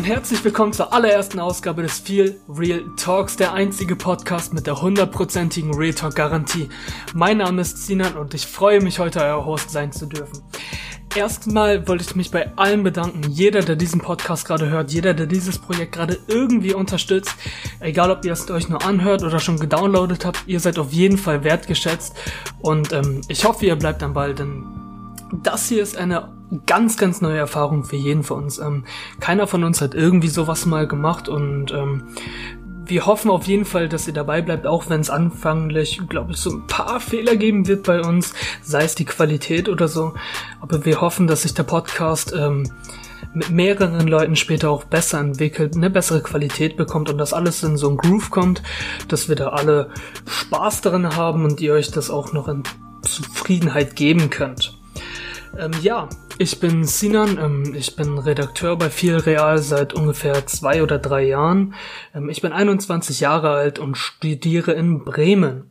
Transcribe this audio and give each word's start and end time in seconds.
und 0.00 0.06
herzlich 0.06 0.42
willkommen 0.42 0.72
zur 0.72 0.94
allerersten 0.94 1.38
Ausgabe 1.40 1.82
des 1.82 1.98
Feel 1.98 2.40
Real 2.48 2.82
Talks, 2.96 3.36
der 3.36 3.52
einzige 3.52 3.96
Podcast 3.96 4.54
mit 4.54 4.66
der 4.66 4.80
hundertprozentigen 4.80 5.74
Real 5.74 5.92
Talk 5.92 6.14
Garantie. 6.14 6.70
Mein 7.12 7.36
Name 7.36 7.60
ist 7.60 7.86
Sinan 7.86 8.16
und 8.16 8.32
ich 8.32 8.46
freue 8.46 8.80
mich 8.80 8.98
heute 8.98 9.20
euer 9.20 9.44
Host 9.44 9.70
sein 9.70 9.92
zu 9.92 10.06
dürfen. 10.06 10.40
Erstmal 11.14 11.86
wollte 11.86 12.02
ich 12.02 12.16
mich 12.16 12.30
bei 12.30 12.50
allen 12.56 12.82
bedanken, 12.82 13.30
jeder, 13.30 13.60
der 13.60 13.76
diesen 13.76 14.00
Podcast 14.00 14.46
gerade 14.46 14.70
hört, 14.70 14.90
jeder, 14.90 15.12
der 15.12 15.26
dieses 15.26 15.58
Projekt 15.58 15.92
gerade 15.92 16.18
irgendwie 16.28 16.72
unterstützt, 16.72 17.34
egal 17.80 18.10
ob 18.10 18.24
ihr 18.24 18.32
es 18.32 18.50
euch 18.50 18.70
nur 18.70 18.82
anhört 18.82 19.22
oder 19.22 19.38
schon 19.38 19.58
gedownloadet 19.58 20.24
habt, 20.24 20.44
ihr 20.46 20.60
seid 20.60 20.78
auf 20.78 20.94
jeden 20.94 21.18
Fall 21.18 21.44
wertgeschätzt 21.44 22.14
und 22.62 22.90
ähm, 22.94 23.20
ich 23.28 23.44
hoffe, 23.44 23.66
ihr 23.66 23.76
bleibt 23.76 24.02
am 24.02 24.14
Ball, 24.14 24.34
denn 24.34 24.64
das 25.42 25.68
hier 25.68 25.82
ist 25.82 25.98
eine 25.98 26.39
ganz, 26.66 26.96
ganz 26.96 27.20
neue 27.20 27.38
Erfahrung 27.38 27.84
für 27.84 27.96
jeden 27.96 28.22
von 28.22 28.44
uns. 28.44 28.58
Ähm, 28.58 28.84
keiner 29.20 29.46
von 29.46 29.64
uns 29.64 29.80
hat 29.80 29.94
irgendwie 29.94 30.28
sowas 30.28 30.66
mal 30.66 30.86
gemacht 30.86 31.28
und 31.28 31.72
ähm, 31.72 32.04
wir 32.86 33.06
hoffen 33.06 33.30
auf 33.30 33.46
jeden 33.46 33.64
Fall, 33.64 33.88
dass 33.88 34.08
ihr 34.08 34.12
dabei 34.12 34.42
bleibt, 34.42 34.66
auch 34.66 34.90
wenn 34.90 35.00
es 35.00 35.10
anfanglich, 35.10 36.00
glaube 36.08 36.32
ich, 36.32 36.38
so 36.38 36.50
ein 36.50 36.66
paar 36.66 36.98
Fehler 36.98 37.36
geben 37.36 37.68
wird 37.68 37.84
bei 37.84 38.00
uns, 38.00 38.34
sei 38.62 38.82
es 38.82 38.96
die 38.96 39.04
Qualität 39.04 39.68
oder 39.68 39.86
so. 39.86 40.14
Aber 40.60 40.84
wir 40.84 41.00
hoffen, 41.00 41.28
dass 41.28 41.42
sich 41.42 41.54
der 41.54 41.62
Podcast 41.62 42.34
ähm, 42.36 42.68
mit 43.32 43.50
mehreren 43.50 44.08
Leuten 44.08 44.34
später 44.34 44.70
auch 44.70 44.84
besser 44.84 45.20
entwickelt, 45.20 45.76
eine 45.76 45.88
bessere 45.88 46.20
Qualität 46.20 46.76
bekommt 46.76 47.08
und 47.10 47.18
dass 47.18 47.32
alles 47.32 47.62
in 47.62 47.76
so 47.76 47.90
ein 47.90 47.96
Groove 47.96 48.30
kommt, 48.30 48.60
dass 49.06 49.28
wir 49.28 49.36
da 49.36 49.50
alle 49.50 49.90
Spaß 50.26 50.80
darin 50.80 51.14
haben 51.16 51.44
und 51.44 51.60
ihr 51.60 51.74
euch 51.74 51.92
das 51.92 52.10
auch 52.10 52.32
noch 52.32 52.48
in 52.48 52.64
Zufriedenheit 53.02 53.94
geben 53.94 54.30
könnt. 54.30 54.79
Ähm, 55.58 55.72
ja, 55.82 56.08
ich 56.38 56.60
bin 56.60 56.84
Sinan, 56.84 57.38
ähm, 57.38 57.74
ich 57.76 57.96
bin 57.96 58.18
Redakteur 58.18 58.76
bei 58.76 58.88
Viel 58.88 59.16
Real 59.16 59.58
seit 59.58 59.92
ungefähr 59.94 60.46
zwei 60.46 60.82
oder 60.82 60.98
drei 60.98 61.26
Jahren. 61.26 61.74
Ähm, 62.14 62.28
ich 62.30 62.40
bin 62.40 62.52
21 62.52 63.20
Jahre 63.20 63.50
alt 63.50 63.78
und 63.78 63.96
studiere 63.96 64.72
in 64.72 65.04
Bremen. 65.04 65.70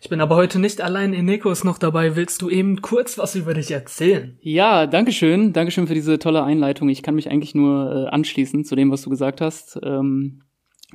Ich 0.00 0.08
bin 0.08 0.20
aber 0.20 0.36
heute 0.36 0.58
nicht 0.58 0.80
allein, 0.80 1.14
Eneko 1.14 1.50
ist 1.50 1.64
noch 1.64 1.78
dabei. 1.78 2.16
Willst 2.16 2.40
du 2.40 2.48
eben 2.48 2.80
kurz 2.80 3.18
was 3.18 3.34
über 3.34 3.54
dich 3.54 3.70
erzählen? 3.70 4.38
Ja, 4.40 4.86
dankeschön. 4.86 5.52
Dankeschön 5.52 5.86
für 5.86 5.94
diese 5.94 6.18
tolle 6.18 6.44
Einleitung. 6.44 6.88
Ich 6.88 7.02
kann 7.02 7.16
mich 7.16 7.30
eigentlich 7.30 7.54
nur 7.54 8.06
äh, 8.06 8.08
anschließen 8.08 8.64
zu 8.64 8.76
dem, 8.76 8.90
was 8.90 9.02
du 9.02 9.10
gesagt 9.10 9.40
hast. 9.40 9.78
Ähm, 9.82 10.42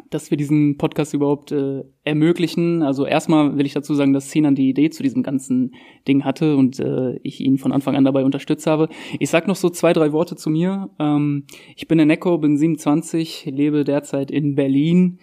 dass 0.09 0.31
wir 0.31 0.37
diesen 0.37 0.77
Podcast 0.77 1.13
überhaupt 1.13 1.51
äh, 1.51 1.83
ermöglichen. 2.03 2.83
Also 2.83 3.05
erstmal 3.05 3.57
will 3.57 3.65
ich 3.65 3.73
dazu 3.73 3.93
sagen, 3.93 4.13
dass 4.13 4.31
Sinan 4.31 4.55
die 4.55 4.69
Idee 4.69 4.89
zu 4.89 5.03
diesem 5.03 5.23
ganzen 5.23 5.73
Ding 6.07 6.23
hatte 6.23 6.57
und 6.57 6.79
äh, 6.79 7.17
ich 7.23 7.41
ihn 7.41 7.57
von 7.57 7.71
Anfang 7.71 7.95
an 7.95 8.03
dabei 8.03 8.25
unterstützt 8.25 8.67
habe. 8.67 8.89
Ich 9.19 9.29
sag 9.29 9.47
noch 9.47 9.55
so 9.55 9.69
zwei, 9.69 9.93
drei 9.93 10.11
Worte 10.11 10.35
zu 10.35 10.49
mir. 10.49 10.89
Ähm, 10.99 11.45
ich 11.75 11.87
bin 11.87 11.99
Eneko, 11.99 12.37
bin 12.37 12.57
27, 12.57 13.45
lebe 13.45 13.83
derzeit 13.83 14.31
in 14.31 14.55
Berlin. 14.55 15.19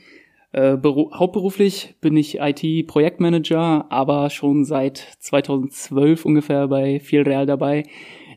Äh, 0.53 0.79
hauptberuflich 0.83 1.97
bin 2.01 2.17
ich 2.17 2.39
IT-Projektmanager, 2.41 3.87
aber 3.91 4.31
schon 4.31 4.65
seit 4.65 4.99
2012 5.19 6.25
ungefähr 6.25 6.69
bei 6.69 7.01
Viel 7.01 7.23
Real 7.23 7.45
dabei. 7.45 7.85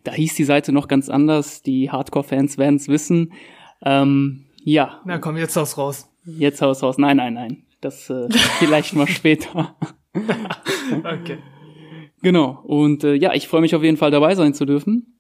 Da 0.04 0.14
hieß 0.14 0.36
die 0.36 0.44
Seite 0.44 0.72
noch 0.74 0.88
ganz 0.88 1.10
anders. 1.10 1.62
Die 1.62 1.90
Hardcore-Fans 1.90 2.58
werden 2.58 2.76
es 2.76 2.88
wissen. 2.88 3.34
Ähm, 3.84 4.46
ja. 4.64 5.02
Na 5.06 5.20
komm, 5.20 5.38
jetzt 5.38 5.56
haus 5.56 5.78
raus. 5.78 6.11
Jetzt 6.26 6.62
haus 6.62 6.84
raus. 6.84 6.98
Nein, 6.98 7.18
nein, 7.18 7.34
nein. 7.34 7.64
Das 7.82 8.10
äh, 8.10 8.28
vielleicht 8.60 8.94
mal 8.94 9.08
später. 9.08 9.76
okay. 10.14 11.38
Genau. 12.22 12.60
Und 12.64 13.04
äh, 13.04 13.16
ja, 13.16 13.34
ich 13.34 13.48
freue 13.48 13.62
mich 13.62 13.76
auf 13.76 13.84
jeden 13.84 13.98
Fall 13.98 14.12
dabei 14.12 14.36
sein 14.36 14.54
zu 14.54 14.66
dürfen. 14.66 15.12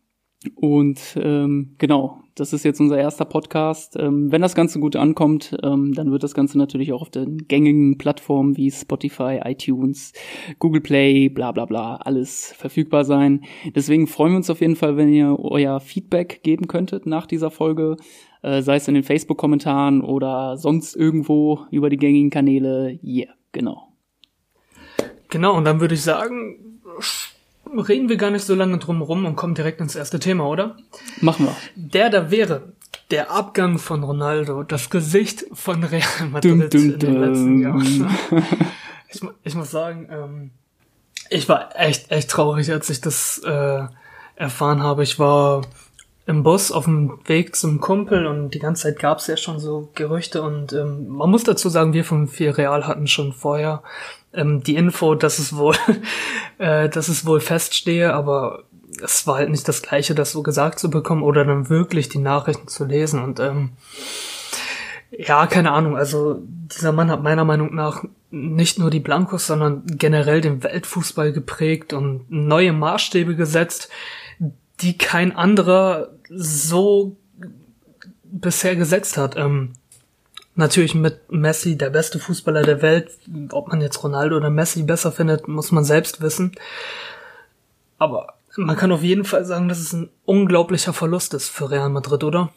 Und 0.55 0.99
ähm, 1.21 1.75
genau, 1.77 2.21
das 2.33 2.51
ist 2.53 2.63
jetzt 2.63 2.79
unser 2.79 2.97
erster 2.97 3.25
Podcast. 3.25 3.95
Ähm, 3.99 4.31
wenn 4.31 4.41
das 4.41 4.55
Ganze 4.55 4.79
gut 4.79 4.95
ankommt, 4.95 5.55
ähm, 5.61 5.93
dann 5.93 6.11
wird 6.11 6.23
das 6.23 6.33
Ganze 6.33 6.57
natürlich 6.57 6.93
auch 6.93 7.03
auf 7.03 7.11
den 7.11 7.47
gängigen 7.47 7.99
Plattformen 7.99 8.57
wie 8.57 8.71
Spotify, 8.71 9.41
iTunes, 9.43 10.13
Google 10.57 10.81
Play, 10.81 11.29
bla 11.29 11.51
bla 11.51 11.65
bla, 11.65 11.97
alles 11.97 12.53
verfügbar 12.57 13.05
sein. 13.05 13.43
Deswegen 13.75 14.07
freuen 14.07 14.33
wir 14.33 14.37
uns 14.37 14.49
auf 14.49 14.61
jeden 14.61 14.75
Fall, 14.75 14.97
wenn 14.97 15.09
ihr 15.09 15.37
euer 15.39 15.79
Feedback 15.79 16.41
geben 16.41 16.67
könntet 16.67 17.05
nach 17.05 17.27
dieser 17.27 17.51
Folge 17.51 17.97
äh, 18.41 18.61
sei 18.61 18.75
es 18.75 18.87
in 18.87 18.95
den 18.95 19.03
Facebook-Kommentaren 19.03 20.01
oder 20.01 20.57
sonst 20.57 20.95
irgendwo 20.95 21.65
über 21.71 21.89
die 21.89 21.97
gängigen 21.97 22.29
Kanäle. 22.29 22.99
Yeah, 23.03 23.33
genau. 23.51 23.87
Genau, 25.29 25.55
und 25.55 25.65
dann 25.65 25.79
würde 25.79 25.95
ich 25.95 26.01
sagen, 26.01 26.81
reden 27.65 28.09
wir 28.09 28.17
gar 28.17 28.31
nicht 28.31 28.43
so 28.43 28.55
lange 28.55 28.77
drum 28.77 29.01
rum 29.01 29.25
und 29.25 29.35
kommen 29.35 29.55
direkt 29.55 29.79
ins 29.79 29.95
erste 29.95 30.19
Thema, 30.19 30.47
oder? 30.47 30.75
Machen 31.21 31.45
wir. 31.45 31.55
Der 31.75 32.09
da 32.09 32.31
wäre 32.31 32.73
der 33.11 33.31
Abgang 33.31 33.77
von 33.77 34.03
Ronaldo, 34.03 34.63
das 34.63 34.89
Gesicht 34.89 35.45
von 35.53 35.83
Real 35.83 36.03
Madrid 36.31 36.51
dum, 36.51 36.69
dum, 36.69 36.93
in 36.93 36.99
den 36.99 37.21
letzten 37.21 37.61
Jahren. 37.61 38.17
ich, 39.09 39.21
ich, 39.43 39.55
muss 39.55 39.71
sagen, 39.71 40.07
ähm, 40.11 40.51
ich 41.29 41.47
war 41.47 41.69
echt, 41.79 42.11
echt 42.11 42.29
traurig, 42.29 42.71
als 42.71 42.89
ich 42.89 43.01
das 43.01 43.39
äh, 43.39 43.83
erfahren 44.35 44.81
habe. 44.81 45.03
Ich 45.03 45.19
war 45.19 45.61
im 46.25 46.43
Bus 46.43 46.71
auf 46.71 46.85
dem 46.85 47.19
Weg 47.25 47.55
zum 47.55 47.79
Kumpel 47.81 48.27
und 48.27 48.51
die 48.51 48.59
ganze 48.59 48.83
Zeit 48.83 48.99
gab 48.99 49.17
es 49.17 49.27
ja 49.27 49.37
schon 49.37 49.59
so 49.59 49.89
Gerüchte 49.95 50.41
und 50.43 50.71
ähm, 50.73 51.07
man 51.07 51.29
muss 51.29 51.43
dazu 51.43 51.69
sagen, 51.69 51.93
wir 51.93 52.05
von 52.05 52.27
Vier 52.27 52.57
Real 52.57 52.85
hatten 52.87 53.07
schon 53.07 53.33
vorher 53.33 53.81
ähm, 54.33 54.61
die 54.61 54.75
Info, 54.75 55.15
dass 55.15 55.39
es 55.39 55.55
wohl, 55.55 55.75
äh, 56.57 56.89
dass 56.89 57.07
es 57.07 57.25
wohl 57.25 57.39
feststehe, 57.39 58.13
aber 58.13 58.63
es 59.03 59.25
war 59.25 59.37
halt 59.37 59.49
nicht 59.49 59.67
das 59.67 59.81
Gleiche, 59.81 60.13
das 60.13 60.31
so 60.31 60.43
gesagt 60.43 60.79
zu 60.79 60.89
bekommen 60.89 61.23
oder 61.23 61.43
dann 61.43 61.69
wirklich 61.69 62.09
die 62.09 62.19
Nachrichten 62.19 62.67
zu 62.67 62.85
lesen 62.85 63.23
und 63.23 63.39
ähm, 63.39 63.71
ja, 65.11 65.45
keine 65.45 65.71
Ahnung. 65.71 65.97
Also 65.97 66.39
dieser 66.41 66.93
Mann 66.93 67.11
hat 67.11 67.21
meiner 67.21 67.43
Meinung 67.43 67.75
nach 67.75 68.03
nicht 68.29 68.79
nur 68.79 68.89
die 68.89 69.01
Blancos, 69.01 69.45
sondern 69.47 69.83
generell 69.85 70.39
den 70.39 70.63
Weltfußball 70.63 71.33
geprägt 71.33 71.91
und 71.91 72.31
neue 72.31 72.71
Maßstäbe 72.71 73.35
gesetzt, 73.35 73.89
die 74.81 74.97
kein 74.97 75.35
anderer 75.35 76.09
so 76.29 77.15
bisher 78.23 78.75
gesetzt 78.75 79.17
hat. 79.17 79.35
Ähm, 79.37 79.73
natürlich 80.55 80.95
mit 80.95 81.31
Messi, 81.31 81.77
der 81.77 81.89
beste 81.89 82.19
Fußballer 82.19 82.63
der 82.63 82.81
Welt. 82.81 83.11
Ob 83.51 83.67
man 83.69 83.81
jetzt 83.81 84.03
Ronaldo 84.03 84.37
oder 84.37 84.49
Messi 84.49 84.83
besser 84.83 85.11
findet, 85.11 85.47
muss 85.47 85.71
man 85.71 85.83
selbst 85.83 86.21
wissen. 86.21 86.53
Aber 87.97 88.35
man 88.57 88.75
kann 88.75 88.91
auf 88.91 89.03
jeden 89.03 89.25
Fall 89.25 89.45
sagen, 89.45 89.69
dass 89.69 89.79
es 89.79 89.93
ein 89.93 90.09
unglaublicher 90.25 90.93
Verlust 90.93 91.33
ist 91.33 91.49
für 91.49 91.69
Real 91.69 91.89
Madrid, 91.89 92.23
oder? 92.23 92.51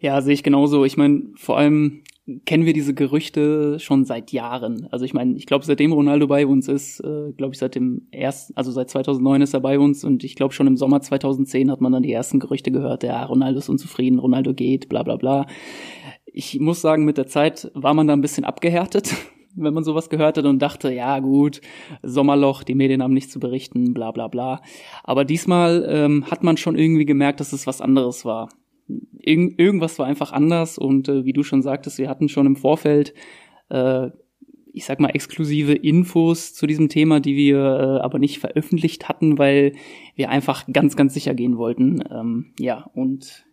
Ja, 0.00 0.20
sehe 0.22 0.34
ich 0.34 0.42
genauso. 0.42 0.84
Ich 0.84 0.96
meine, 0.96 1.22
vor 1.36 1.58
allem 1.58 2.02
kennen 2.44 2.64
wir 2.64 2.72
diese 2.72 2.94
Gerüchte 2.94 3.78
schon 3.78 4.04
seit 4.04 4.32
Jahren. 4.32 4.88
Also 4.90 5.04
ich 5.04 5.14
meine, 5.14 5.36
ich 5.36 5.46
glaube, 5.46 5.64
seitdem 5.64 5.92
Ronaldo 5.92 6.26
bei 6.26 6.46
uns 6.46 6.68
ist, 6.68 7.00
äh, 7.00 7.32
glaube 7.36 7.54
ich, 7.54 7.58
seit 7.58 7.74
dem 7.74 8.06
ersten, 8.10 8.54
also 8.56 8.70
seit 8.70 8.90
2009 8.90 9.42
ist 9.42 9.54
er 9.54 9.60
bei 9.60 9.78
uns 9.78 10.04
und 10.04 10.24
ich 10.24 10.34
glaube 10.34 10.54
schon 10.54 10.66
im 10.66 10.76
Sommer 10.76 11.00
2010 11.00 11.70
hat 11.70 11.80
man 11.80 11.92
dann 11.92 12.02
die 12.02 12.12
ersten 12.12 12.40
Gerüchte 12.40 12.70
gehört, 12.70 13.02
ja, 13.02 13.24
Ronaldo 13.24 13.58
ist 13.58 13.68
unzufrieden, 13.68 14.18
Ronaldo 14.18 14.54
geht, 14.54 14.88
bla 14.88 15.02
bla 15.02 15.16
bla. 15.16 15.46
Ich 16.26 16.60
muss 16.60 16.80
sagen, 16.80 17.04
mit 17.04 17.18
der 17.18 17.26
Zeit 17.26 17.70
war 17.74 17.94
man 17.94 18.06
da 18.06 18.12
ein 18.12 18.20
bisschen 18.20 18.44
abgehärtet, 18.44 19.14
wenn 19.56 19.74
man 19.74 19.84
sowas 19.84 20.08
gehört 20.10 20.38
hat 20.38 20.44
und 20.44 20.60
dachte, 20.60 20.92
ja 20.92 21.18
gut, 21.18 21.60
Sommerloch, 22.02 22.62
die 22.62 22.74
Medien 22.74 23.02
haben 23.02 23.14
nichts 23.14 23.32
zu 23.32 23.40
berichten, 23.40 23.94
bla 23.94 24.12
bla 24.12 24.28
bla. 24.28 24.62
Aber 25.04 25.24
diesmal 25.24 25.86
ähm, 25.88 26.30
hat 26.30 26.42
man 26.42 26.56
schon 26.56 26.78
irgendwie 26.78 27.06
gemerkt, 27.06 27.40
dass 27.40 27.52
es 27.52 27.66
was 27.66 27.80
anderes 27.80 28.24
war 28.24 28.48
irg 29.18 29.58
irgendwas 29.58 29.98
war 29.98 30.06
einfach 30.06 30.32
anders 30.32 30.78
und 30.78 31.08
äh, 31.08 31.24
wie 31.24 31.32
du 31.32 31.42
schon 31.42 31.62
sagtest, 31.62 31.98
wir 31.98 32.08
hatten 32.08 32.28
schon 32.28 32.46
im 32.46 32.56
Vorfeld, 32.56 33.14
äh, 33.68 34.10
ich 34.72 34.84
sag 34.84 35.00
mal, 35.00 35.10
exklusive 35.10 35.72
Infos 35.72 36.54
zu 36.54 36.66
diesem 36.66 36.88
Thema, 36.88 37.20
die 37.20 37.36
wir 37.36 37.58
äh, 37.58 38.00
aber 38.00 38.18
nicht 38.18 38.38
veröffentlicht 38.38 39.08
hatten, 39.08 39.38
weil 39.38 39.72
wir 40.14 40.30
einfach 40.30 40.66
ganz, 40.72 40.96
ganz 40.96 41.14
sicher 41.14 41.34
gehen 41.34 41.58
wollten. 41.58 42.02
Ähm, 42.10 42.52
ja, 42.58 42.88
und 42.94 43.44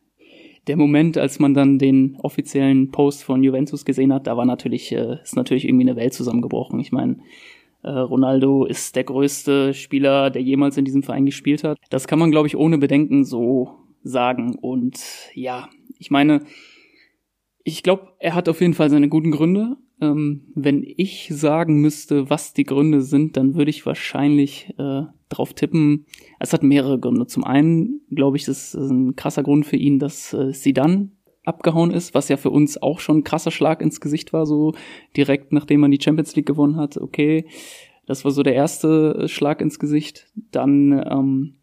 der 0.68 0.78
Moment, 0.78 1.18
als 1.18 1.40
man 1.40 1.54
dann 1.54 1.80
den 1.80 2.18
offiziellen 2.22 2.92
Post 2.92 3.24
von 3.24 3.44
Juventus 3.44 3.86
gesehen 3.86 4.14
hat, 4.14 4.28
da 4.28 4.38
war 4.38 4.46
natürlich, 4.46 4.92
äh, 4.92 5.18
ist 5.24 5.36
natürlich 5.36 5.66
irgendwie 5.66 5.90
eine 5.90 5.96
Welt 5.96 6.14
zusammengebrochen. 6.14 6.80
Ich 6.80 6.92
meine, 6.92 7.18
äh, 7.84 7.90
Ronaldo 7.90 8.66
ist 8.66 8.96
der 8.96 9.06
größte 9.06 9.74
Spieler, 9.74 10.30
der 10.30 10.42
jemals 10.42 10.78
in 10.78 10.86
diesem 10.86 11.04
Verein 11.04 11.26
gespielt 11.26 11.64
hat. 11.64 11.78
Das 11.90 12.08
kann 12.08 12.20
man, 12.20 12.32
glaube 12.32 12.48
ich, 12.48 12.58
ohne 12.58 12.78
Bedenken 12.78 13.24
so 13.24 13.76
sagen. 14.08 14.56
Und 14.56 15.00
ja, 15.34 15.70
ich 15.98 16.12
meine, 16.12 16.42
ich 17.64 17.84
glaube, 17.84 18.14
er 18.20 18.34
hat 18.34 18.50
auf 18.50 18.62
jeden 18.62 18.74
Fall 18.74 18.90
seine 18.90 19.10
guten 19.10 19.32
Gründe. 19.32 19.78
Ähm, 20.00 20.44
wenn 20.56 20.84
ich 20.86 21.30
sagen 21.32 21.82
müsste, 21.82 22.30
was 22.30 22.54
die 22.54 22.64
Gründe 22.64 23.02
sind, 23.02 23.36
dann 23.36 23.56
würde 23.56 23.72
ich 23.72 23.86
wahrscheinlich 23.86 24.74
äh, 24.78 25.04
drauf 25.30 25.54
tippen. 25.54 26.06
Es 26.40 26.54
hat 26.54 26.64
mehrere 26.64 27.00
Gründe. 27.00 27.28
Zum 27.28 27.44
einen 27.44 28.02
glaube 28.12 28.38
ich, 28.38 28.46
das 28.46 28.74
ist 28.74 28.90
ein 28.90 29.16
krasser 29.16 29.44
Grund 29.44 29.66
für 29.66 29.76
ihn, 29.76 30.00
dass 30.00 30.34
äh, 30.34 30.74
dann 30.74 31.12
abgehauen 31.44 31.92
ist, 31.92 32.14
was 32.14 32.30
ja 32.30 32.38
für 32.38 32.52
uns 32.52 32.82
auch 32.82 33.00
schon 33.00 33.20
ein 33.20 33.24
krasser 33.24 33.52
Schlag 33.52 33.82
ins 33.82 34.02
Gesicht 34.02 34.34
war, 34.34 34.46
so 34.46 34.74
direkt 35.16 35.54
nachdem 35.54 35.80
man 35.80 35.92
die 35.92 36.00
Champions 36.02 36.36
League 36.36 36.46
gewonnen 36.46 36.76
hat. 36.76 36.98
Okay, 36.98 37.46
das 38.06 38.24
war 38.24 38.32
so 38.32 38.44
der 38.44 38.54
erste 38.56 39.28
Schlag 39.28 39.62
ins 39.62 39.80
Gesicht. 39.80 40.28
Dann 40.52 40.92
ähm, 41.10 41.57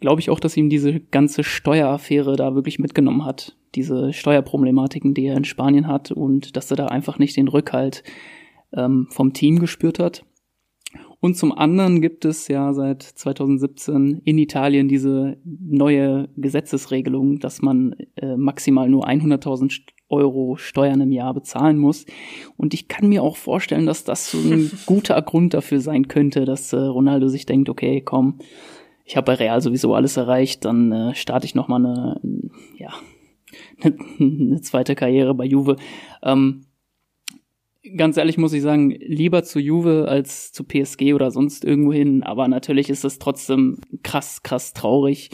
glaube 0.00 0.20
ich 0.20 0.30
auch, 0.30 0.40
dass 0.40 0.56
ihm 0.56 0.68
diese 0.68 1.00
ganze 1.00 1.44
Steueraffäre 1.44 2.36
da 2.36 2.54
wirklich 2.54 2.78
mitgenommen 2.78 3.24
hat. 3.24 3.56
Diese 3.74 4.12
Steuerproblematiken, 4.12 5.14
die 5.14 5.26
er 5.26 5.36
in 5.36 5.44
Spanien 5.44 5.86
hat 5.86 6.10
und 6.10 6.56
dass 6.56 6.70
er 6.70 6.76
da 6.76 6.86
einfach 6.86 7.18
nicht 7.18 7.36
den 7.36 7.48
Rückhalt 7.48 8.02
ähm, 8.72 9.08
vom 9.10 9.32
Team 9.32 9.58
gespürt 9.58 9.98
hat. 9.98 10.24
Und 11.20 11.36
zum 11.36 11.52
anderen 11.52 12.00
gibt 12.00 12.24
es 12.24 12.46
ja 12.48 12.72
seit 12.72 13.02
2017 13.02 14.22
in 14.24 14.38
Italien 14.38 14.88
diese 14.88 15.36
neue 15.44 16.28
Gesetzesregelung, 16.36 17.40
dass 17.40 17.60
man 17.60 17.96
äh, 18.16 18.36
maximal 18.36 18.88
nur 18.88 19.08
100.000 19.08 19.80
Euro 20.10 20.56
Steuern 20.56 21.00
im 21.00 21.12
Jahr 21.12 21.34
bezahlen 21.34 21.76
muss. 21.76 22.06
Und 22.56 22.72
ich 22.72 22.88
kann 22.88 23.08
mir 23.08 23.22
auch 23.22 23.36
vorstellen, 23.36 23.84
dass 23.84 24.04
das 24.04 24.30
so 24.30 24.38
ein 24.38 24.70
guter 24.86 25.20
Grund 25.22 25.54
dafür 25.54 25.80
sein 25.80 26.08
könnte, 26.08 26.44
dass 26.44 26.72
äh, 26.72 26.78
Ronaldo 26.78 27.28
sich 27.28 27.46
denkt, 27.46 27.68
okay, 27.68 28.00
komm, 28.00 28.38
ich 29.08 29.16
habe 29.16 29.24
bei 29.24 29.34
Real 29.34 29.62
sowieso 29.62 29.94
alles 29.94 30.18
erreicht, 30.18 30.66
dann 30.66 30.92
äh, 30.92 31.14
starte 31.14 31.46
ich 31.46 31.54
noch 31.54 31.66
mal 31.66 31.76
eine, 31.76 32.20
ja, 32.76 32.92
eine, 33.82 33.96
eine 34.20 34.60
zweite 34.60 34.94
Karriere 34.94 35.34
bei 35.34 35.46
Juve. 35.46 35.76
Ähm, 36.22 36.66
ganz 37.96 38.18
ehrlich 38.18 38.36
muss 38.36 38.52
ich 38.52 38.60
sagen, 38.60 38.90
lieber 38.90 39.44
zu 39.44 39.60
Juve 39.60 40.08
als 40.08 40.52
zu 40.52 40.62
PSG 40.62 41.14
oder 41.14 41.30
sonst 41.30 41.64
irgendwo 41.64 41.94
hin. 41.94 42.22
Aber 42.22 42.48
natürlich 42.48 42.90
ist 42.90 43.02
es 43.06 43.18
trotzdem 43.18 43.78
krass, 44.02 44.42
krass 44.42 44.74
traurig. 44.74 45.30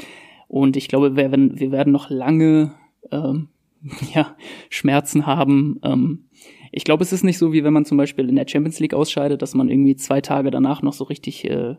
Und 0.47 0.77
ich 0.77 0.87
glaube, 0.87 1.17
wir 1.17 1.33
werden, 1.33 1.59
wir 1.59 1.73
werden 1.73 1.93
noch 1.93 2.11
lange 2.11 2.75
ähm, 3.11 3.49
ja, 4.15 4.37
Schmerzen 4.71 5.27
haben. 5.27 5.81
Ähm, 5.83 6.27
ich 6.71 6.85
glaube, 6.85 7.03
es 7.03 7.13
ist 7.13 7.25
nicht 7.25 7.39
so, 7.39 7.53
wie 7.53 7.65
wenn 7.65 7.73
man 7.73 7.87
zum 7.87 7.99
Beispiel 7.99 8.29
in 8.29 8.37
der 8.37 8.47
Champions 8.47 8.79
League 8.79 8.95
ausscheidet, 8.95 9.43
dass 9.43 9.55
man 9.55 9.69
irgendwie 9.69 9.97
zwei 9.97 10.21
Tage 10.21 10.53
danach 10.53 10.81
noch 10.81 10.93
so 10.93 11.03
richtig 11.03 11.45
äh, 11.51 11.75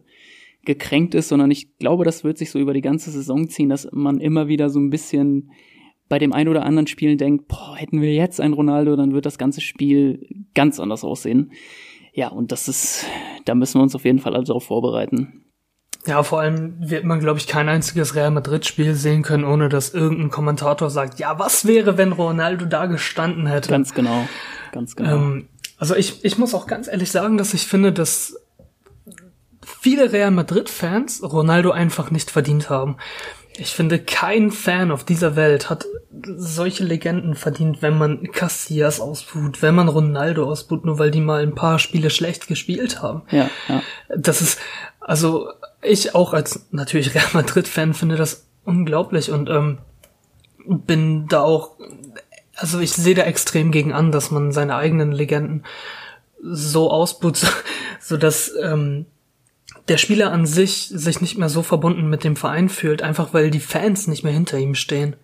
gekränkt 0.66 1.16
ist, 1.16 1.30
sondern 1.30 1.52
ich 1.52 1.78
glaube, 1.78 2.04
das 2.06 2.24
wird 2.24 2.38
sich 2.38 2.52
so 2.52 2.60
über 2.60 2.74
die 2.74 2.82
ganze 2.82 3.12
Saison 3.12 3.48
ziehen, 3.50 3.70
dass 3.70 3.88
man 3.92 4.20
immer 4.20 4.48
wieder 4.48 4.70
so 4.70 4.80
ein 4.80 4.90
bisschen 4.90 5.52
bei 6.08 6.20
dem 6.20 6.34
ein 6.34 6.48
oder 6.48 6.66
anderen 6.66 6.88
Spiel 6.88 7.18
denkt, 7.18 7.48
boah, 7.48 7.76
hätten 7.76 8.02
wir 8.02 8.14
jetzt 8.14 8.40
einen 8.40 8.54
Ronaldo, 8.54 8.96
dann 8.96 9.14
wird 9.14 9.26
das 9.26 9.38
ganze 9.38 9.62
Spiel 9.62 10.28
ganz 10.54 10.80
anders 10.80 11.04
aussehen. 11.04 11.52
Ja, 12.14 12.30
und 12.30 12.52
das 12.52 12.68
ist, 12.68 13.06
da 13.46 13.56
müssen 13.56 13.80
wir 13.80 13.84
uns 13.84 13.96
auf 13.96 14.06
jeden 14.06 14.20
Fall 14.20 14.36
also 14.36 14.54
darauf 14.54 14.66
vorbereiten. 14.66 15.46
Ja, 16.06 16.22
vor 16.22 16.40
allem 16.40 16.76
wird 16.80 17.04
man, 17.04 17.20
glaube 17.20 17.40
ich, 17.40 17.48
kein 17.48 17.68
einziges 17.68 18.16
Real 18.16 18.30
Madrid-Spiel 18.30 18.94
sehen 18.94 19.24
können, 19.24 19.44
ohne 19.44 19.70
dass 19.70 19.94
irgendein 19.94 20.30
Kommentator 20.30 20.92
sagt, 20.92 21.20
ja, 21.20 21.40
was 21.40 21.66
wäre, 21.66 21.98
wenn 21.98 22.12
Ronaldo 22.12 22.66
da 22.66 22.86
gestanden 22.86 23.48
hätte? 23.48 23.70
Ganz 23.70 23.94
genau, 23.96 24.28
ganz 24.72 24.96
genau. 24.96 25.16
Ähm, 25.16 25.48
also 25.78 25.96
ich, 25.96 26.24
ich 26.24 26.38
muss 26.38 26.54
auch 26.54 26.68
ganz 26.68 26.88
ehrlich 26.88 27.12
sagen, 27.12 27.38
dass 27.38 27.56
ich 27.56 27.66
finde, 27.66 27.92
dass 27.92 28.40
viele 29.86 30.12
Real 30.12 30.32
Madrid-Fans 30.32 31.22
Ronaldo 31.22 31.70
einfach 31.70 32.10
nicht 32.10 32.32
verdient 32.32 32.72
haben. 32.72 32.98
Ich 33.56 33.76
finde, 33.76 34.00
kein 34.00 34.50
Fan 34.50 34.90
auf 34.90 35.04
dieser 35.04 35.36
Welt 35.36 35.70
hat 35.70 35.86
solche 36.38 36.84
Legenden 36.84 37.36
verdient, 37.36 37.84
wenn 37.84 37.96
man 37.96 38.32
Casillas 38.32 39.00
ausbuht, 39.00 39.62
wenn 39.62 39.76
man 39.76 39.88
Ronaldo 39.88 40.50
ausbuht, 40.50 40.86
nur 40.86 40.98
weil 40.98 41.12
die 41.12 41.22
mal 41.22 41.44
ein 41.44 41.54
paar 41.54 41.78
Spiele 41.78 42.10
schlecht 42.10 42.48
gespielt 42.48 43.04
haben. 43.04 43.22
Ja, 43.30 43.48
ja. 43.70 43.84
Das 44.18 44.42
ist, 44.42 44.60
also 45.00 45.50
ich 45.84 46.16
auch 46.16 46.34
als 46.34 46.66
natürlich 46.72 47.14
Real 47.14 47.30
Madrid-Fan 47.34 47.94
finde 47.94 48.16
das 48.16 48.48
unglaublich 48.64 49.30
und 49.30 49.52
ähm, 49.52 49.78
bin 50.66 51.28
da 51.28 51.42
auch, 51.42 51.78
also 52.56 52.80
ich 52.80 52.92
sehe 52.92 53.14
da 53.14 53.22
extrem 53.22 53.72
gegen 53.72 53.94
an, 53.94 54.12
dass 54.12 54.32
man 54.32 54.52
seine 54.52 54.78
eigenen 54.78 55.12
Legenden 55.12 55.64
so 56.42 56.90
ausbuht, 56.90 57.38
so, 57.38 57.48
so 58.00 58.18
dass 58.18 58.52
ähm, 58.60 59.06
der 59.88 59.98
Spieler 59.98 60.32
an 60.32 60.46
sich 60.46 60.88
sich 60.88 61.22
nicht 61.22 61.38
mehr 61.38 61.50
so 61.50 61.62
verbunden 61.62 62.10
mit 62.10 62.24
dem 62.24 62.36
Verein 62.36 62.70
fühlt, 62.70 63.02
einfach 63.02 63.34
weil 63.34 63.52
die 63.52 63.60
Fans 63.60 64.08
nicht 64.08 64.24
mehr 64.24 64.34
hinter 64.34 64.58
ihm 64.58 64.76
stehen. 64.76 65.16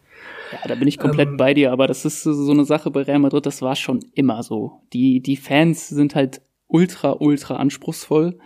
Ja, 0.52 0.68
da 0.68 0.76
bin 0.76 0.88
ich 0.88 0.98
komplett 0.98 1.30
ähm, 1.30 1.38
bei 1.38 1.54
dir, 1.54 1.72
aber 1.72 1.88
das 1.88 2.06
ist 2.06 2.24
so 2.24 2.52
eine 2.52 2.66
Sache 2.66 2.92
bei 2.92 3.04
Real 3.04 3.20
Madrid, 3.20 3.46
das 3.46 3.62
war 3.62 3.76
schon 3.76 4.04
immer 4.14 4.44
so. 4.44 4.82
Die, 4.94 5.22
die 5.22 5.38
Fans 5.38 5.88
sind 5.88 6.14
halt 6.14 6.42
ultra, 6.68 7.16
ultra 7.20 7.56
anspruchsvoll 7.56 8.38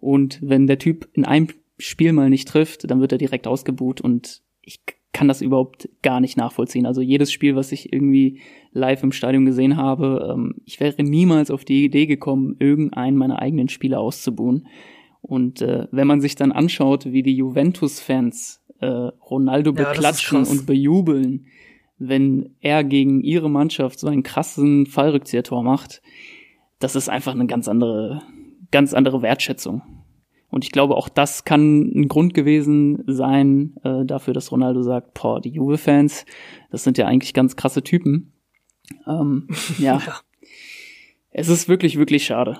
und 0.00 0.38
wenn 0.42 0.66
der 0.66 0.78
Typ 0.78 1.08
in 1.12 1.24
einem 1.24 1.48
Spiel 1.78 2.12
mal 2.12 2.30
nicht 2.30 2.48
trifft, 2.48 2.90
dann 2.90 3.00
wird 3.00 3.12
er 3.12 3.18
direkt 3.18 3.46
ausgebuht 3.46 4.00
und 4.00 4.42
ich 4.62 4.80
kann 5.12 5.28
das 5.28 5.42
überhaupt 5.42 5.88
gar 6.02 6.20
nicht 6.20 6.36
nachvollziehen. 6.36 6.86
Also 6.86 7.00
jedes 7.00 7.32
Spiel, 7.32 7.56
was 7.56 7.72
ich 7.72 7.92
irgendwie 7.92 8.40
live 8.72 9.02
im 9.02 9.12
Stadion 9.12 9.44
gesehen 9.44 9.76
habe, 9.76 10.30
ähm, 10.32 10.54
ich 10.64 10.78
wäre 10.78 11.02
niemals 11.02 11.50
auf 11.50 11.64
die 11.64 11.84
Idee 11.84 12.06
gekommen, 12.06 12.56
irgendeinen 12.58 13.16
meiner 13.16 13.40
eigenen 13.40 13.68
Spiele 13.68 13.98
auszubuhen. 13.98 14.68
Und 15.22 15.60
äh, 15.62 15.86
wenn 15.90 16.06
man 16.06 16.20
sich 16.20 16.34
dann 16.34 16.52
anschaut, 16.52 17.06
wie 17.06 17.22
die 17.22 17.36
Juventus-Fans 17.36 18.62
äh, 18.80 18.86
Ronaldo 18.86 19.72
ja, 19.74 19.84
beklatschen 19.84 20.44
und 20.44 20.66
bejubeln, 20.66 21.46
wenn 21.98 22.54
er 22.60 22.82
gegen 22.82 23.22
ihre 23.22 23.50
Mannschaft 23.50 23.98
so 23.98 24.08
einen 24.08 24.22
krassen 24.22 24.86
Fallrückzieher-Tor 24.86 25.62
macht, 25.62 26.00
das 26.78 26.96
ist 26.96 27.10
einfach 27.10 27.34
eine 27.34 27.46
ganz 27.46 27.68
andere, 27.68 28.22
ganz 28.70 28.94
andere 28.94 29.20
Wertschätzung. 29.20 29.82
Und 30.48 30.64
ich 30.64 30.72
glaube, 30.72 30.96
auch 30.96 31.08
das 31.08 31.44
kann 31.44 31.92
ein 31.94 32.08
Grund 32.08 32.34
gewesen 32.34 33.04
sein 33.06 33.76
äh, 33.84 34.04
dafür, 34.04 34.34
dass 34.34 34.50
Ronaldo 34.50 34.82
sagt, 34.82 35.14
boah, 35.14 35.40
die 35.40 35.50
Juve-Fans, 35.50 36.24
das 36.70 36.82
sind 36.82 36.98
ja 36.98 37.06
eigentlich 37.06 37.34
ganz 37.34 37.54
krasse 37.54 37.82
Typen. 37.82 38.32
Ähm, 39.06 39.48
ja. 39.78 39.98
ja. 39.98 40.20
Es 41.30 41.48
ist 41.48 41.68
wirklich, 41.68 41.96
wirklich 41.98 42.24
schade. 42.24 42.58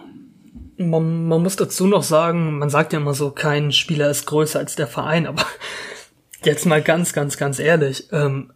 Man, 0.80 1.28
man 1.28 1.42
muss 1.42 1.56
dazu 1.56 1.86
noch 1.86 2.02
sagen, 2.02 2.58
man 2.58 2.70
sagt 2.70 2.92
ja 2.92 2.98
immer 2.98 3.12
so, 3.12 3.30
kein 3.30 3.70
Spieler 3.70 4.10
ist 4.10 4.26
größer 4.26 4.58
als 4.58 4.76
der 4.76 4.86
Verein, 4.86 5.26
aber 5.26 5.44
jetzt 6.44 6.64
mal 6.64 6.80
ganz, 6.80 7.12
ganz, 7.12 7.36
ganz 7.36 7.58
ehrlich, 7.58 8.08
ähm, 8.12 8.52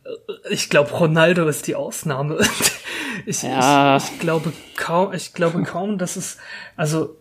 ich 0.49 0.71
glaube, 0.71 0.91
Ronaldo 0.93 1.47
ist 1.47 1.67
die 1.67 1.75
Ausnahme. 1.75 2.39
ich, 3.27 3.43
ja. 3.43 3.99
ich, 3.99 4.05
ich 4.05 4.19
glaube 4.21 4.53
kaum, 4.77 5.13
ich 5.13 5.35
glaube 5.35 5.63
kaum, 5.65 5.99
dass 5.99 6.17
es, 6.17 6.39
also 6.77 7.17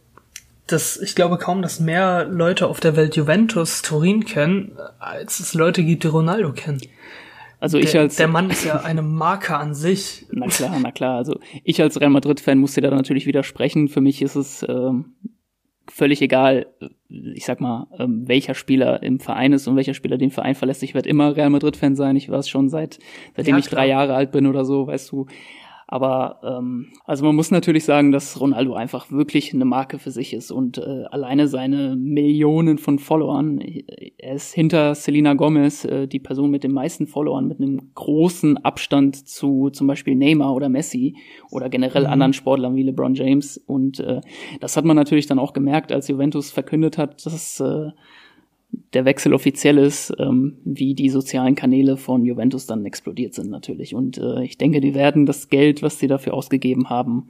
dass 0.67 0.97
ich 0.97 1.15
glaube 1.15 1.37
kaum, 1.37 1.61
dass 1.61 1.81
mehr 1.81 2.23
Leute 2.23 2.67
auf 2.67 2.79
der 2.79 2.95
Welt 2.95 3.17
Juventus 3.17 3.81
Turin 3.81 4.23
kennen, 4.23 4.77
als 4.99 5.41
es 5.41 5.53
Leute 5.53 5.83
gibt, 5.83 6.03
die 6.03 6.07
Ronaldo 6.07 6.53
kennen. 6.53 6.81
Also 7.63 7.77
ich 7.77 7.91
der, 7.91 8.01
als 8.01 8.17
der 8.17 8.27
Mann 8.27 8.49
ist 8.49 8.65
ja 8.65 8.81
eine 8.81 9.01
Marke 9.01 9.55
an 9.55 9.73
sich. 9.73 10.25
Na 10.33 10.47
klar, 10.47 10.77
na 10.81 10.91
klar. 10.91 11.15
Also 11.15 11.39
ich 11.63 11.81
als 11.81 11.97
Real 12.01 12.09
Madrid 12.09 12.41
Fan 12.41 12.57
muss 12.57 12.73
dir 12.73 12.81
da 12.81 12.91
natürlich 12.91 13.25
widersprechen. 13.25 13.87
Für 13.87 14.01
mich 14.01 14.21
ist 14.21 14.35
es 14.35 14.65
ähm, 14.67 15.15
völlig 15.89 16.21
egal, 16.21 16.67
ich 17.07 17.45
sag 17.45 17.61
mal, 17.61 17.87
ähm, 17.97 18.27
welcher 18.27 18.53
Spieler 18.53 19.01
im 19.01 19.21
Verein 19.21 19.53
ist 19.53 19.65
und 19.65 19.77
welcher 19.77 19.93
Spieler 19.93 20.17
den 20.17 20.29
Verein 20.29 20.55
verlässt. 20.55 20.83
Ich 20.83 20.93
werde 20.93 21.07
immer 21.07 21.37
Real 21.37 21.49
Madrid 21.49 21.77
Fan 21.77 21.95
sein. 21.95 22.17
Ich 22.17 22.27
war 22.27 22.39
es 22.39 22.49
schon 22.49 22.67
seit 22.67 22.99
seitdem 23.33 23.55
ja, 23.55 23.59
ich 23.59 23.69
drei 23.69 23.87
Jahre 23.87 24.13
alt 24.13 24.33
bin 24.33 24.45
oder 24.45 24.65
so, 24.65 24.87
weißt 24.87 25.09
du. 25.13 25.27
Aber 25.93 26.39
ähm, 26.41 26.87
also 27.05 27.23
man 27.23 27.35
muss 27.35 27.51
natürlich 27.51 27.85
sagen, 27.85 28.11
dass 28.11 28.41
Ronaldo 28.41 28.73
einfach 28.73 29.11
wirklich 29.11 29.53
eine 29.53 29.63
Marke 29.63 29.99
für 29.99 30.09
sich 30.09 30.33
ist 30.33 30.49
und 30.49 30.79
äh, 30.79 31.03
alleine 31.11 31.47
seine 31.47 31.95
Millionen 31.95 32.79
von 32.79 32.97
Followern, 32.97 33.59
er 34.17 34.33
ist 34.33 34.55
hinter 34.55 34.95
Selena 34.95 35.35
Gomez 35.35 35.85
äh, 35.85 36.07
die 36.07 36.17
Person 36.17 36.49
mit 36.49 36.63
den 36.63 36.71
meisten 36.71 37.05
Followern, 37.05 37.47
mit 37.47 37.59
einem 37.59 37.91
großen 37.93 38.57
Abstand 38.65 39.27
zu 39.27 39.69
zum 39.69 39.85
Beispiel 39.85 40.15
Neymar 40.15 40.55
oder 40.55 40.67
Messi 40.67 41.15
oder 41.51 41.69
generell 41.69 42.05
mhm. 42.05 42.09
anderen 42.09 42.33
Sportlern 42.33 42.75
wie 42.75 42.81
LeBron 42.81 43.13
James. 43.13 43.57
Und 43.57 43.99
äh, 43.99 44.21
das 44.61 44.75
hat 44.75 44.85
man 44.85 44.95
natürlich 44.95 45.27
dann 45.27 45.37
auch 45.37 45.53
gemerkt, 45.53 45.91
als 45.91 46.07
Juventus 46.07 46.49
verkündet 46.49 46.97
hat, 46.97 47.23
dass 47.23 47.59
äh, 47.59 47.91
der 48.93 49.05
Wechsel 49.05 49.33
offiziell 49.33 49.77
ist, 49.77 50.13
ähm, 50.19 50.57
wie 50.63 50.93
die 50.93 51.09
sozialen 51.09 51.55
Kanäle 51.55 51.97
von 51.97 52.25
Juventus 52.25 52.65
dann 52.65 52.85
explodiert 52.85 53.33
sind 53.33 53.49
natürlich. 53.49 53.95
Und 53.95 54.17
äh, 54.17 54.43
ich 54.43 54.57
denke, 54.57 54.81
die 54.81 54.93
werden 54.93 55.25
das 55.25 55.49
Geld, 55.49 55.81
was 55.81 55.99
sie 55.99 56.07
dafür 56.07 56.33
ausgegeben 56.33 56.89
haben, 56.89 57.27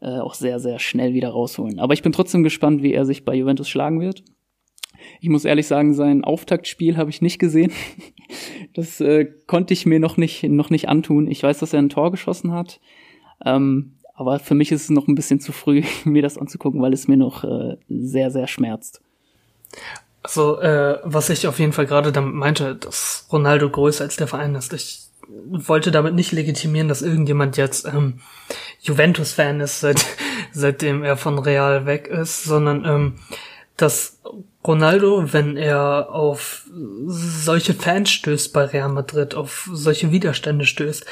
äh, 0.00 0.18
auch 0.18 0.34
sehr, 0.34 0.60
sehr 0.60 0.78
schnell 0.78 1.14
wieder 1.14 1.30
rausholen. 1.30 1.78
Aber 1.78 1.94
ich 1.94 2.02
bin 2.02 2.12
trotzdem 2.12 2.42
gespannt, 2.42 2.82
wie 2.82 2.92
er 2.92 3.04
sich 3.04 3.24
bei 3.24 3.34
Juventus 3.34 3.68
schlagen 3.68 4.00
wird. 4.00 4.22
Ich 5.20 5.28
muss 5.28 5.44
ehrlich 5.44 5.66
sagen, 5.66 5.94
sein 5.94 6.24
Auftaktspiel 6.24 6.96
habe 6.96 7.10
ich 7.10 7.22
nicht 7.22 7.38
gesehen. 7.38 7.72
Das 8.74 9.00
äh, 9.00 9.24
konnte 9.46 9.72
ich 9.72 9.86
mir 9.86 10.00
noch 10.00 10.16
nicht, 10.16 10.42
noch 10.42 10.68
nicht 10.68 10.88
antun. 10.88 11.28
Ich 11.28 11.42
weiß, 11.42 11.60
dass 11.60 11.72
er 11.72 11.78
ein 11.78 11.88
Tor 11.88 12.10
geschossen 12.10 12.52
hat. 12.52 12.80
Ähm, 13.44 13.92
aber 14.12 14.38
für 14.38 14.54
mich 14.54 14.72
ist 14.72 14.82
es 14.82 14.90
noch 14.90 15.06
ein 15.08 15.14
bisschen 15.14 15.40
zu 15.40 15.52
früh, 15.52 15.82
mir 16.04 16.22
das 16.22 16.36
anzugucken, 16.36 16.82
weil 16.82 16.92
es 16.92 17.06
mir 17.06 17.16
noch 17.16 17.44
äh, 17.44 17.76
sehr, 17.88 18.30
sehr 18.30 18.48
schmerzt. 18.48 19.00
Also, 20.26 20.60
äh, 20.60 20.98
was 21.04 21.30
ich 21.30 21.46
auf 21.46 21.60
jeden 21.60 21.72
Fall 21.72 21.86
gerade 21.86 22.10
damit 22.10 22.34
meinte, 22.34 22.74
dass 22.74 23.28
Ronaldo 23.30 23.70
größer 23.70 24.02
als 24.02 24.16
der 24.16 24.26
Verein 24.26 24.56
ist. 24.56 24.72
Ich 24.72 25.02
wollte 25.28 25.92
damit 25.92 26.14
nicht 26.14 26.32
legitimieren, 26.32 26.88
dass 26.88 27.00
irgendjemand 27.00 27.56
jetzt 27.56 27.86
ähm, 27.86 28.18
Juventus-Fan 28.80 29.60
ist, 29.60 29.78
seit, 29.78 30.04
seitdem 30.52 31.04
er 31.04 31.16
von 31.16 31.38
Real 31.38 31.86
weg 31.86 32.08
ist, 32.08 32.42
sondern 32.42 32.84
ähm, 32.84 33.14
dass 33.76 34.18
Ronaldo, 34.66 35.32
wenn 35.32 35.56
er 35.56 36.08
auf 36.10 36.66
solche 37.06 37.74
Fans 37.74 38.10
stößt 38.10 38.52
bei 38.52 38.64
Real 38.64 38.88
Madrid, 38.88 39.36
auf 39.36 39.70
solche 39.72 40.10
Widerstände 40.10 40.66
stößt, 40.66 41.06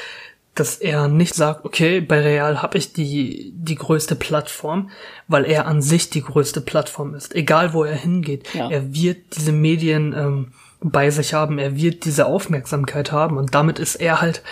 dass 0.55 0.77
er 0.77 1.07
nicht 1.09 1.35
sagt, 1.35 1.65
okay, 1.65 1.99
bei 1.99 2.21
Real 2.21 2.61
habe 2.61 2.77
ich 2.77 2.93
die, 2.93 3.51
die 3.55 3.75
größte 3.75 4.15
Plattform, 4.15 4.89
weil 5.27 5.45
er 5.45 5.67
an 5.67 5.81
sich 5.81 6.09
die 6.09 6.21
größte 6.21 6.61
Plattform 6.61 7.13
ist. 7.13 7.35
Egal 7.35 7.73
wo 7.73 7.83
er 7.83 7.95
hingeht. 7.95 8.53
Ja. 8.53 8.69
Er 8.69 8.93
wird 8.93 9.35
diese 9.35 9.51
Medien 9.51 10.13
ähm, 10.17 10.53
bei 10.81 11.09
sich 11.09 11.33
haben. 11.33 11.59
Er 11.59 11.75
wird 11.75 12.05
diese 12.05 12.25
Aufmerksamkeit 12.25 13.11
haben 13.11 13.37
und 13.37 13.53
damit 13.53 13.79
ist 13.79 13.95
er 13.95 14.21
halt 14.21 14.43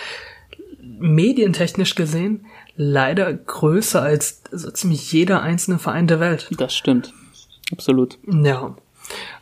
medientechnisch 0.82 1.94
gesehen 1.94 2.46
leider 2.76 3.32
größer 3.32 4.02
als 4.02 4.42
so 4.50 4.70
ziemlich 4.70 5.10
jeder 5.12 5.42
einzelne 5.42 5.78
Verein 5.78 6.06
der 6.06 6.20
Welt. 6.20 6.48
Das 6.58 6.74
stimmt. 6.74 7.12
Absolut. 7.72 8.18
Ja. 8.26 8.76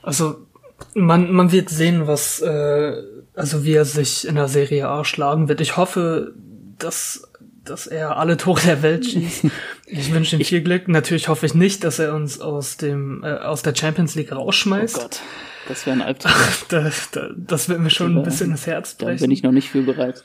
Also 0.02 0.46
man, 0.94 1.32
man 1.32 1.52
wird 1.52 1.70
sehen, 1.70 2.06
was, 2.06 2.40
äh, 2.40 3.02
also 3.34 3.64
wie 3.64 3.74
er 3.74 3.84
sich 3.84 4.26
in 4.26 4.34
der 4.34 4.48
Serie 4.48 4.88
A 4.88 5.04
schlagen 5.04 5.48
wird. 5.48 5.60
Ich 5.60 5.76
hoffe, 5.76 6.34
dass 6.82 7.28
dass 7.64 7.86
er 7.86 8.16
alle 8.16 8.36
Tore 8.36 8.60
der 8.60 8.82
Welt 8.82 9.06
schießt. 9.06 9.46
Ich 9.94 10.10
wünsche 10.10 10.36
ihm 10.36 10.44
viel 10.44 10.62
Glück. 10.62 10.88
Natürlich 10.88 11.28
hoffe 11.28 11.44
ich 11.44 11.52
nicht, 11.52 11.84
dass 11.84 11.98
er 11.98 12.14
uns 12.14 12.40
aus 12.40 12.78
dem 12.78 13.22
äh, 13.22 13.34
aus 13.34 13.60
der 13.60 13.74
Champions 13.74 14.14
League 14.14 14.32
rausschmeißt. 14.32 14.96
Oh 14.96 15.02
Gott, 15.02 15.20
das 15.68 15.84
wäre 15.84 15.96
ein 15.96 16.02
Albtraum. 16.02 16.32
das, 16.70 17.10
das, 17.10 17.30
das 17.36 17.68
wird 17.68 17.78
mir 17.78 17.90
schon 17.90 18.16
ein 18.16 18.22
bisschen 18.22 18.52
das 18.52 18.66
Herz 18.66 18.94
brechen. 18.94 19.18
Da 19.18 19.20
bin 19.20 19.30
ich 19.30 19.42
noch 19.42 19.52
nicht 19.52 19.68
für 19.68 19.82
bereit. 19.82 20.24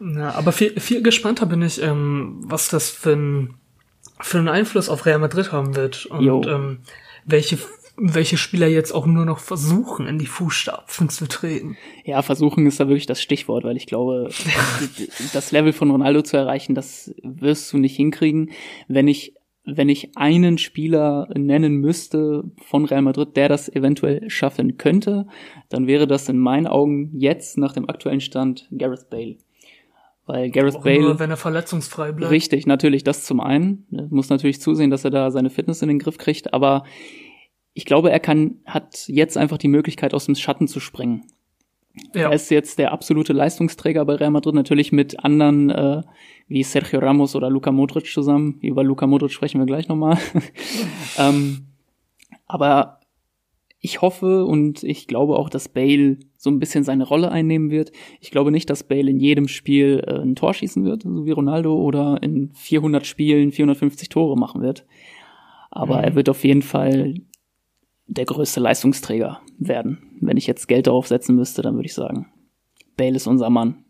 Ja, 0.00 0.34
aber 0.34 0.52
viel, 0.52 0.78
viel 0.78 1.02
gespannter 1.02 1.46
bin 1.46 1.62
ich, 1.62 1.80
ähm, 1.80 2.40
was 2.42 2.68
das 2.68 2.90
für 2.90 3.12
ein 3.12 3.54
für 4.20 4.36
einen 4.36 4.48
Einfluss 4.48 4.90
auf 4.90 5.06
Real 5.06 5.18
Madrid 5.18 5.50
haben 5.50 5.76
wird 5.76 6.04
und 6.04 6.46
ähm, 6.46 6.80
welche 7.24 7.58
welche 8.00 8.36
Spieler 8.36 8.66
jetzt 8.66 8.92
auch 8.92 9.06
nur 9.06 9.24
noch 9.24 9.38
versuchen, 9.38 10.06
in 10.06 10.18
die 10.18 10.26
Fußstapfen 10.26 11.08
zu 11.08 11.28
treten. 11.28 11.76
Ja, 12.04 12.22
versuchen 12.22 12.66
ist 12.66 12.80
da 12.80 12.88
wirklich 12.88 13.06
das 13.06 13.20
Stichwort, 13.20 13.64
weil 13.64 13.76
ich 13.76 13.86
glaube, 13.86 14.30
das 15.32 15.52
Level 15.52 15.72
von 15.72 15.90
Ronaldo 15.90 16.22
zu 16.22 16.36
erreichen, 16.36 16.74
das 16.74 17.14
wirst 17.22 17.72
du 17.72 17.78
nicht 17.78 17.96
hinkriegen. 17.96 18.50
Wenn 18.88 19.06
ich, 19.06 19.34
wenn 19.64 19.88
ich 19.88 20.16
einen 20.16 20.56
Spieler 20.56 21.28
nennen 21.34 21.76
müsste 21.76 22.44
von 22.64 22.86
Real 22.86 23.02
Madrid, 23.02 23.36
der 23.36 23.48
das 23.48 23.68
eventuell 23.68 24.28
schaffen 24.30 24.78
könnte, 24.78 25.26
dann 25.68 25.86
wäre 25.86 26.06
das 26.06 26.28
in 26.28 26.38
meinen 26.38 26.66
Augen 26.66 27.10
jetzt 27.14 27.58
nach 27.58 27.72
dem 27.72 27.88
aktuellen 27.88 28.20
Stand 28.20 28.68
Gareth 28.72 29.10
Bale. 29.10 29.36
Weil 30.26 30.50
Gareth 30.50 30.76
auch 30.76 30.84
Bale. 30.84 31.00
Nur, 31.00 31.18
wenn 31.18 31.30
er 31.30 31.36
verletzungsfrei 31.36 32.12
bleibt. 32.12 32.32
Richtig, 32.32 32.66
natürlich, 32.66 33.04
das 33.04 33.24
zum 33.24 33.40
einen. 33.40 33.86
Er 33.92 34.06
muss 34.10 34.30
natürlich 34.30 34.60
zusehen, 34.60 34.90
dass 34.90 35.04
er 35.04 35.10
da 35.10 35.30
seine 35.30 35.50
Fitness 35.50 35.82
in 35.82 35.88
den 35.88 35.98
Griff 35.98 36.18
kriegt, 36.18 36.54
aber 36.54 36.84
ich 37.72 37.84
glaube, 37.84 38.10
er 38.10 38.20
kann, 38.20 38.56
hat 38.66 39.06
jetzt 39.08 39.36
einfach 39.36 39.58
die 39.58 39.68
Möglichkeit, 39.68 40.14
aus 40.14 40.26
dem 40.26 40.34
Schatten 40.34 40.68
zu 40.68 40.80
springen. 40.80 41.24
Ja. 42.14 42.28
Er 42.28 42.32
ist 42.32 42.50
jetzt 42.50 42.78
der 42.78 42.92
absolute 42.92 43.32
Leistungsträger 43.32 44.04
bei 44.04 44.14
Real 44.14 44.30
Madrid, 44.30 44.54
natürlich 44.54 44.92
mit 44.92 45.24
anderen 45.24 45.70
äh, 45.70 46.02
wie 46.48 46.62
Sergio 46.62 47.00
Ramos 47.00 47.34
oder 47.34 47.50
Luka 47.50 47.72
Modric 47.72 48.06
zusammen. 48.06 48.58
Über 48.62 48.84
Luka 48.84 49.06
Modric 49.06 49.32
sprechen 49.32 49.60
wir 49.60 49.66
gleich 49.66 49.88
nochmal. 49.88 50.18
ähm, 51.18 51.66
aber 52.46 53.00
ich 53.80 54.02
hoffe 54.02 54.44
und 54.44 54.82
ich 54.82 55.06
glaube 55.06 55.36
auch, 55.36 55.48
dass 55.48 55.68
Bale 55.68 56.18
so 56.36 56.50
ein 56.50 56.58
bisschen 56.58 56.84
seine 56.84 57.04
Rolle 57.04 57.30
einnehmen 57.30 57.70
wird. 57.70 57.92
Ich 58.20 58.30
glaube 58.30 58.50
nicht, 58.50 58.68
dass 58.68 58.84
Bale 58.84 59.10
in 59.10 59.18
jedem 59.18 59.48
Spiel 59.48 60.04
äh, 60.06 60.20
ein 60.20 60.36
Tor 60.36 60.54
schießen 60.54 60.84
wird, 60.84 61.02
so 61.02 61.24
wie 61.24 61.30
Ronaldo, 61.30 61.74
oder 61.74 62.22
in 62.22 62.52
400 62.54 63.06
Spielen 63.06 63.52
450 63.52 64.08
Tore 64.10 64.36
machen 64.36 64.62
wird. 64.62 64.86
Aber 65.70 65.98
mhm. 65.98 66.04
er 66.04 66.14
wird 66.14 66.28
auf 66.28 66.44
jeden 66.44 66.62
Fall 66.62 67.14
der 68.10 68.24
größte 68.24 68.60
Leistungsträger 68.60 69.40
werden. 69.58 70.18
Wenn 70.20 70.36
ich 70.36 70.46
jetzt 70.46 70.68
Geld 70.68 70.86
darauf 70.86 71.06
setzen 71.06 71.36
müsste, 71.36 71.62
dann 71.62 71.76
würde 71.76 71.86
ich 71.86 71.94
sagen, 71.94 72.26
Bale 72.96 73.16
ist 73.16 73.26
unser 73.26 73.50
Mann. 73.50 73.84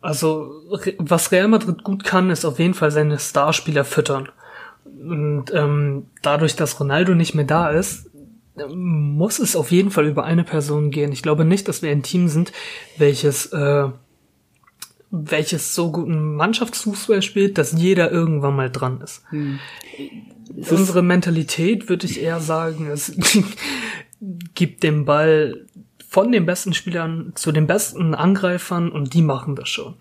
Also, 0.00 0.50
was 0.98 1.32
Real 1.32 1.48
Madrid 1.48 1.82
gut 1.82 2.04
kann, 2.04 2.30
ist 2.30 2.44
auf 2.44 2.58
jeden 2.58 2.74
Fall 2.74 2.90
seine 2.90 3.18
Starspieler 3.18 3.84
füttern. 3.84 4.28
Und 4.84 5.46
ähm, 5.52 6.06
dadurch, 6.22 6.54
dass 6.56 6.78
Ronaldo 6.78 7.14
nicht 7.14 7.34
mehr 7.34 7.44
da 7.44 7.70
ist, 7.70 8.10
muss 8.74 9.38
es 9.38 9.56
auf 9.56 9.70
jeden 9.70 9.90
Fall 9.90 10.06
über 10.06 10.24
eine 10.24 10.44
Person 10.44 10.90
gehen. 10.90 11.12
Ich 11.12 11.22
glaube 11.22 11.44
nicht, 11.44 11.68
dass 11.68 11.82
wir 11.82 11.90
ein 11.90 12.02
Team 12.02 12.28
sind, 12.28 12.52
welches 12.96 13.46
äh, 13.46 13.88
welches 15.10 15.74
so 15.74 15.90
guten 15.90 16.36
Mannschaftsfußball 16.36 17.22
spielt, 17.22 17.58
dass 17.58 17.72
jeder 17.72 18.10
irgendwann 18.10 18.56
mal 18.56 18.70
dran 18.70 19.00
ist. 19.00 19.22
Hm 19.30 19.58
unsere 20.70 21.02
Mentalität, 21.02 21.88
würde 21.88 22.06
ich 22.06 22.22
eher 22.22 22.40
sagen, 22.40 22.88
es 22.88 23.16
gibt 24.54 24.82
den 24.82 25.04
Ball 25.04 25.66
von 26.08 26.32
den 26.32 26.46
besten 26.46 26.72
Spielern 26.72 27.32
zu 27.34 27.52
den 27.52 27.66
besten 27.66 28.14
Angreifern 28.14 28.90
und 28.90 29.14
die 29.14 29.22
machen 29.22 29.56
das 29.56 29.68
schon. 29.68 29.94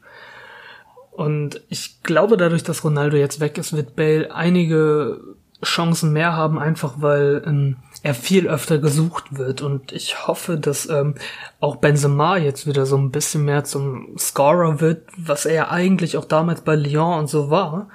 Und 1.12 1.62
ich 1.70 2.04
glaube, 2.04 2.38
dadurch, 2.38 2.64
dass 2.64 2.84
Ronaldo 2.84 3.18
jetzt 3.18 3.40
weg 3.40 3.58
ist, 3.58 3.74
wird 3.74 3.96
Bale 3.96 4.34
einige 4.34 5.20
Chancen 5.64 6.14
mehr 6.14 6.34
haben, 6.34 6.60
einfach 6.60 6.96
weil 6.98 7.44
ähm, 7.46 7.78
er 8.04 8.14
viel 8.14 8.48
öfter 8.48 8.78
gesucht 8.78 9.38
wird. 9.38 9.62
Und 9.62 9.92
ich 9.92 10.28
hoffe, 10.28 10.58
dass 10.58 10.90
ähm, 10.90 11.16
auch 11.60 11.78
Benzema 11.78 12.38
jetzt 12.38 12.68
wieder 12.68 12.86
so 12.86 12.98
ein 12.98 13.12
bisschen 13.12 13.46
mehr 13.46 13.64
zum 13.64 14.18
Scorer 14.18 14.80
wird, 14.80 15.08
was 15.18 15.46
er 15.46 15.72
eigentlich 15.72 16.18
auch 16.18 16.26
damals 16.26 16.62
bei 16.62 16.76
Lyon 16.76 17.20
und 17.20 17.28
so 17.28 17.50
war. 17.50 17.90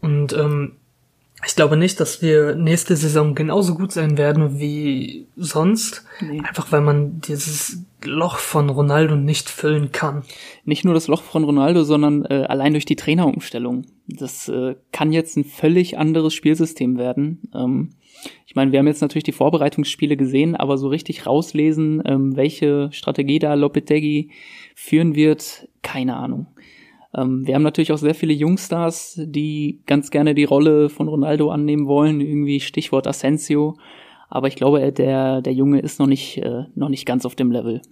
Und 0.00 0.32
ähm, 0.32 0.76
ich 1.46 1.56
glaube 1.56 1.76
nicht, 1.76 2.00
dass 2.00 2.22
wir 2.22 2.54
nächste 2.54 2.96
Saison 2.96 3.34
genauso 3.34 3.74
gut 3.74 3.92
sein 3.92 4.16
werden 4.16 4.58
wie 4.58 5.26
sonst. 5.36 6.04
Nee. 6.20 6.40
Einfach 6.40 6.72
weil 6.72 6.80
man 6.80 7.20
dieses 7.20 7.82
Loch 8.02 8.38
von 8.38 8.70
Ronaldo 8.70 9.16
nicht 9.16 9.50
füllen 9.50 9.92
kann. 9.92 10.22
Nicht 10.64 10.84
nur 10.84 10.94
das 10.94 11.08
Loch 11.08 11.22
von 11.22 11.44
Ronaldo, 11.44 11.84
sondern 11.84 12.24
äh, 12.24 12.44
allein 12.48 12.72
durch 12.72 12.86
die 12.86 12.96
Trainerumstellung. 12.96 13.84
Das 14.06 14.48
äh, 14.48 14.76
kann 14.92 15.12
jetzt 15.12 15.36
ein 15.36 15.44
völlig 15.44 15.98
anderes 15.98 16.34
Spielsystem 16.34 16.96
werden. 16.98 17.42
Ähm, 17.54 17.90
ich 18.46 18.54
meine, 18.54 18.72
wir 18.72 18.78
haben 18.78 18.86
jetzt 18.86 19.00
natürlich 19.00 19.24
die 19.24 19.32
Vorbereitungsspiele 19.32 20.16
gesehen, 20.16 20.54
aber 20.54 20.78
so 20.78 20.88
richtig 20.88 21.26
rauslesen, 21.26 22.02
ähm, 22.06 22.36
welche 22.36 22.88
Strategie 22.92 23.38
da 23.38 23.54
Lopetegui 23.54 24.30
führen 24.74 25.14
wird, 25.14 25.68
keine 25.82 26.16
Ahnung. 26.16 26.46
Ähm, 27.16 27.46
wir 27.46 27.54
haben 27.54 27.62
natürlich 27.62 27.92
auch 27.92 27.98
sehr 27.98 28.14
viele 28.14 28.32
Jungstars, 28.32 29.20
die 29.24 29.80
ganz 29.86 30.10
gerne 30.10 30.34
die 30.34 30.44
Rolle 30.44 30.88
von 30.88 31.08
Ronaldo 31.08 31.50
annehmen 31.50 31.86
wollen, 31.86 32.20
irgendwie 32.20 32.60
Stichwort 32.60 33.06
Asensio. 33.06 33.76
Aber 34.28 34.48
ich 34.48 34.56
glaube, 34.56 34.92
der, 34.92 35.42
der 35.42 35.52
Junge 35.52 35.80
ist 35.80 35.98
noch 35.98 36.06
nicht, 36.06 36.38
äh, 36.38 36.64
noch 36.74 36.88
nicht 36.88 37.06
ganz 37.06 37.24
auf 37.24 37.34
dem 37.34 37.52
Level. 37.52 37.82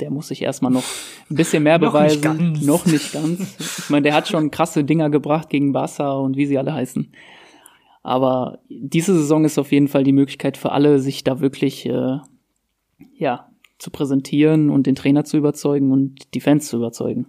Der 0.00 0.10
muss 0.10 0.28
sich 0.28 0.42
erstmal 0.42 0.72
noch 0.72 0.84
ein 1.30 1.36
bisschen 1.36 1.62
mehr 1.62 1.78
beweisen. 1.78 2.22
noch, 2.22 2.34
nicht 2.34 2.66
noch 2.66 2.86
nicht 2.86 3.12
ganz. 3.12 3.56
Ich 3.78 3.90
meine, 3.90 4.02
der 4.02 4.14
hat 4.14 4.28
schon 4.28 4.50
krasse 4.50 4.84
Dinger 4.84 5.10
gebracht 5.10 5.50
gegen 5.50 5.72
Barca 5.72 6.12
und 6.12 6.36
wie 6.36 6.46
sie 6.46 6.58
alle 6.58 6.72
heißen. 6.72 7.12
Aber 8.02 8.58
diese 8.68 9.14
Saison 9.14 9.44
ist 9.44 9.58
auf 9.58 9.72
jeden 9.72 9.88
Fall 9.88 10.04
die 10.04 10.12
Möglichkeit 10.12 10.56
für 10.56 10.72
alle, 10.72 10.98
sich 10.98 11.22
da 11.24 11.40
wirklich 11.40 11.86
äh, 11.86 12.18
ja, 13.14 13.48
zu 13.78 13.90
präsentieren 13.90 14.70
und 14.70 14.86
den 14.86 14.94
Trainer 14.94 15.24
zu 15.24 15.36
überzeugen 15.36 15.92
und 15.92 16.34
die 16.34 16.40
Fans 16.40 16.68
zu 16.68 16.76
überzeugen 16.76 17.26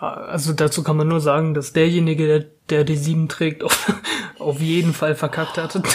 also 0.00 0.52
dazu 0.52 0.82
kann 0.82 0.96
man 0.96 1.08
nur 1.08 1.20
sagen, 1.20 1.54
dass 1.54 1.72
derjenige, 1.72 2.26
der, 2.26 2.46
der 2.70 2.84
die 2.84 2.96
sieben 2.96 3.28
trägt, 3.28 3.62
auf, 3.64 3.92
auf 4.38 4.60
jeden 4.60 4.92
Fall 4.92 5.14
verkackt 5.14 5.58
hat. 5.58 5.80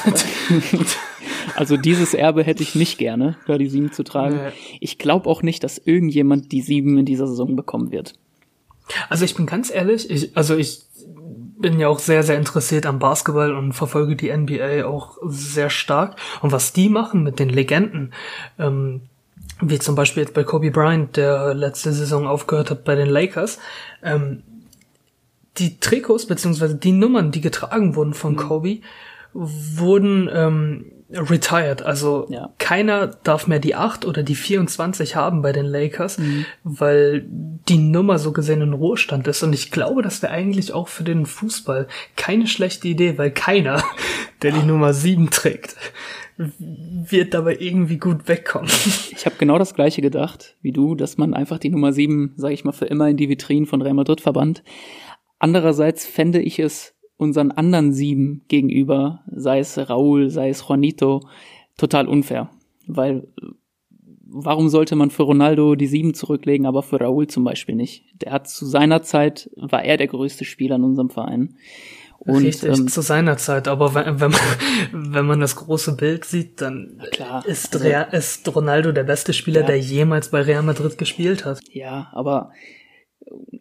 Also 1.55 1.77
dieses 1.77 2.13
Erbe 2.13 2.43
hätte 2.43 2.63
ich 2.63 2.75
nicht 2.75 2.97
gerne, 2.97 3.37
da 3.45 3.57
die 3.57 3.69
sieben 3.69 3.91
zu 3.91 4.03
tragen. 4.03 4.35
Nee. 4.35 4.51
Ich 4.81 4.97
glaube 4.97 5.29
auch 5.29 5.41
nicht, 5.41 5.63
dass 5.63 5.77
irgendjemand 5.77 6.51
die 6.51 6.61
sieben 6.61 6.97
in 6.97 7.05
dieser 7.05 7.27
Saison 7.27 7.55
bekommen 7.55 7.91
wird. 7.91 8.13
Also 9.09 9.23
ich 9.23 9.35
bin 9.35 9.45
ganz 9.45 9.71
ehrlich, 9.71 10.09
ich, 10.09 10.35
also 10.35 10.57
ich 10.57 10.81
bin 11.65 11.79
ja 11.79 11.87
auch 11.87 11.97
sehr, 11.97 12.21
sehr 12.21 12.37
interessiert 12.37 12.85
am 12.85 12.99
Basketball 12.99 13.55
und 13.55 13.73
verfolge 13.73 14.15
die 14.15 14.31
NBA 14.31 14.85
auch 14.85 15.17
sehr 15.23 15.71
stark. 15.71 16.15
Und 16.43 16.51
was 16.51 16.73
die 16.73 16.89
machen 16.89 17.23
mit 17.23 17.39
den 17.39 17.49
Legenden, 17.49 18.13
ähm, 18.59 19.01
wie 19.61 19.79
zum 19.79 19.95
Beispiel 19.95 20.21
jetzt 20.21 20.35
bei 20.35 20.43
Kobe 20.43 20.69
Bryant, 20.69 21.17
der 21.17 21.55
letzte 21.55 21.91
Saison 21.91 22.27
aufgehört 22.27 22.69
hat 22.69 22.83
bei 22.83 22.93
den 22.93 23.09
Lakers, 23.09 23.57
ähm, 24.03 24.43
die 25.57 25.79
Trikots 25.79 26.27
beziehungsweise 26.27 26.75
die 26.75 26.91
Nummern, 26.91 27.31
die 27.31 27.41
getragen 27.41 27.95
wurden 27.95 28.13
von 28.13 28.33
mhm. 28.33 28.37
Kobe, 28.37 28.81
wurden 29.33 30.29
ähm, 30.31 30.91
retired. 31.09 31.83
Also 31.83 32.27
ja. 32.29 32.53
keiner 32.57 33.07
darf 33.07 33.47
mehr 33.47 33.59
die 33.59 33.75
8 33.75 34.05
oder 34.05 34.23
die 34.23 34.35
24 34.35 35.15
haben 35.15 35.41
bei 35.41 35.51
den 35.51 35.65
Lakers, 35.65 36.17
mhm. 36.17 36.45
weil 36.63 37.25
die 37.27 37.77
Nummer 37.77 38.17
so 38.19 38.31
gesehen 38.31 38.61
in 38.61 38.73
Ruhestand 38.73 39.27
ist. 39.27 39.43
Und 39.43 39.53
ich 39.53 39.71
glaube, 39.71 40.01
das 40.01 40.21
wäre 40.21 40.33
eigentlich 40.33 40.73
auch 40.73 40.87
für 40.87 41.03
den 41.03 41.25
Fußball 41.25 41.87
keine 42.15 42.47
schlechte 42.47 42.87
Idee, 42.87 43.17
weil 43.17 43.31
keiner, 43.31 43.83
der 44.41 44.51
die 44.51 44.65
Nummer 44.65 44.93
7 44.93 45.29
trägt, 45.29 45.75
wird 46.37 47.33
dabei 47.33 47.57
irgendwie 47.59 47.97
gut 47.97 48.27
wegkommen. 48.27 48.69
Ich 49.11 49.25
habe 49.25 49.37
genau 49.37 49.57
das 49.57 49.73
gleiche 49.73 50.01
gedacht 50.01 50.55
wie 50.61 50.73
du, 50.73 50.95
dass 50.95 51.17
man 51.17 51.33
einfach 51.33 51.59
die 51.59 51.69
Nummer 51.69 51.93
7, 51.93 52.33
sage 52.35 52.53
ich 52.53 52.65
mal, 52.65 52.73
für 52.73 52.85
immer 52.85 53.07
in 53.07 53.17
die 53.17 53.29
Vitrinen 53.29 53.67
von 53.67 53.81
Real 53.81 53.93
Madrid 53.93 54.21
verbannt. 54.21 54.63
Andererseits 55.39 56.05
fände 56.05 56.41
ich 56.41 56.59
es 56.59 56.94
unseren 57.17 57.51
anderen 57.51 57.93
sieben 57.93 58.43
gegenüber, 58.47 59.23
sei 59.31 59.59
es 59.59 59.77
Raúl, 59.77 60.29
sei 60.29 60.49
es 60.49 60.67
Juanito, 60.67 61.21
total 61.77 62.07
unfair. 62.07 62.49
Weil 62.87 63.27
warum 64.27 64.69
sollte 64.69 64.95
man 64.95 65.11
für 65.11 65.23
Ronaldo 65.23 65.75
die 65.75 65.87
sieben 65.87 66.13
zurücklegen, 66.13 66.65
aber 66.65 66.83
für 66.83 66.99
Raúl 66.99 67.27
zum 67.27 67.43
Beispiel 67.43 67.75
nicht? 67.75 68.03
Der 68.21 68.33
hat 68.33 68.49
zu 68.49 68.65
seiner 68.65 69.01
Zeit, 69.01 69.49
war 69.55 69.83
er 69.83 69.97
der 69.97 70.07
größte 70.07 70.45
Spieler 70.45 70.75
in 70.75 70.83
unserem 70.83 71.09
Verein. 71.09 71.55
Und, 72.19 72.43
Richtig, 72.43 72.69
ähm, 72.69 72.87
zu 72.87 73.01
seiner 73.01 73.37
Zeit. 73.37 73.67
Aber 73.67 73.93
wenn, 73.93 74.19
wenn, 74.19 74.31
man, 74.31 74.41
wenn 75.13 75.25
man 75.25 75.39
das 75.39 75.55
große 75.55 75.95
Bild 75.95 76.25
sieht, 76.25 76.59
dann 76.61 77.01
klar, 77.11 77.45
ist, 77.45 77.73
also, 77.73 77.87
Real, 77.87 78.07
ist 78.11 78.53
Ronaldo 78.53 78.91
der 78.91 79.03
beste 79.03 79.33
Spieler, 79.33 79.61
ja. 79.61 79.67
der 79.67 79.79
jemals 79.79 80.29
bei 80.31 80.41
Real 80.41 80.63
Madrid 80.63 80.97
gespielt 80.97 81.45
hat. 81.45 81.59
Ja, 81.71 82.09
aber 82.13 82.51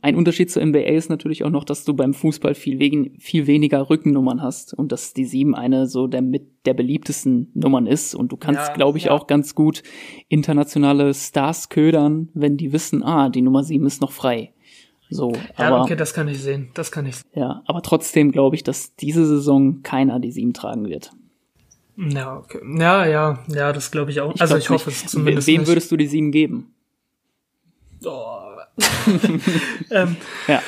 ein 0.02 0.16
Unterschied 0.16 0.50
zur 0.50 0.64
NBA 0.64 0.80
ist 0.80 1.08
natürlich 1.08 1.44
auch 1.44 1.50
noch, 1.50 1.64
dass 1.64 1.84
du 1.84 1.94
beim 1.94 2.12
Fußball 2.12 2.54
viel, 2.54 2.78
wegen, 2.78 3.18
viel 3.18 3.46
weniger 3.46 3.88
Rückennummern 3.88 4.42
hast 4.42 4.74
und 4.74 4.92
dass 4.92 5.14
die 5.14 5.24
sieben 5.24 5.54
eine 5.54 5.86
so 5.86 6.06
der 6.06 6.22
mit 6.22 6.66
der 6.66 6.74
beliebtesten 6.74 7.50
Nummern 7.54 7.86
ist 7.86 8.14
und 8.14 8.30
du 8.30 8.36
kannst, 8.36 8.68
ja, 8.68 8.74
glaube 8.74 8.98
ich, 8.98 9.04
ja. 9.04 9.12
auch 9.12 9.26
ganz 9.26 9.54
gut 9.54 9.82
internationale 10.28 11.14
Stars 11.14 11.68
ködern, 11.68 12.28
wenn 12.34 12.56
die 12.56 12.72
wissen, 12.72 13.02
ah, 13.02 13.28
die 13.30 13.42
Nummer 13.42 13.64
sieben 13.64 13.86
ist 13.86 14.00
noch 14.02 14.12
frei. 14.12 14.52
So, 15.10 15.32
ja, 15.58 15.68
aber, 15.68 15.82
okay, 15.82 15.96
das 15.96 16.12
kann 16.12 16.28
ich 16.28 16.40
sehen, 16.40 16.70
das 16.74 16.90
kann 16.90 17.06
ich. 17.06 17.16
Ja, 17.34 17.62
aber 17.66 17.82
trotzdem 17.82 18.32
glaube 18.32 18.56
ich, 18.56 18.62
dass 18.62 18.96
diese 18.96 19.24
Saison 19.26 19.82
keiner 19.82 20.20
die 20.20 20.32
sieben 20.32 20.52
tragen 20.52 20.88
wird. 20.88 21.12
Ja, 21.96 22.38
okay. 22.38 22.58
ja, 22.78 23.06
ja, 23.06 23.38
ja, 23.48 23.72
das 23.72 23.90
glaube 23.90 24.10
ich 24.10 24.20
auch. 24.20 24.34
Ich 24.34 24.40
also 24.40 24.56
ich 24.56 24.68
hoffe 24.68 24.90
es 24.90 25.06
zumindest. 25.06 25.46
Wem 25.46 25.66
würdest 25.66 25.92
du 25.92 25.96
die 25.96 26.08
sieben 26.08 26.32
geben? 26.32 26.74
Oh, 28.04 28.43
ähm, 29.90 30.16
ja. 30.48 30.62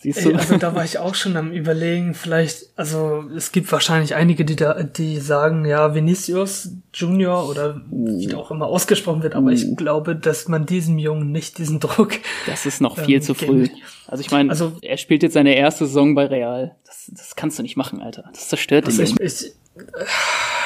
Siehst 0.00 0.24
du? 0.24 0.30
Ey, 0.30 0.36
also 0.36 0.56
da 0.58 0.76
war 0.76 0.84
ich 0.84 0.98
auch 0.98 1.16
schon 1.16 1.36
am 1.36 1.50
überlegen, 1.50 2.14
vielleicht, 2.14 2.66
also 2.76 3.24
es 3.36 3.50
gibt 3.50 3.70
wahrscheinlich 3.72 4.14
einige, 4.14 4.44
die 4.44 4.54
da, 4.54 4.80
die 4.84 5.18
sagen, 5.18 5.64
ja, 5.64 5.92
Vinicius 5.92 6.70
Junior 6.94 7.48
oder 7.48 7.80
uh. 7.90 8.20
wie 8.20 8.32
auch 8.34 8.52
immer 8.52 8.66
ausgesprochen 8.66 9.24
wird, 9.24 9.34
aber 9.34 9.48
uh. 9.48 9.50
ich 9.50 9.76
glaube, 9.76 10.14
dass 10.14 10.46
man 10.46 10.66
diesem 10.66 10.98
Jungen 10.98 11.32
nicht 11.32 11.58
diesen 11.58 11.80
Druck. 11.80 12.12
Das 12.46 12.64
ist 12.64 12.80
noch 12.80 12.96
viel 12.96 13.16
ähm, 13.16 13.22
zu 13.22 13.34
früh. 13.34 13.66
Also 14.06 14.20
ich 14.20 14.30
meine, 14.30 14.50
also, 14.50 14.72
er 14.82 14.98
spielt 14.98 15.24
jetzt 15.24 15.34
seine 15.34 15.56
erste 15.56 15.86
Saison 15.86 16.14
bei 16.14 16.26
Real. 16.26 16.76
Das, 16.86 17.10
das 17.12 17.34
kannst 17.34 17.58
du 17.58 17.64
nicht 17.64 17.76
machen, 17.76 18.00
Alter. 18.00 18.30
Das 18.32 18.48
zerstört 18.48 18.86
den 18.86 19.00
ich, 19.00 19.20
ich, 19.20 19.52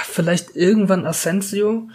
Vielleicht 0.05 0.57
irgendwann 0.57 1.07
Asensio, 1.07 1.88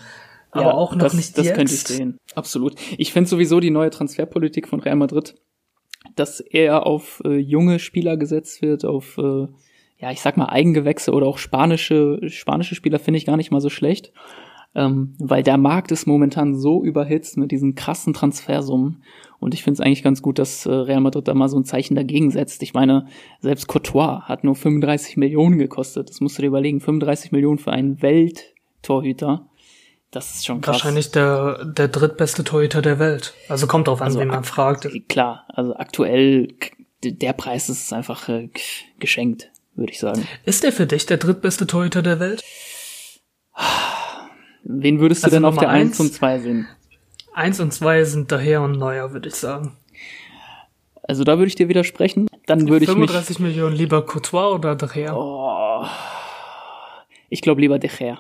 aber 0.58 0.70
ja, 0.70 0.74
auch 0.74 0.94
noch 0.94 1.04
das, 1.04 1.14
nicht 1.14 1.38
das 1.38 1.46
jetzt. 1.46 1.52
Das 1.52 1.58
könnte 1.58 1.74
ich 1.74 1.80
sehen. 1.82 2.18
Absolut. 2.36 2.76
Ich 2.98 3.14
finde 3.14 3.30
sowieso 3.30 3.60
die 3.60 3.72
neue 3.72 3.90
Transferpolitik 3.90 4.68
von 4.68 4.80
Real 4.80 4.96
Madrid, 4.96 5.36
dass 6.16 6.40
eher 6.40 6.86
auf 6.86 7.22
äh, 7.26 7.38
junge 7.38 7.80
Spieler 7.80 8.18
gesetzt 8.18 8.62
wird, 8.62 8.86
auf 8.86 9.18
äh, 9.18 9.48
ja, 10.00 10.12
ich 10.12 10.22
sag 10.22 10.38
mal 10.38 10.50
Eigengewächse 10.50 11.12
oder 11.12 11.26
auch 11.26 11.38
spanische 11.38 12.20
spanische 12.28 12.76
Spieler 12.76 13.00
finde 13.00 13.18
ich 13.18 13.26
gar 13.26 13.38
nicht 13.38 13.52
mal 13.52 13.62
so 13.62 13.70
schlecht, 13.70 14.14
ähm, 14.76 15.16
weil 15.20 15.42
der 15.42 15.58
Markt 15.58 15.92
ist 15.92 16.06
momentan 16.06 16.56
so 16.56 16.84
überhitzt 16.84 17.38
mit 17.38 17.52
diesen 17.52 17.74
krassen 17.74 18.14
Transfersummen 18.14 19.02
und 19.40 19.54
ich 19.54 19.64
finde 19.64 19.80
es 19.80 19.86
eigentlich 19.86 20.04
ganz 20.04 20.22
gut, 20.22 20.40
dass 20.40 20.66
äh, 20.66 20.72
Real 20.72 21.02
Madrid 21.02 21.28
da 21.28 21.34
mal 21.34 21.50
so 21.50 21.58
ein 21.58 21.66
Zeichen 21.66 21.96
dagegen 21.96 22.32
setzt. 22.32 22.64
Ich 22.64 22.74
meine, 22.74 23.08
selbst 23.40 23.68
Courtois 23.68 24.22
hat 24.24 24.44
nur 24.44 24.56
35 24.56 25.18
Millionen 25.18 25.60
gekostet. 25.60 26.10
Das 26.10 26.22
musst 26.22 26.38
du 26.38 26.42
dir 26.42 26.48
überlegen, 26.48 26.80
35 26.80 27.32
Millionen 27.32 27.60
für 27.60 27.72
einen 27.72 28.02
Welttorhüter. 28.02 29.48
Das 30.18 30.34
ist 30.34 30.48
schon 30.48 30.62
krass. 30.62 30.78
Wahrscheinlich 30.78 31.12
der, 31.12 31.64
der 31.64 31.90
drittbeste 31.90 32.44
Torhüter 32.44 32.82
der 32.82 32.98
Welt. 32.98 33.36
Also 33.50 33.68
kommt 33.68 33.88
drauf 33.88 34.02
an, 34.02 34.08
also 34.08 34.20
wen 34.20 34.30
man 34.30 34.44
fragt. 34.44 34.88
Klar, 35.08 35.46
also 35.50 35.76
aktuell, 35.76 36.56
der 37.04 37.34
Preis 37.34 37.70
ist 37.70 37.94
einfach 37.94 38.28
äh, 38.28 38.50
geschenkt, 38.98 39.52
würde 39.76 39.92
ich 39.92 40.00
sagen. 40.00 40.28
Ist 40.44 40.64
der 40.64 40.72
für 40.72 40.88
dich 40.88 41.06
der 41.06 41.18
drittbeste 41.18 41.68
Torhüter 41.68 42.02
der 42.02 42.20
Welt? 42.20 42.44
Wen 44.64 45.00
würdest 45.00 45.22
du 45.22 45.26
also 45.26 45.36
denn 45.36 45.46
auf 45.46 45.60
der 45.60 45.70
1 45.70 46.00
und 46.00 46.12
2 46.12 46.40
sehen? 46.40 46.68
1 47.36 47.60
und 47.60 47.72
2 47.72 48.04
sind 48.06 48.32
daher 48.32 48.64
und 48.64 48.72
neuer, 48.72 49.14
würde 49.14 49.30
ich 49.30 49.36
sagen. 49.36 49.78
Also 51.04 51.26
da 51.26 51.38
würde 51.38 51.50
ich 51.50 51.56
dir 51.56 51.70
widersprechen. 51.70 52.28
Dann 52.48 52.68
würde 52.68 52.86
ich 52.86 52.90
35 52.90 53.38
Millionen 53.38 53.76
lieber 53.76 54.04
Courtois 54.04 54.56
oder 54.56 54.76
De 54.76 54.90
Gea? 54.90 55.14
Oh, 55.16 55.86
ich 57.30 57.44
glaube 57.44 57.62
lieber 57.62 57.78
Gea. 57.78 58.18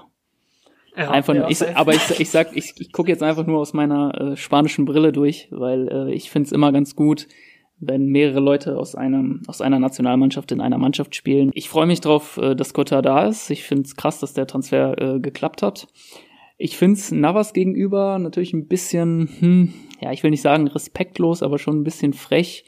Ja, 0.98 1.12
einfach 1.12 1.36
ja, 1.36 1.48
ich, 1.48 1.62
aber 1.76 1.94
ich, 1.94 2.20
ich 2.20 2.30
sag, 2.30 2.58
ich, 2.58 2.74
ich 2.80 2.92
gucke 2.92 3.10
jetzt 3.10 3.22
einfach 3.22 3.46
nur 3.46 3.60
aus 3.60 3.74
meiner 3.74 4.20
äh, 4.20 4.36
spanischen 4.36 4.86
Brille 4.86 5.12
durch, 5.12 5.48
weil 5.52 5.88
äh, 5.90 6.14
ich 6.14 6.32
finde 6.32 6.48
es 6.48 6.52
immer 6.52 6.72
ganz 6.72 6.96
gut, 6.96 7.28
wenn 7.80 8.08
mehrere 8.08 8.40
Leute 8.40 8.78
aus 8.78 8.96
einem 8.96 9.44
aus 9.46 9.62
einer 9.62 9.78
Nationalmannschaft 9.78 10.52
in 10.52 10.60
einer 10.60 10.80
Mannschaft 10.80 11.16
spielen. 11.16 11.52
Ich 11.54 11.70
freue 11.70 11.86
mich 11.86 12.02
drauf, 12.02 12.38
äh, 12.38 12.56
dass 12.56 12.74
Cotta 12.74 13.04
da 13.04 13.28
ist. 13.28 13.52
Ich 13.52 13.64
finde 13.64 13.84
es 13.84 13.96
krass, 13.96 14.20
dass 14.20 14.34
der 14.34 14.48
Transfer 14.48 15.00
äh, 15.00 15.20
geklappt 15.20 15.62
hat. 15.62 15.88
Ich 16.58 16.76
finde 16.76 17.00
es 17.00 17.12
Navas 17.12 17.54
gegenüber 17.54 18.18
natürlich 18.18 18.54
ein 18.54 18.68
bisschen, 18.68 19.30
hm, 19.40 19.74
ja, 20.02 20.12
ich 20.12 20.24
will 20.24 20.32
nicht 20.32 20.42
sagen 20.42 20.68
respektlos, 20.68 21.44
aber 21.44 21.60
schon 21.60 21.80
ein 21.80 21.84
bisschen 21.84 22.14
frech. 22.14 22.66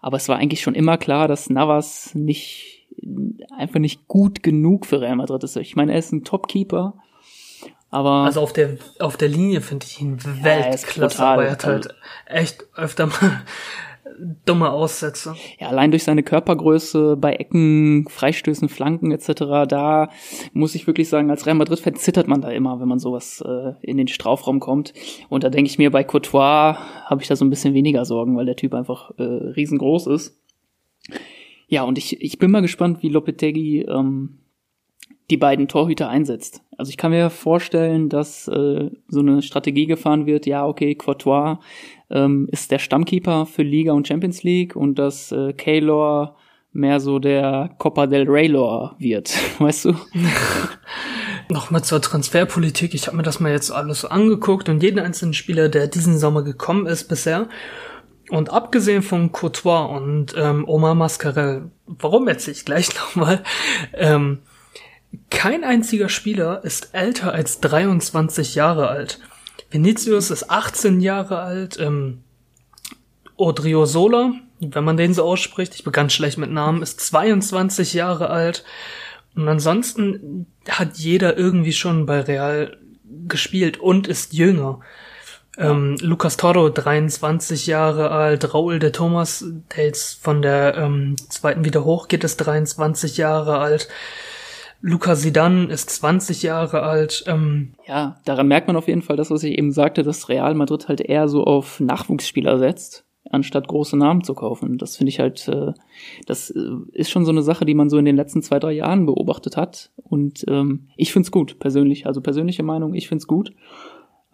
Aber 0.00 0.16
es 0.16 0.30
war 0.30 0.38
eigentlich 0.38 0.62
schon 0.62 0.74
immer 0.74 0.96
klar, 0.96 1.28
dass 1.28 1.50
Navas 1.50 2.14
nicht 2.14 2.86
einfach 3.54 3.80
nicht 3.80 4.08
gut 4.08 4.42
genug 4.42 4.86
für 4.86 5.02
Real 5.02 5.16
Madrid 5.16 5.44
ist. 5.44 5.56
Ich 5.56 5.76
meine, 5.76 5.92
er 5.92 5.98
ist 5.98 6.12
ein 6.12 6.24
Topkeeper 6.24 6.94
aber 7.96 8.26
also 8.26 8.42
auf 8.42 8.52
der 8.52 8.76
auf 8.98 9.16
der 9.16 9.28
Linie 9.28 9.62
finde 9.62 9.86
ich 9.88 10.02
ihn 10.02 10.18
Weltklasse, 10.42 11.18
ja, 11.18 11.32
aber 11.32 11.46
er 11.46 11.52
hat 11.52 11.64
halt 11.64 11.94
echt 12.26 12.66
öfter 12.76 13.06
mal 13.06 13.42
dumme 14.44 14.70
Aussätze. 14.70 15.34
Ja, 15.58 15.68
allein 15.68 15.90
durch 15.90 16.04
seine 16.04 16.22
Körpergröße 16.22 17.16
bei 17.16 17.34
Ecken, 17.34 18.06
Freistößen, 18.08 18.68
Flanken 18.68 19.12
etc. 19.12 19.66
Da 19.66 20.10
muss 20.52 20.74
ich 20.74 20.86
wirklich 20.86 21.08
sagen, 21.08 21.30
als 21.30 21.46
Real 21.46 21.56
Madrid-Fan 21.56 21.96
zittert 21.96 22.28
man 22.28 22.42
da 22.42 22.50
immer, 22.50 22.80
wenn 22.80 22.88
man 22.88 22.98
sowas 22.98 23.42
äh, 23.46 23.72
in 23.80 23.96
den 23.96 24.08
Strafraum 24.08 24.60
kommt. 24.60 24.92
Und 25.30 25.42
da 25.42 25.48
denke 25.48 25.70
ich 25.70 25.78
mir, 25.78 25.90
bei 25.90 26.04
Courtois 26.04 26.76
habe 27.06 27.22
ich 27.22 27.28
da 27.28 27.36
so 27.36 27.46
ein 27.46 27.50
bisschen 27.50 27.72
weniger 27.72 28.04
Sorgen, 28.04 28.36
weil 28.36 28.46
der 28.46 28.56
Typ 28.56 28.74
einfach 28.74 29.10
äh, 29.18 29.22
riesengroß 29.22 30.06
ist. 30.08 30.38
Ja, 31.66 31.82
und 31.82 31.96
ich, 31.96 32.20
ich 32.20 32.38
bin 32.38 32.50
mal 32.50 32.62
gespannt, 32.62 33.02
wie 33.02 33.08
Lopetegui 33.08 33.86
ähm, 33.88 34.38
die 35.30 35.36
beiden 35.36 35.68
Torhüter 35.68 36.08
einsetzt. 36.08 36.62
Also 36.76 36.90
ich 36.90 36.96
kann 36.96 37.10
mir 37.10 37.30
vorstellen, 37.30 38.08
dass 38.08 38.48
äh, 38.48 38.90
so 39.08 39.20
eine 39.20 39.42
Strategie 39.42 39.86
gefahren 39.86 40.26
wird, 40.26 40.46
ja, 40.46 40.66
okay, 40.66 40.94
Courtois 40.94 41.58
ähm, 42.10 42.48
ist 42.52 42.70
der 42.70 42.78
Stammkeeper 42.78 43.46
für 43.46 43.62
Liga 43.62 43.92
und 43.92 44.06
Champions 44.06 44.42
League 44.42 44.76
und 44.76 44.98
dass 44.98 45.32
äh, 45.32 45.52
Kaylor 45.52 46.36
mehr 46.72 47.00
so 47.00 47.18
der 47.18 47.70
Copa 47.78 48.06
del 48.06 48.26
Raylor 48.28 48.94
wird, 48.98 49.34
weißt 49.58 49.86
du? 49.86 49.94
Nochmal 51.48 51.82
zur 51.82 52.02
Transferpolitik. 52.02 52.92
Ich 52.94 53.06
habe 53.06 53.16
mir 53.16 53.22
das 53.22 53.40
mal 53.40 53.52
jetzt 53.52 53.70
alles 53.70 54.04
angeguckt 54.04 54.68
und 54.68 54.82
jeden 54.82 54.98
einzelnen 54.98 55.32
Spieler, 55.32 55.68
der 55.68 55.86
diesen 55.86 56.18
Sommer 56.18 56.42
gekommen 56.42 56.86
ist 56.86 57.08
bisher. 57.08 57.48
Und 58.30 58.50
abgesehen 58.52 59.02
von 59.02 59.30
Courtois 59.30 59.84
und 59.84 60.34
ähm, 60.36 60.64
Omar 60.66 60.96
Mascarell, 60.96 61.70
warum 61.86 62.26
erzähle 62.26 62.56
ich 62.56 62.64
gleich 62.64 62.88
nochmal, 62.96 63.42
ähm, 63.94 64.40
kein 65.30 65.64
einziger 65.64 66.08
Spieler 66.08 66.64
ist 66.64 66.90
älter 66.92 67.32
als 67.32 67.60
23 67.60 68.54
Jahre 68.54 68.88
alt. 68.88 69.20
Vinicius 69.70 70.30
ist 70.30 70.50
18 70.50 71.00
Jahre 71.00 71.38
alt, 71.40 71.78
ähm, 71.78 72.22
Odriozola, 73.36 74.32
wenn 74.60 74.84
man 74.84 74.96
den 74.96 75.12
so 75.12 75.24
ausspricht, 75.24 75.74
ich 75.74 75.84
bin 75.84 75.92
ganz 75.92 76.12
schlecht 76.12 76.38
mit 76.38 76.50
Namen, 76.50 76.82
ist 76.82 77.00
22 77.00 77.94
Jahre 77.94 78.30
alt. 78.30 78.64
Und 79.34 79.48
ansonsten 79.48 80.46
hat 80.68 80.96
jeder 80.96 81.36
irgendwie 81.36 81.74
schon 81.74 82.06
bei 82.06 82.20
Real 82.20 82.78
gespielt 83.28 83.78
und 83.78 84.08
ist 84.08 84.32
jünger. 84.32 84.80
Ähm, 85.58 85.96
Lucas 86.00 86.36
Toro, 86.36 86.70
23 86.70 87.66
Jahre 87.66 88.10
alt, 88.10 88.54
Raul 88.54 88.78
de 88.78 88.90
Thomas, 88.90 89.44
der 89.74 89.84
jetzt 89.84 90.22
von 90.22 90.42
der 90.42 90.76
ähm, 90.76 91.16
zweiten 91.28 91.64
wieder 91.64 91.84
hochgeht, 91.84 92.24
ist 92.24 92.38
23 92.38 93.16
Jahre 93.16 93.58
alt. 93.58 93.88
Luca 94.80 95.16
Sidan 95.16 95.70
ist 95.70 95.90
20 95.90 96.42
Jahre 96.42 96.82
alt. 96.82 97.24
Ähm. 97.26 97.74
Ja, 97.86 98.20
daran 98.24 98.48
merkt 98.48 98.66
man 98.66 98.76
auf 98.76 98.88
jeden 98.88 99.02
Fall 99.02 99.16
das, 99.16 99.30
was 99.30 99.42
ich 99.42 99.56
eben 99.58 99.72
sagte, 99.72 100.02
dass 100.02 100.28
Real 100.28 100.54
Madrid 100.54 100.88
halt 100.88 101.00
eher 101.00 101.28
so 101.28 101.44
auf 101.44 101.80
Nachwuchsspieler 101.80 102.58
setzt, 102.58 103.04
anstatt 103.30 103.68
große 103.68 103.96
Namen 103.96 104.22
zu 104.22 104.34
kaufen. 104.34 104.78
Das 104.78 104.96
finde 104.96 105.10
ich 105.10 105.20
halt, 105.20 105.48
äh, 105.48 105.72
das 106.26 106.50
äh, 106.50 106.70
ist 106.92 107.10
schon 107.10 107.24
so 107.24 107.32
eine 107.32 107.42
Sache, 107.42 107.64
die 107.64 107.74
man 107.74 107.90
so 107.90 107.98
in 107.98 108.04
den 108.04 108.16
letzten 108.16 108.42
zwei, 108.42 108.58
drei 108.58 108.72
Jahren 108.72 109.06
beobachtet 109.06 109.56
hat. 109.56 109.90
Und 109.96 110.44
ähm, 110.48 110.88
ich 110.96 111.12
find's 111.12 111.30
gut, 111.30 111.58
persönlich. 111.58 112.06
Also 112.06 112.20
persönliche 112.20 112.62
Meinung, 112.62 112.94
ich 112.94 113.08
find's 113.08 113.26
gut. 113.26 113.52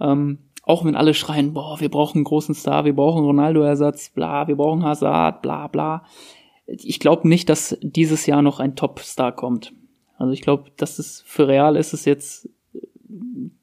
Ähm, 0.01 0.39
auch 0.65 0.85
wenn 0.85 0.95
alle 0.97 1.15
schreien, 1.15 1.55
boah, 1.55 1.81
wir 1.81 1.89
brauchen 1.89 2.19
einen 2.19 2.25
großen 2.25 2.55
Star, 2.55 2.85
wir 2.85 2.95
brauchen 2.95 3.25
Ronaldo-Ersatz, 3.25 4.11
bla, 4.11 4.47
wir 4.47 4.57
brauchen 4.57 4.85
Hazard, 4.85 5.43
bla, 5.43 5.67
bla. 5.67 6.05
Ich 6.67 7.01
glaube 7.01 7.29
nicht, 7.29 7.49
dass 7.49 7.77
dieses 7.83 8.27
Jahr 8.27 8.43
noch 8.43 8.61
ein 8.61 8.77
Top-Star 8.77 9.33
kommt. 9.33 9.73
Also 10.23 10.35
ich 10.35 10.41
glaube, 10.41 10.71
dass 10.77 11.01
es 11.01 11.25
für 11.27 11.49
Real 11.49 11.75
ist 11.75 11.93
es 11.93 12.05
jetzt, 12.05 12.49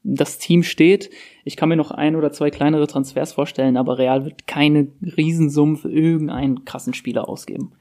das 0.03 0.39
Team 0.39 0.63
steht. 0.63 1.09
Ich 1.45 1.55
kann 1.55 1.69
mir 1.69 1.77
noch 1.77 1.89
ein 1.89 2.17
oder 2.17 2.33
zwei 2.33 2.49
kleinere 2.49 2.85
Transfers 2.85 3.31
vorstellen, 3.31 3.77
aber 3.77 3.97
Real 3.97 4.25
wird 4.25 4.45
keine 4.45 4.89
Riesensummen 5.01 5.77
für 5.77 5.89
irgendeinen 5.89 6.65
krassen 6.65 6.93
Spieler 6.93 7.29
ausgeben. 7.29 7.71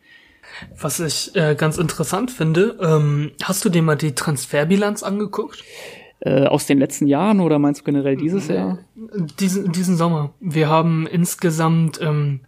Was 0.81 1.01
ich 1.01 1.35
äh, 1.35 1.57
ganz 1.57 1.77
interessant 1.77 2.31
finde, 2.31 2.79
ähm, 2.81 3.33
hast 3.43 3.65
du 3.65 3.69
dir 3.69 3.83
mal 3.83 3.97
die 3.97 4.15
Transferbilanz 4.15 5.03
angeguckt? 5.03 5.65
Äh, 6.21 6.47
aus 6.47 6.67
den 6.67 6.79
letzten 6.79 7.09
Jahren 7.09 7.41
oder 7.41 7.59
meinst 7.59 7.81
du 7.81 7.85
generell 7.85 8.17
dieses 8.17 8.47
Jahr? 8.47 8.79
Diesen, 9.41 9.73
diesen 9.73 9.97
Sommer. 9.97 10.35
Wir 10.39 10.69
haben 10.69 11.09
insgesamt 11.09 12.01
ähm, 12.01 12.43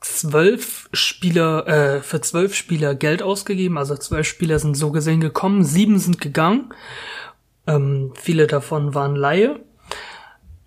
zwölf 0.00 0.88
Spieler, 0.92 1.66
äh, 1.66 2.02
für 2.02 2.20
zwölf 2.20 2.54
Spieler 2.54 2.94
Geld 2.94 3.22
ausgegeben. 3.22 3.78
Also 3.78 3.96
zwölf 3.96 4.26
Spieler 4.26 4.58
sind 4.58 4.76
so 4.76 4.90
gesehen 4.90 5.20
gekommen, 5.20 5.64
sieben 5.64 5.98
sind 5.98 6.20
gegangen. 6.20 6.72
Ähm, 7.66 8.12
viele 8.14 8.46
davon 8.46 8.94
waren 8.94 9.14
Laie. 9.14 9.60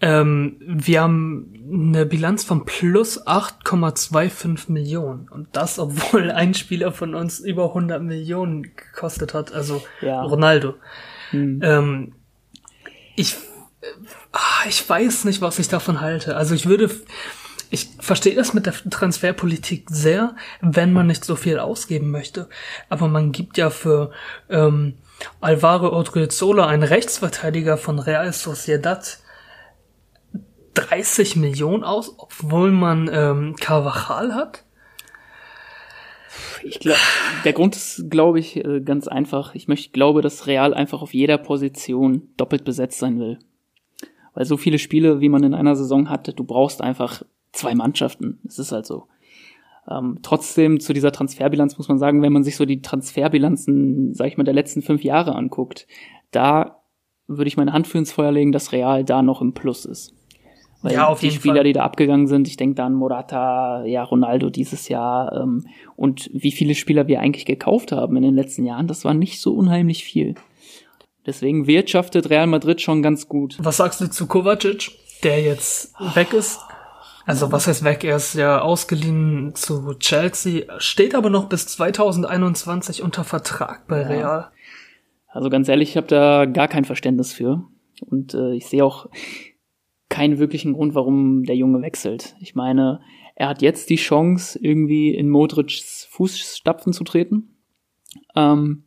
Ähm, 0.02 0.58
wir 0.60 1.02
haben 1.02 1.54
eine 1.72 2.06
Bilanz 2.06 2.44
von 2.44 2.66
plus 2.66 3.26
8,25 3.26 4.72
Millionen. 4.72 5.30
Und 5.30 5.48
das, 5.54 5.80
obwohl 5.80 6.30
ein 6.30 6.54
Spieler 6.54 6.92
von 6.92 7.16
uns 7.16 7.40
über 7.40 7.70
100 7.70 8.04
Millionen 8.04 8.64
gekostet 8.64 9.34
hat, 9.34 9.54
also 9.54 9.82
ja. 10.02 10.22
Ronaldo. 10.22 10.76
Hm. 11.32 11.62
Ähm, 11.64 12.14
ich, 13.16 13.36
äh, 13.82 14.68
ich 14.68 14.88
weiß 14.88 15.24
nicht, 15.24 15.42
was 15.42 15.58
ich 15.58 15.70
davon 15.70 16.02
halte. 16.02 16.36
Also 16.36 16.54
ich 16.54 16.66
würde, 16.66 16.90
ich 17.74 17.90
verstehe 18.00 18.36
das 18.36 18.54
mit 18.54 18.68
der 18.68 18.74
Transferpolitik 18.74 19.90
sehr, 19.90 20.36
wenn 20.62 20.94
man 20.94 21.08
nicht 21.08 21.26
so 21.26 21.36
viel 21.36 21.58
ausgeben 21.58 22.12
möchte. 22.12 22.48
Aber 22.88 23.08
man 23.08 23.32
gibt 23.32 23.58
ja 23.58 23.72
für 23.72 24.12
ähm, 24.48 25.00
Alvaro 25.42 25.98
Odriozola, 25.98 26.68
einen 26.68 26.84
Rechtsverteidiger 26.84 27.78
von 27.78 27.98
Real 27.98 28.32
Sociedad, 28.32 29.18
30 30.76 31.36
Millionen 31.36 31.84
aus, 31.84 32.14
obwohl 32.20 32.70
man 32.70 33.10
ähm, 33.12 33.56
Carvajal 33.60 34.36
hat? 34.36 34.66
Ich 36.64 36.80
glaube, 36.80 37.00
der 37.44 37.54
Grund 37.54 37.76
ist, 37.76 38.06
glaube 38.08 38.40
ich, 38.40 38.56
äh, 38.56 38.82
ganz 38.82 39.08
einfach. 39.08 39.56
Ich 39.56 39.68
möchte, 39.68 39.90
glaube, 39.90 40.22
dass 40.22 40.46
Real 40.46 40.76
einfach 40.76 41.02
auf 41.02 41.16
jeder 41.16 41.40
Position 41.40 42.30
doppelt 42.38 42.66
besetzt 42.66 43.00
sein 43.00 43.20
will. 43.20 43.40
Weil 44.36 44.46
so 44.46 44.58
viele 44.58 44.78
Spiele, 44.78 45.22
wie 45.22 45.30
man 45.30 45.44
in 45.44 45.56
einer 45.56 45.76
Saison 45.76 46.12
hatte, 46.12 46.34
du 46.34 46.44
brauchst 46.44 46.80
einfach 46.80 47.24
zwei 47.54 47.74
Mannschaften. 47.76 48.40
Es 48.46 48.60
ist 48.60 48.72
halt 48.72 48.86
so. 48.86 49.08
Ähm, 49.90 50.20
trotzdem 50.22 50.80
zu 50.80 50.94
dieser 50.94 51.12
Transferbilanz 51.12 51.78
muss 51.78 51.88
man 51.88 52.00
sagen, 52.00 52.22
wenn 52.22 52.34
man 52.34 52.44
sich 52.44 52.56
so 52.56 52.66
die 52.66 52.82
Transferbilanzen, 52.82 54.14
sag 54.14 54.28
ich 54.28 54.38
mal, 54.38 54.44
der 54.44 54.54
letzten 54.54 54.82
fünf 54.82 55.04
Jahre 55.04 55.36
anguckt, 55.36 55.88
da 56.32 56.80
würde 57.28 57.48
ich 57.48 57.58
meine 57.58 57.74
Hand 57.74 57.88
für 57.88 57.98
ins 57.98 58.12
Feuer 58.12 58.32
legen, 58.32 58.52
dass 58.52 58.72
Real 58.72 59.04
da 59.04 59.22
noch 59.22 59.42
im 59.42 59.54
Plus 59.54 59.86
ist. 59.86 60.14
Weil 60.82 60.94
ja, 60.94 61.08
auf 61.08 61.22
die 61.22 61.32
Spieler, 61.32 61.56
Fall. 61.56 61.64
die 61.64 61.74
da 61.74 61.84
abgegangen 61.84 62.28
sind, 62.28 62.48
ich 62.48 62.58
denke 62.58 62.76
da 62.76 62.86
an 62.86 62.94
Morata, 62.94 63.86
ja, 63.86 64.04
Ronaldo 64.04 64.50
dieses 64.50 64.90
Jahr 64.90 65.32
ähm, 65.34 65.66
und 65.96 66.30
wie 66.34 66.52
viele 66.52 66.76
Spieler 66.76 67.08
wir 67.08 67.22
eigentlich 67.22 67.46
gekauft 67.46 67.94
haben 67.94 68.18
in 68.18 68.24
den 68.24 68.36
letzten 68.36 68.66
Jahren, 68.66 68.88
das 68.88 69.06
war 69.06 69.14
nicht 69.14 69.40
so 69.40 69.54
unheimlich 69.54 70.04
viel. 70.04 70.36
Deswegen 71.26 71.68
wirtschaftet 71.68 72.30
Real 72.30 72.48
Madrid 72.48 72.82
schon 72.82 73.02
ganz 73.02 73.30
gut. 73.30 73.58
Was 73.60 73.78
sagst 73.78 74.02
du 74.02 74.10
zu 74.10 74.28
Kovacic, 74.28 74.92
der 75.24 75.42
jetzt 75.42 75.94
weg 76.16 76.34
ist? 76.34 76.60
Also 77.26 77.52
was 77.52 77.68
heißt 77.68 77.84
weg? 77.84 78.04
Er 78.04 78.18
ist 78.18 78.36
ja 78.36 78.62
ausgeliehen 78.62 79.56
zu 79.56 79.94
Chelsea, 80.00 80.66
steht 80.80 81.16
aber 81.16 81.30
noch 81.30 81.48
bis 81.48 81.68
2021 81.68 83.02
unter 83.02 83.24
Vertrag 83.24 83.88
bei 83.88 84.06
Real. 84.06 84.20
Ja. 84.20 84.52
Also 85.28 85.50
ganz 85.50 85.70
ehrlich, 85.70 85.92
ich 85.92 85.98
habe 85.98 86.08
da 86.08 86.46
gar 86.46 86.68
kein 86.68 86.86
Verständnis 86.86 87.34
für. 87.34 87.64
Und 88.06 88.34
äh, 88.34 88.54
ich 88.54 88.68
sehe 88.68 88.84
auch, 88.84 89.08
keinen 90.14 90.38
wirklichen 90.38 90.74
Grund, 90.74 90.94
warum 90.94 91.44
der 91.44 91.56
Junge 91.56 91.82
wechselt. 91.82 92.36
Ich 92.40 92.54
meine, 92.54 93.02
er 93.34 93.48
hat 93.48 93.64
jetzt 93.64 93.90
die 93.90 93.96
Chance, 93.96 94.60
irgendwie 94.62 95.10
in 95.10 95.28
Modrics 95.28 96.08
Fußstapfen 96.12 96.94
zu 96.94 97.04
treten. 97.04 97.56
Ähm, 98.36 98.84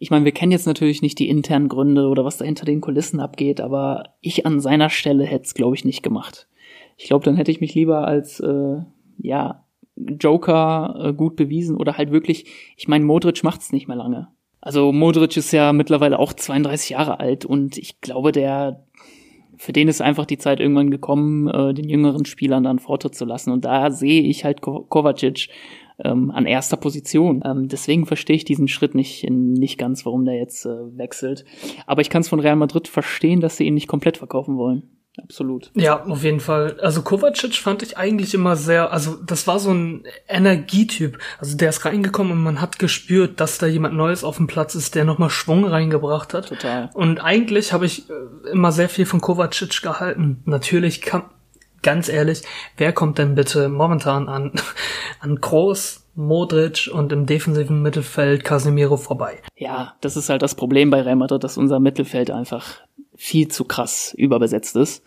ich 0.00 0.10
meine, 0.10 0.24
wir 0.24 0.32
kennen 0.32 0.50
jetzt 0.50 0.66
natürlich 0.66 1.00
nicht 1.00 1.20
die 1.20 1.28
internen 1.28 1.68
Gründe 1.68 2.08
oder 2.08 2.24
was 2.24 2.38
da 2.38 2.44
hinter 2.44 2.64
den 2.64 2.80
Kulissen 2.80 3.20
abgeht, 3.20 3.60
aber 3.60 4.16
ich 4.20 4.46
an 4.46 4.58
seiner 4.58 4.90
Stelle 4.90 5.24
hätte 5.24 5.44
es, 5.44 5.54
glaube 5.54 5.76
ich, 5.76 5.84
nicht 5.84 6.02
gemacht. 6.02 6.48
Ich 6.98 7.06
glaube, 7.06 7.24
dann 7.24 7.36
hätte 7.36 7.52
ich 7.52 7.60
mich 7.60 7.74
lieber 7.74 8.06
als 8.06 8.40
äh, 8.40 8.82
ja 9.18 9.64
Joker 9.96 10.96
äh, 11.00 11.12
gut 11.12 11.36
bewiesen 11.36 11.76
oder 11.76 11.96
halt 11.96 12.10
wirklich, 12.10 12.46
ich 12.76 12.88
meine, 12.88 13.04
Modric 13.04 13.42
macht's 13.44 13.72
nicht 13.72 13.88
mehr 13.88 13.96
lange. 13.96 14.28
Also 14.60 14.92
Modric 14.92 15.36
ist 15.36 15.52
ja 15.52 15.72
mittlerweile 15.72 16.18
auch 16.18 16.32
32 16.32 16.90
Jahre 16.90 17.20
alt 17.20 17.44
und 17.44 17.78
ich 17.78 18.00
glaube, 18.00 18.32
der 18.32 18.84
für 19.56 19.72
den 19.72 19.88
ist 19.88 20.00
einfach 20.00 20.26
die 20.26 20.38
Zeit 20.38 20.60
irgendwann 20.60 20.90
gekommen, 20.90 21.48
äh, 21.48 21.72
den 21.72 21.88
jüngeren 21.88 22.24
Spielern 22.24 22.64
dann 22.64 22.78
Vortritt 22.78 23.14
zu 23.14 23.24
lassen. 23.24 23.50
Und 23.50 23.64
da 23.64 23.90
sehe 23.90 24.22
ich 24.22 24.44
halt 24.44 24.60
Kovacic 24.60 25.48
ähm, 26.04 26.30
an 26.30 26.46
erster 26.46 26.76
Position. 26.76 27.42
Ähm, 27.44 27.66
deswegen 27.66 28.06
verstehe 28.06 28.36
ich 28.36 28.44
diesen 28.44 28.68
Schritt 28.68 28.94
nicht, 28.94 29.28
nicht 29.28 29.76
ganz, 29.76 30.06
warum 30.06 30.24
der 30.24 30.36
jetzt 30.36 30.64
äh, 30.64 30.96
wechselt. 30.96 31.44
Aber 31.86 32.02
ich 32.02 32.10
kann 32.10 32.20
es 32.20 32.28
von 32.28 32.38
Real 32.38 32.54
Madrid 32.54 32.86
verstehen, 32.86 33.40
dass 33.40 33.56
sie 33.56 33.64
ihn 33.64 33.74
nicht 33.74 33.88
komplett 33.88 34.16
verkaufen 34.16 34.58
wollen 34.58 34.84
absolut. 35.16 35.70
Ja, 35.74 36.04
auf 36.04 36.22
jeden 36.22 36.40
Fall. 36.40 36.78
Also 36.80 37.02
Kovacic 37.02 37.54
fand 37.54 37.82
ich 37.82 37.96
eigentlich 37.96 38.34
immer 38.34 38.56
sehr, 38.56 38.92
also 38.92 39.16
das 39.16 39.46
war 39.46 39.58
so 39.58 39.72
ein 39.72 40.04
Energietyp. 40.28 41.18
Also 41.38 41.56
der 41.56 41.70
ist 41.70 41.84
reingekommen 41.84 42.32
und 42.32 42.42
man 42.42 42.60
hat 42.60 42.78
gespürt, 42.78 43.40
dass 43.40 43.58
da 43.58 43.66
jemand 43.66 43.94
Neues 43.94 44.24
auf 44.24 44.36
dem 44.36 44.46
Platz 44.46 44.74
ist, 44.74 44.94
der 44.94 45.04
nochmal 45.04 45.30
Schwung 45.30 45.64
reingebracht 45.64 46.34
hat. 46.34 46.48
Total. 46.48 46.90
Und 46.94 47.20
eigentlich 47.20 47.72
habe 47.72 47.86
ich 47.86 48.08
äh, 48.10 48.50
immer 48.50 48.72
sehr 48.72 48.88
viel 48.88 49.06
von 49.06 49.20
Kovacic 49.20 49.82
gehalten. 49.82 50.42
Natürlich 50.44 51.00
kann, 51.02 51.24
ganz 51.82 52.08
ehrlich, 52.08 52.42
wer 52.76 52.92
kommt 52.92 53.18
denn 53.18 53.34
bitte 53.34 53.68
momentan 53.68 54.28
an, 54.28 54.52
an 55.20 55.36
Groß, 55.40 56.04
Modric 56.14 56.90
und 56.92 57.12
im 57.12 57.26
defensiven 57.26 57.80
Mittelfeld 57.80 58.44
Casemiro 58.44 58.96
vorbei? 58.96 59.40
Ja, 59.56 59.94
das 60.00 60.16
ist 60.16 60.28
halt 60.28 60.42
das 60.42 60.54
Problem 60.54 60.90
bei 60.90 61.00
Real 61.02 61.16
Madrid, 61.16 61.44
dass 61.44 61.56
unser 61.56 61.78
Mittelfeld 61.78 62.30
einfach 62.30 62.80
viel 63.18 63.48
zu 63.48 63.64
krass 63.64 64.14
überbesetzt 64.16 64.76
ist. 64.76 65.02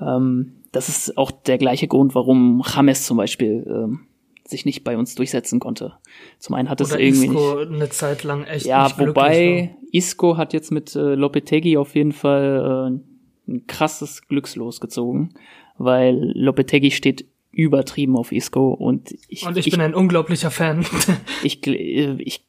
Ähm, 0.00 0.52
das 0.70 0.88
ist 0.88 1.18
auch 1.18 1.32
der 1.32 1.58
gleiche 1.58 1.88
Grund, 1.88 2.14
warum 2.14 2.62
James 2.64 3.04
zum 3.04 3.16
Beispiel 3.16 3.66
ähm, 3.66 4.06
sich 4.44 4.64
nicht 4.64 4.84
bei 4.84 4.96
uns 4.96 5.16
durchsetzen 5.16 5.58
konnte. 5.58 5.94
Zum 6.38 6.54
einen 6.54 6.70
hat 6.70 6.80
es 6.80 6.92
irgendwie 6.94 7.26
Isco 7.26 7.64
nicht, 7.64 7.72
eine 7.72 7.88
Zeit 7.90 8.22
lang 8.22 8.44
echt 8.44 8.64
ja, 8.64 8.84
nicht 8.84 8.98
wobei 8.98 9.76
Isco 9.90 10.36
hat 10.36 10.52
jetzt 10.52 10.70
mit 10.70 10.94
äh, 10.94 11.14
Lopetegui 11.14 11.76
auf 11.76 11.96
jeden 11.96 12.12
Fall 12.12 13.00
äh, 13.48 13.50
ein 13.50 13.66
krasses 13.66 14.28
Glückslos 14.28 14.80
gezogen, 14.80 15.34
weil 15.78 16.32
Lopetegui 16.36 16.92
steht 16.92 17.26
übertrieben 17.50 18.16
auf 18.16 18.30
Isco 18.30 18.72
und 18.72 19.14
ich 19.28 19.44
und 19.44 19.58
ich, 19.58 19.66
ich 19.66 19.72
bin 19.72 19.80
ein 19.80 19.94
unglaublicher 19.94 20.52
Fan. 20.52 20.86
ich, 21.42 21.66
äh, 21.66 22.14
ich 22.22 22.46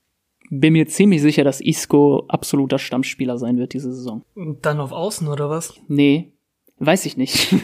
bin 0.50 0.74
mir 0.74 0.88
ziemlich 0.88 1.22
sicher, 1.22 1.44
dass 1.44 1.62
Isco 1.62 2.26
absoluter 2.28 2.80
Stammspieler 2.80 3.38
sein 3.38 3.58
wird 3.58 3.74
diese 3.74 3.94
Saison. 3.94 4.24
Dann 4.62 4.80
auf 4.80 4.92
Außen 4.92 5.28
oder 5.28 5.50
was? 5.50 5.74
Nee, 5.88 6.32
weiß 6.80 7.06
ich 7.06 7.18
nicht. 7.18 7.56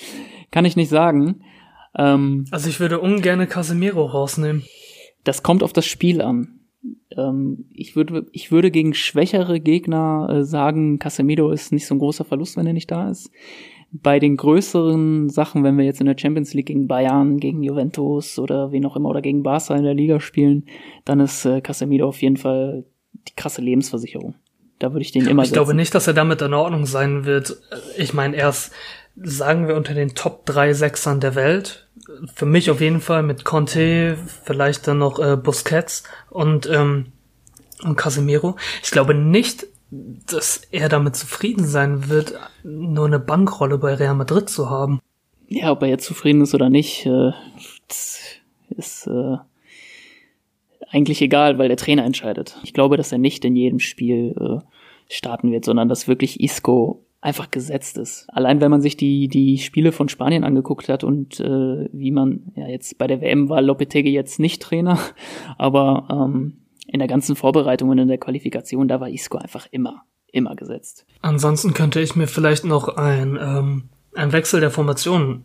Kann 0.50 0.64
ich 0.64 0.76
nicht 0.76 0.88
sagen. 0.88 1.42
Ähm, 1.96 2.46
also 2.50 2.68
ich 2.68 2.80
würde 2.80 3.00
ungern 3.00 3.48
Casemiro 3.48 4.04
rausnehmen. 4.04 4.64
Das 5.24 5.42
kommt 5.42 5.62
auf 5.62 5.72
das 5.72 5.86
Spiel 5.86 6.20
an. 6.20 6.60
Ähm, 7.16 7.66
ich 7.72 7.96
würde, 7.96 8.26
ich 8.32 8.52
würde 8.52 8.70
gegen 8.70 8.94
schwächere 8.94 9.60
Gegner 9.60 10.28
äh, 10.30 10.44
sagen, 10.44 10.98
Casemiro 10.98 11.50
ist 11.50 11.72
nicht 11.72 11.86
so 11.86 11.94
ein 11.94 11.98
großer 11.98 12.24
Verlust, 12.24 12.56
wenn 12.56 12.66
er 12.66 12.72
nicht 12.72 12.90
da 12.90 13.10
ist 13.10 13.30
bei 14.02 14.18
den 14.18 14.36
größeren 14.36 15.28
Sachen, 15.28 15.64
wenn 15.64 15.76
wir 15.78 15.84
jetzt 15.84 16.00
in 16.00 16.06
der 16.06 16.16
Champions 16.18 16.54
League 16.54 16.66
gegen 16.66 16.86
Bayern, 16.88 17.38
gegen 17.38 17.62
Juventus 17.62 18.38
oder 18.38 18.72
wen 18.72 18.84
auch 18.86 18.96
immer 18.96 19.08
oder 19.08 19.22
gegen 19.22 19.42
Barca 19.42 19.74
in 19.76 19.84
der 19.84 19.94
Liga 19.94 20.20
spielen, 20.20 20.66
dann 21.04 21.20
ist 21.20 21.44
äh, 21.44 21.60
Casemiro 21.60 22.08
auf 22.08 22.22
jeden 22.22 22.36
Fall 22.36 22.84
die 23.28 23.34
krasse 23.36 23.62
Lebensversicherung. 23.62 24.34
Da 24.78 24.92
würde 24.92 25.02
ich 25.02 25.12
den 25.12 25.26
immer 25.26 25.42
Ich 25.42 25.48
setzen. 25.48 25.58
glaube 25.58 25.74
nicht, 25.74 25.94
dass 25.94 26.06
er 26.06 26.14
damit 26.14 26.42
in 26.42 26.52
Ordnung 26.52 26.84
sein 26.86 27.24
wird. 27.24 27.56
Ich 27.96 28.12
meine, 28.12 28.36
er 28.36 28.50
ist, 28.50 28.72
sagen 29.16 29.68
wir, 29.68 29.74
unter 29.76 29.94
den 29.94 30.14
Top 30.14 30.44
3 30.46 30.74
Sechsern 30.74 31.20
der 31.20 31.34
Welt. 31.34 31.88
Für 32.34 32.44
mich 32.46 32.70
auf 32.70 32.80
jeden 32.80 33.00
Fall 33.00 33.22
mit 33.22 33.44
Conte, 33.44 34.18
vielleicht 34.44 34.86
dann 34.86 34.98
noch 34.98 35.18
äh, 35.18 35.36
Busquets 35.36 36.04
und, 36.28 36.68
ähm, 36.70 37.06
und 37.82 37.96
Casemiro. 37.96 38.56
Ich 38.82 38.90
glaube 38.90 39.14
nicht, 39.14 39.66
dass 39.90 40.62
er 40.70 40.88
damit 40.88 41.16
zufrieden 41.16 41.66
sein 41.66 42.08
wird, 42.08 42.34
nur 42.64 43.06
eine 43.06 43.18
Bankrolle 43.18 43.78
bei 43.78 43.94
Real 43.94 44.14
Madrid 44.14 44.48
zu 44.48 44.68
haben. 44.68 45.00
Ja, 45.48 45.70
ob 45.70 45.82
er 45.82 45.88
jetzt 45.88 46.04
zufrieden 46.04 46.40
ist 46.40 46.54
oder 46.54 46.70
nicht, 46.70 47.06
äh, 47.06 47.30
ist 48.70 49.06
äh, 49.06 49.36
eigentlich 50.90 51.22
egal, 51.22 51.58
weil 51.58 51.68
der 51.68 51.76
Trainer 51.76 52.04
entscheidet. 52.04 52.58
Ich 52.64 52.72
glaube, 52.72 52.96
dass 52.96 53.12
er 53.12 53.18
nicht 53.18 53.44
in 53.44 53.54
jedem 53.54 53.78
Spiel 53.78 54.34
äh, 54.38 55.12
starten 55.12 55.52
wird, 55.52 55.64
sondern 55.64 55.88
dass 55.88 56.08
wirklich 56.08 56.40
Isco 56.40 57.04
einfach 57.20 57.50
gesetzt 57.50 57.96
ist. 57.96 58.26
Allein 58.28 58.60
wenn 58.60 58.70
man 58.70 58.82
sich 58.82 58.96
die 58.96 59.28
die 59.28 59.58
Spiele 59.58 59.90
von 59.92 60.08
Spanien 60.08 60.44
angeguckt 60.44 60.88
hat 60.88 61.02
und 61.02 61.40
äh, 61.40 61.88
wie 61.92 62.10
man 62.10 62.52
ja 62.54 62.68
jetzt 62.68 62.98
bei 62.98 63.06
der 63.06 63.20
WM 63.20 63.48
war 63.48 63.62
Lopetegui 63.62 64.12
jetzt 64.12 64.38
nicht 64.38 64.62
Trainer, 64.62 64.98
aber 65.58 66.06
ähm, 66.10 66.58
in 66.86 66.98
der 66.98 67.08
ganzen 67.08 67.36
Vorbereitung 67.36 67.88
und 67.90 67.98
in 67.98 68.08
der 68.08 68.18
Qualifikation, 68.18 68.88
da 68.88 69.00
war 69.00 69.08
Isco 69.08 69.38
einfach 69.38 69.66
immer, 69.70 70.04
immer 70.32 70.54
gesetzt. 70.56 71.06
Ansonsten 71.22 71.74
könnte 71.74 72.00
ich 72.00 72.16
mir 72.16 72.26
vielleicht 72.26 72.64
noch 72.64 72.96
ein, 72.96 73.38
ähm, 73.40 73.88
ein 74.14 74.32
Wechsel 74.32 74.60
der 74.60 74.70
Formation 74.70 75.44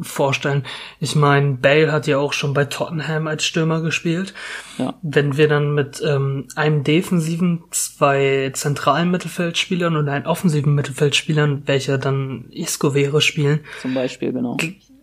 vorstellen. 0.00 0.64
Ich 1.00 1.14
meine, 1.14 1.54
Bale 1.54 1.92
hat 1.92 2.06
ja 2.06 2.18
auch 2.18 2.32
schon 2.32 2.54
bei 2.54 2.64
Tottenham 2.64 3.26
als 3.26 3.44
Stürmer 3.44 3.82
gespielt. 3.82 4.34
Ja. 4.78 4.94
Wenn 5.02 5.36
wir 5.36 5.48
dann 5.48 5.74
mit 5.74 6.02
ähm, 6.04 6.48
einem 6.56 6.82
defensiven, 6.84 7.64
zwei 7.70 8.50
zentralen 8.54 9.10
Mittelfeldspielern 9.10 9.96
und 9.96 10.08
einem 10.08 10.26
offensiven 10.26 10.74
Mittelfeldspielern, 10.74 11.62
welcher 11.66 11.98
dann 11.98 12.46
Isco 12.50 12.94
wäre, 12.94 13.20
spielen. 13.20 13.60
Zum 13.80 13.94
Beispiel, 13.94 14.32
genau. 14.32 14.56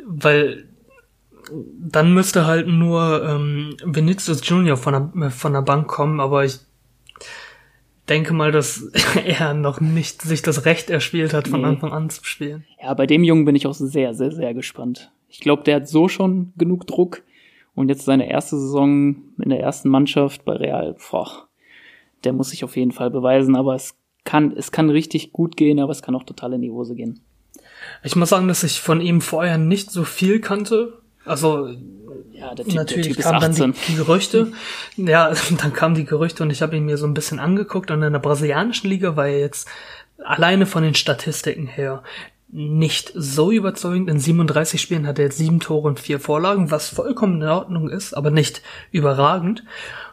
Weil 0.06 0.69
dann 1.80 2.14
müsste 2.14 2.46
halt 2.46 2.68
nur 2.68 3.24
ähm, 3.24 3.76
Vinicius 3.84 4.48
Junior 4.48 4.78
von 4.78 5.12
der, 5.14 5.32
von 5.32 5.54
der 5.54 5.62
Bank 5.62 5.88
kommen, 5.88 6.20
aber 6.20 6.46
ich 6.46 6.60
denke 8.08 8.34
mal, 8.34 8.52
dass 8.52 8.82
er 9.26 9.54
noch 9.54 9.82
nicht 9.82 10.22
sich 10.22 10.42
das 10.42 10.66
Recht 10.66 10.90
erspielt 10.90 11.34
hat, 11.34 11.48
von 11.48 11.62
nee. 11.62 11.68
Anfang 11.68 11.92
an 11.92 12.10
zu 12.10 12.24
spielen. 12.26 12.66
Ja, 12.82 12.94
bei 12.94 13.06
dem 13.06 13.24
Jungen 13.24 13.46
bin 13.46 13.56
ich 13.56 13.68
auch 13.68 13.74
sehr, 13.74 14.14
sehr, 14.14 14.32
sehr 14.32 14.54
gespannt. 14.54 15.12
Ich 15.30 15.40
glaube, 15.40 15.64
der 15.64 15.78
hat 15.78 15.88
so 15.88 16.08
schon 16.08 16.54
genug 16.58 16.88
Druck 16.88 17.22
und 17.76 17.90
jetzt 17.90 18.06
seine 18.06 18.30
erste 18.30 18.58
Saison 18.58 19.16
in 19.38 19.50
der 19.50 19.60
ersten 19.60 19.90
Mannschaft 19.90 20.44
bei 20.44 20.54
Real, 20.54 20.96
boah, 21.12 21.48
der 22.24 22.34
muss 22.34 22.50
sich 22.50 22.64
auf 22.64 22.76
jeden 22.76 22.92
Fall 22.92 23.12
beweisen, 23.12 23.56
aber 23.56 23.76
es 23.76 23.96
kann, 24.26 24.52
es 24.56 24.72
kann 24.72 24.90
richtig 24.90 25.32
gut 25.32 25.56
gehen, 25.56 25.80
aber 25.80 25.92
es 25.92 26.02
kann 26.02 26.16
auch 26.16 26.24
total 26.24 26.54
in 26.54 26.62
die 26.62 26.72
Hose 26.72 26.96
gehen. 26.96 27.22
Ich 28.04 28.16
muss 28.16 28.30
sagen, 28.30 28.48
dass 28.48 28.64
ich 28.64 28.80
von 28.80 29.02
ihm 29.02 29.22
vorher 29.22 29.58
nicht 29.58 29.92
so 29.92 30.04
viel 30.04 30.40
kannte. 30.40 30.99
Also 31.26 31.70
ja, 32.32 32.56
der 32.56 32.66
typ, 32.66 32.76
natürlich 32.76 33.16
der 33.16 33.24
kamen 33.24 33.56
dann 33.56 33.74
die, 33.74 33.80
die 33.88 33.96
Gerüchte. 33.96 34.52
ja, 34.96 35.32
dann 35.62 35.74
kamen 35.74 35.96
die 35.96 36.06
Gerüchte 36.06 36.44
und 36.44 36.52
ich 36.52 36.62
habe 36.62 36.76
ihn 36.78 36.86
mir 36.86 36.98
so 36.98 37.06
ein 37.06 37.14
bisschen 37.14 37.40
angeguckt 37.40 37.92
und 37.92 38.02
in 38.02 38.14
der 38.14 38.20
brasilianischen 38.20 38.90
Liga 38.90 39.16
war 39.16 39.28
er 39.28 39.40
jetzt 39.40 39.68
alleine 40.24 40.66
von 40.66 40.84
den 40.84 40.96
Statistiken 40.96 41.68
her 41.68 42.04
nicht 42.52 43.12
so 43.16 43.52
überzeugend. 43.52 44.10
In 44.10 44.20
37 44.20 44.82
Spielen 44.82 45.06
hat 45.06 45.20
er 45.20 45.26
jetzt 45.26 45.38
sieben 45.38 45.60
Tore 45.60 45.88
und 45.88 46.00
vier 46.00 46.20
Vorlagen, 46.20 46.72
was 46.72 46.90
vollkommen 46.90 47.42
in 47.42 47.48
Ordnung 47.48 47.90
ist, 47.90 48.14
aber 48.14 48.32
nicht 48.32 48.62
überragend. 48.92 49.64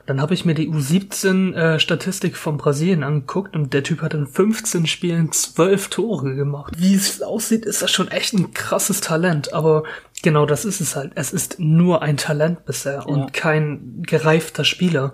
Dann 0.06 0.20
habe 0.20 0.34
ich 0.34 0.44
mir 0.44 0.54
die 0.54 0.70
U17-Statistik 0.70 2.32
äh, 2.32 2.36
von 2.36 2.56
Brasilien 2.56 3.02
angeguckt 3.02 3.56
und 3.56 3.74
der 3.74 3.82
Typ 3.82 4.02
hat 4.02 4.14
in 4.14 4.26
15 4.26 4.86
Spielen 4.86 5.32
zwölf 5.32 5.88
Tore 5.88 6.36
gemacht. 6.36 6.74
Wie 6.78 6.94
es 6.94 7.22
aussieht, 7.22 7.64
ist 7.64 7.82
das 7.82 7.90
schon 7.90 8.08
echt 8.08 8.32
ein 8.32 8.54
krasses 8.54 9.00
Talent, 9.00 9.52
aber 9.52 9.82
genau 10.22 10.46
das 10.46 10.64
ist 10.64 10.80
es 10.80 10.94
halt. 10.94 11.12
Es 11.16 11.32
ist 11.32 11.58
nur 11.58 12.02
ein 12.02 12.16
Talent 12.16 12.64
bisher 12.64 12.94
ja. 12.94 13.02
und 13.02 13.32
kein 13.32 14.02
gereifter 14.02 14.64
Spieler. 14.64 15.12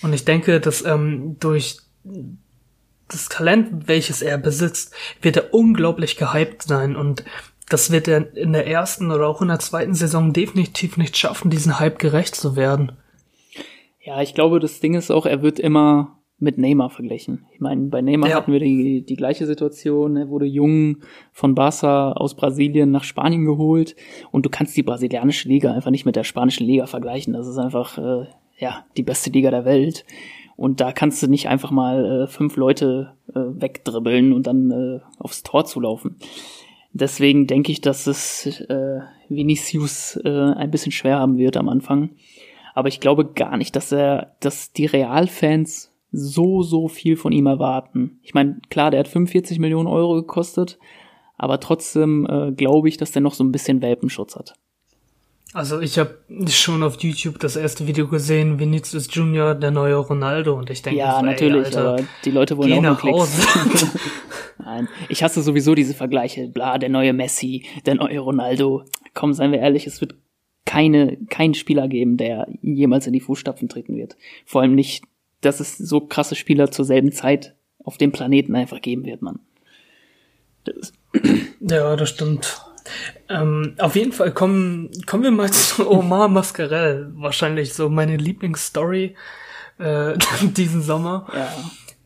Und 0.00 0.12
ich 0.12 0.24
denke, 0.24 0.60
dass 0.60 0.84
ähm, 0.84 1.36
durch 1.40 1.78
das 3.08 3.28
Talent, 3.28 3.88
welches 3.88 4.22
er 4.22 4.38
besitzt, 4.38 4.94
wird 5.20 5.36
er 5.36 5.52
unglaublich 5.52 6.16
gehypt 6.16 6.62
sein 6.62 6.94
und 6.94 7.24
das 7.68 7.90
wird 7.90 8.08
er 8.08 8.36
in 8.36 8.52
der 8.52 8.66
ersten 8.66 9.10
oder 9.10 9.26
auch 9.26 9.42
in 9.42 9.48
der 9.48 9.58
zweiten 9.58 9.94
Saison 9.94 10.32
definitiv 10.32 10.96
nicht 10.96 11.16
schaffen, 11.16 11.50
diesen 11.50 11.78
Hype 11.78 11.98
gerecht 11.98 12.34
zu 12.34 12.56
werden. 12.56 12.92
Ja, 14.02 14.22
ich 14.22 14.34
glaube, 14.34 14.60
das 14.60 14.80
Ding 14.80 14.94
ist 14.94 15.10
auch, 15.10 15.26
er 15.26 15.42
wird 15.42 15.58
immer 15.58 16.20
mit 16.38 16.56
Neymar 16.56 16.88
verglichen. 16.88 17.44
Ich 17.52 17.60
meine, 17.60 17.88
bei 17.88 18.00
Neymar 18.00 18.30
ja. 18.30 18.36
hatten 18.36 18.52
wir 18.52 18.60
die, 18.60 19.02
die 19.02 19.16
gleiche 19.16 19.46
Situation. 19.46 20.16
Er 20.16 20.30
wurde 20.30 20.46
jung 20.46 20.96
von 21.32 21.54
Barca 21.54 22.12
aus 22.12 22.34
Brasilien 22.34 22.90
nach 22.90 23.04
Spanien 23.04 23.44
geholt 23.44 23.94
und 24.30 24.46
du 24.46 24.50
kannst 24.50 24.74
die 24.76 24.82
brasilianische 24.82 25.48
Liga 25.48 25.72
einfach 25.72 25.90
nicht 25.90 26.06
mit 26.06 26.16
der 26.16 26.24
spanischen 26.24 26.66
Liga 26.66 26.86
vergleichen. 26.86 27.34
Das 27.34 27.46
ist 27.46 27.58
einfach 27.58 27.98
äh, 27.98 28.26
ja 28.56 28.86
die 28.96 29.02
beste 29.02 29.30
Liga 29.30 29.50
der 29.50 29.66
Welt. 29.66 30.06
Und 30.56 30.80
da 30.80 30.92
kannst 30.92 31.22
du 31.22 31.26
nicht 31.26 31.48
einfach 31.48 31.70
mal 31.70 32.22
äh, 32.22 32.26
fünf 32.26 32.56
Leute 32.56 33.12
äh, 33.28 33.38
wegdribbeln 33.38 34.32
und 34.32 34.46
dann 34.46 34.70
äh, 34.70 35.00
aufs 35.18 35.42
Tor 35.42 35.66
zulaufen. 35.66 36.16
Deswegen 36.92 37.46
denke 37.46 37.70
ich, 37.70 37.80
dass 37.80 38.06
es 38.06 38.60
äh, 38.62 39.00
Vinicius 39.28 40.20
äh, 40.24 40.28
ein 40.28 40.70
bisschen 40.70 40.92
schwer 40.92 41.18
haben 41.18 41.36
wird 41.36 41.56
am 41.56 41.68
Anfang. 41.68 42.10
Aber 42.74 42.88
ich 42.88 43.00
glaube 43.00 43.26
gar 43.26 43.56
nicht, 43.56 43.76
dass 43.76 43.92
er, 43.92 44.36
dass 44.40 44.72
die 44.72 44.86
Realfans 44.86 45.92
so, 46.12 46.62
so 46.62 46.88
viel 46.88 47.16
von 47.16 47.32
ihm 47.32 47.46
erwarten. 47.46 48.18
Ich 48.22 48.34
meine, 48.34 48.60
klar, 48.68 48.90
der 48.90 49.00
hat 49.00 49.08
45 49.08 49.58
Millionen 49.58 49.86
Euro 49.86 50.14
gekostet, 50.14 50.78
aber 51.36 51.60
trotzdem 51.60 52.26
äh, 52.26 52.52
glaube 52.52 52.88
ich, 52.88 52.96
dass 52.96 53.12
der 53.12 53.22
noch 53.22 53.34
so 53.34 53.44
ein 53.44 53.52
bisschen 53.52 53.80
Welpenschutz 53.82 54.36
hat. 54.36 54.54
Also 55.52 55.80
ich 55.80 55.98
habe 55.98 56.16
schon 56.48 56.82
auf 56.84 57.00
YouTube 57.02 57.40
das 57.40 57.56
erste 57.56 57.88
Video 57.88 58.06
gesehen, 58.06 58.60
Vinicius 58.60 59.08
Junior, 59.10 59.56
der 59.56 59.72
neue 59.72 59.96
Ronaldo, 59.96 60.54
und 60.54 60.70
ich 60.70 60.82
denke, 60.82 61.00
ja, 61.00 61.18
so, 61.18 61.26
natürlich, 61.26 61.66
ey, 61.66 61.76
Alter, 61.76 61.88
aber 61.94 62.02
die 62.24 62.30
Leute 62.30 62.56
wollen 62.56 62.72
auch 62.72 62.82
nach 62.82 63.02
Hause. 63.02 63.42
Nein, 64.58 64.88
ich 65.08 65.24
hasse 65.24 65.42
sowieso 65.42 65.74
diese 65.74 65.94
Vergleiche, 65.94 66.46
bla, 66.48 66.78
der 66.78 66.88
neue 66.88 67.12
Messi, 67.12 67.66
der 67.84 67.96
neue 67.96 68.20
Ronaldo. 68.20 68.84
Komm, 69.12 69.32
seien 69.32 69.50
wir 69.50 69.58
ehrlich, 69.58 69.88
es 69.88 70.00
wird 70.00 70.14
keine, 70.70 71.16
keinen 71.28 71.54
Spieler 71.54 71.88
geben, 71.88 72.16
der 72.16 72.46
jemals 72.62 73.04
in 73.08 73.12
die 73.12 73.18
Fußstapfen 73.18 73.68
treten 73.68 73.96
wird. 73.96 74.16
Vor 74.46 74.60
allem 74.62 74.76
nicht, 74.76 75.02
dass 75.40 75.58
es 75.58 75.76
so 75.76 76.00
krasse 76.00 76.36
Spieler 76.36 76.70
zur 76.70 76.84
selben 76.84 77.10
Zeit 77.10 77.56
auf 77.82 77.98
dem 77.98 78.12
Planeten 78.12 78.54
einfach 78.54 78.80
geben 78.80 79.04
wird, 79.04 79.20
man. 79.20 79.40
Das 80.62 80.92
ja, 81.60 81.96
das 81.96 82.10
stimmt. 82.10 82.62
Ähm, 83.28 83.74
auf 83.78 83.96
jeden 83.96 84.12
Fall 84.12 84.32
kommen, 84.32 84.92
kommen 85.06 85.24
wir 85.24 85.32
mal 85.32 85.50
zu 85.52 85.90
Omar 85.90 86.28
Mascarell. 86.28 87.10
Wahrscheinlich 87.16 87.74
so 87.74 87.88
meine 87.88 88.16
Lieblingsstory 88.16 89.16
äh, 89.78 90.16
diesen 90.56 90.82
Sommer. 90.82 91.26
Ja. 91.34 91.52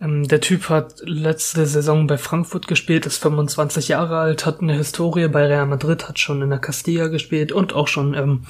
Ähm, 0.04 0.28
der 0.28 0.40
Typ 0.40 0.68
hat 0.68 0.96
letzte 1.04 1.66
Saison 1.66 2.06
bei 2.06 2.18
Frankfurt 2.18 2.68
gespielt, 2.68 3.06
ist 3.06 3.22
25 3.22 3.88
Jahre 3.88 4.18
alt, 4.18 4.46
hat 4.46 4.60
eine 4.60 4.74
Historie 4.74 5.28
bei 5.28 5.46
Real 5.46 5.66
Madrid, 5.66 6.08
hat 6.08 6.18
schon 6.18 6.42
in 6.42 6.50
der 6.50 6.58
Castilla 6.58 7.08
gespielt 7.08 7.52
und 7.52 7.72
auch 7.72 7.88
schon 7.88 8.14
ähm, 8.14 8.44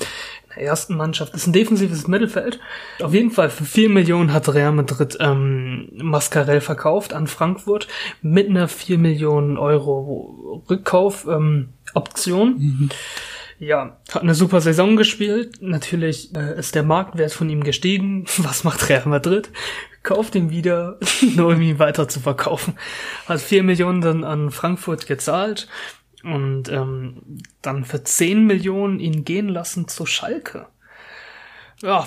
in 0.45 0.57
der 0.57 0.65
ersten 0.65 0.97
Mannschaft. 0.97 1.35
Ist 1.35 1.47
ein 1.47 1.53
defensives 1.53 2.09
Mittelfeld. 2.09 2.61
Auf 3.03 3.15
jeden 3.15 3.31
Fall 3.31 3.51
für 3.51 3.65
4 3.65 3.89
Millionen 3.89 4.33
hat 4.33 4.53
Real 4.53 4.73
Madrid 4.73 5.17
ähm, 5.21 5.89
Mascarell 5.95 6.61
verkauft 6.61 7.13
an 7.13 7.27
Frankfurt 7.27 7.89
mit 8.23 8.49
einer 8.49 8.69
4 8.69 8.99
Millionen 8.99 9.57
Euro 9.57 10.63
Rückkauf 10.69 11.27
ähm, 11.29 11.71
Option. 11.95 12.59
Mhm. 12.59 12.89
Ja, 13.59 14.01
hat 14.13 14.23
eine 14.23 14.35
super 14.35 14.61
Saison 14.61 14.97
gespielt. 14.97 15.59
Natürlich 15.61 16.35
äh, 16.35 16.59
ist 16.59 16.75
der 16.75 16.83
Marktwert 16.83 17.33
von 17.33 17.49
ihm 17.49 17.63
gestiegen. 17.63 18.25
Was 18.39 18.65
macht 18.65 18.89
Real 18.89 19.07
Madrid? 19.07 19.51
Kauft 20.03 20.35
ihn 20.35 20.51
wieder, 20.51 20.99
nur 21.37 21.55
um 21.55 21.63
ihn 21.63 21.79
weiter 21.79 22.09
zu 22.09 22.21
verkaufen. 22.21 22.75
Hat 23.27 23.41
vier 23.41 23.63
Millionen 23.63 24.01
dann 24.01 24.25
an 24.25 24.51
Frankfurt 24.51 25.07
gezahlt 25.07 25.69
und 26.25 26.69
ähm, 26.69 27.43
dann 27.63 27.85
für 27.85 28.03
zehn 28.03 28.47
Millionen 28.47 28.99
ihn 28.99 29.25
gehen 29.25 29.49
lassen 29.49 29.89
zu 29.89 30.07
Schalke. 30.07 30.67
Ja, 31.83 32.07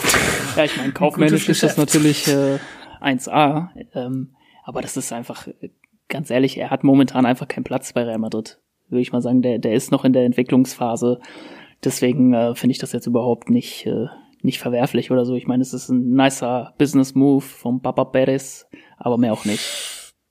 ja 0.55 0.63
ich 0.63 0.77
meine, 0.77 0.91
kaufmännisch 0.93 1.49
ist 1.49 1.63
das 1.63 1.77
natürlich 1.77 2.27
äh, 2.27 2.59
1A, 3.01 3.69
ähm, 3.93 4.35
aber 4.63 4.81
das 4.81 4.97
ist 4.97 5.13
einfach, 5.13 5.47
äh, 5.47 5.69
ganz 6.09 6.29
ehrlich, 6.29 6.57
er 6.57 6.71
hat 6.71 6.83
momentan 6.83 7.25
einfach 7.25 7.47
keinen 7.47 7.63
Platz 7.63 7.93
bei 7.93 8.03
Real 8.03 8.17
Madrid 8.17 8.59
würde 8.89 9.01
ich 9.01 9.11
mal 9.11 9.21
sagen, 9.21 9.41
der, 9.41 9.59
der 9.59 9.73
ist 9.73 9.91
noch 9.91 10.05
in 10.05 10.13
der 10.13 10.25
Entwicklungsphase. 10.25 11.19
Deswegen 11.83 12.33
äh, 12.33 12.55
finde 12.55 12.71
ich 12.71 12.79
das 12.79 12.91
jetzt 12.91 13.07
überhaupt 13.07 13.49
nicht, 13.49 13.85
äh, 13.85 14.07
nicht 14.41 14.59
verwerflich 14.59 15.11
oder 15.11 15.25
so. 15.25 15.35
Ich 15.35 15.47
meine, 15.47 15.61
es 15.61 15.73
ist 15.73 15.89
ein 15.89 16.11
nicer 16.11 16.73
Business 16.77 17.15
Move 17.15 17.41
vom 17.41 17.81
Papa 17.81 18.05
Perez, 18.05 18.67
aber 18.97 19.17
mehr 19.17 19.33
auch 19.33 19.45
nicht. 19.45 19.61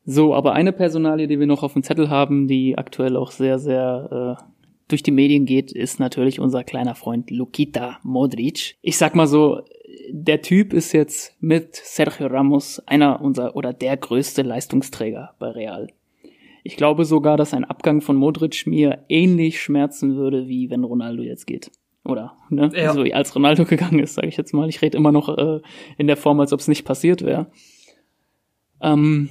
So, 0.04 0.34
aber 0.34 0.52
eine 0.52 0.72
Personalie, 0.72 1.26
die 1.26 1.40
wir 1.40 1.46
noch 1.46 1.62
auf 1.62 1.72
dem 1.72 1.82
Zettel 1.82 2.10
haben, 2.10 2.46
die 2.46 2.78
aktuell 2.78 3.16
auch 3.16 3.32
sehr, 3.32 3.58
sehr 3.58 4.38
äh, 4.38 4.44
durch 4.88 5.02
die 5.02 5.10
Medien 5.10 5.46
geht, 5.46 5.72
ist 5.72 5.98
natürlich 5.98 6.38
unser 6.38 6.62
kleiner 6.62 6.94
Freund 6.94 7.30
Lukita 7.30 7.98
Modric. 8.02 8.76
Ich 8.82 8.98
sag 8.98 9.16
mal 9.16 9.26
so, 9.26 9.62
der 10.10 10.42
Typ 10.42 10.72
ist 10.72 10.92
jetzt 10.92 11.36
mit 11.40 11.74
Sergio 11.74 12.28
Ramos 12.28 12.80
einer 12.86 13.20
unserer 13.20 13.56
oder 13.56 13.72
der 13.72 13.96
größte 13.96 14.42
Leistungsträger 14.42 15.34
bei 15.38 15.48
Real. 15.48 15.88
Ich 16.66 16.76
glaube 16.76 17.04
sogar, 17.04 17.36
dass 17.36 17.54
ein 17.54 17.64
Abgang 17.64 18.00
von 18.00 18.16
Modric 18.16 18.66
mir 18.66 19.04
ähnlich 19.08 19.60
schmerzen 19.60 20.16
würde, 20.16 20.48
wie 20.48 20.68
wenn 20.68 20.82
Ronaldo 20.82 21.22
jetzt 21.22 21.46
geht. 21.46 21.70
Oder, 22.04 22.36
ne? 22.50 22.70
Ja. 22.74 22.92
So, 22.92 23.02
als 23.02 23.34
Ronaldo 23.34 23.64
gegangen 23.64 24.00
ist, 24.00 24.14
sage 24.14 24.26
ich 24.26 24.36
jetzt 24.36 24.52
mal. 24.52 24.68
Ich 24.68 24.82
rede 24.82 24.96
immer 24.96 25.12
noch 25.12 25.28
äh, 25.28 25.60
in 25.96 26.08
der 26.08 26.16
Form, 26.16 26.40
als 26.40 26.52
ob 26.52 26.58
es 26.58 26.66
nicht 26.66 26.84
passiert 26.84 27.22
wäre. 27.22 27.52
Ähm, 28.80 29.28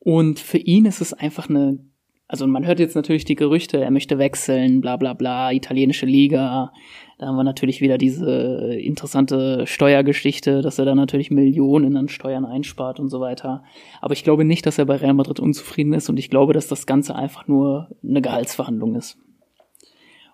und 0.00 0.40
für 0.40 0.58
ihn 0.58 0.84
ist 0.84 1.00
es 1.00 1.12
einfach 1.12 1.48
eine, 1.48 1.78
also 2.28 2.46
man 2.46 2.66
hört 2.66 2.78
jetzt 2.78 2.94
natürlich 2.94 3.24
die 3.24 3.34
Gerüchte, 3.34 3.80
er 3.80 3.90
möchte 3.90 4.18
wechseln, 4.18 4.80
bla 4.80 4.96
bla 4.96 5.14
bla, 5.14 5.50
italienische 5.50 6.06
Liga, 6.06 6.72
da 7.18 7.26
haben 7.26 7.36
wir 7.36 7.42
natürlich 7.42 7.80
wieder 7.80 7.98
diese 7.98 8.74
interessante 8.74 9.66
Steuergeschichte, 9.66 10.62
dass 10.62 10.78
er 10.78 10.84
da 10.84 10.94
natürlich 10.94 11.32
Millionen 11.32 11.96
an 11.96 12.08
Steuern 12.08 12.44
einspart 12.44 13.00
und 13.00 13.08
so 13.08 13.20
weiter. 13.20 13.64
Aber 14.00 14.12
ich 14.12 14.22
glaube 14.22 14.44
nicht, 14.44 14.66
dass 14.66 14.78
er 14.78 14.84
bei 14.84 14.96
Real 14.96 15.14
Madrid 15.14 15.40
unzufrieden 15.40 15.94
ist 15.94 16.08
und 16.08 16.18
ich 16.18 16.30
glaube, 16.30 16.52
dass 16.52 16.68
das 16.68 16.86
Ganze 16.86 17.16
einfach 17.16 17.48
nur 17.48 17.88
eine 18.04 18.22
Gehaltsverhandlung 18.22 18.94
ist. 18.94 19.18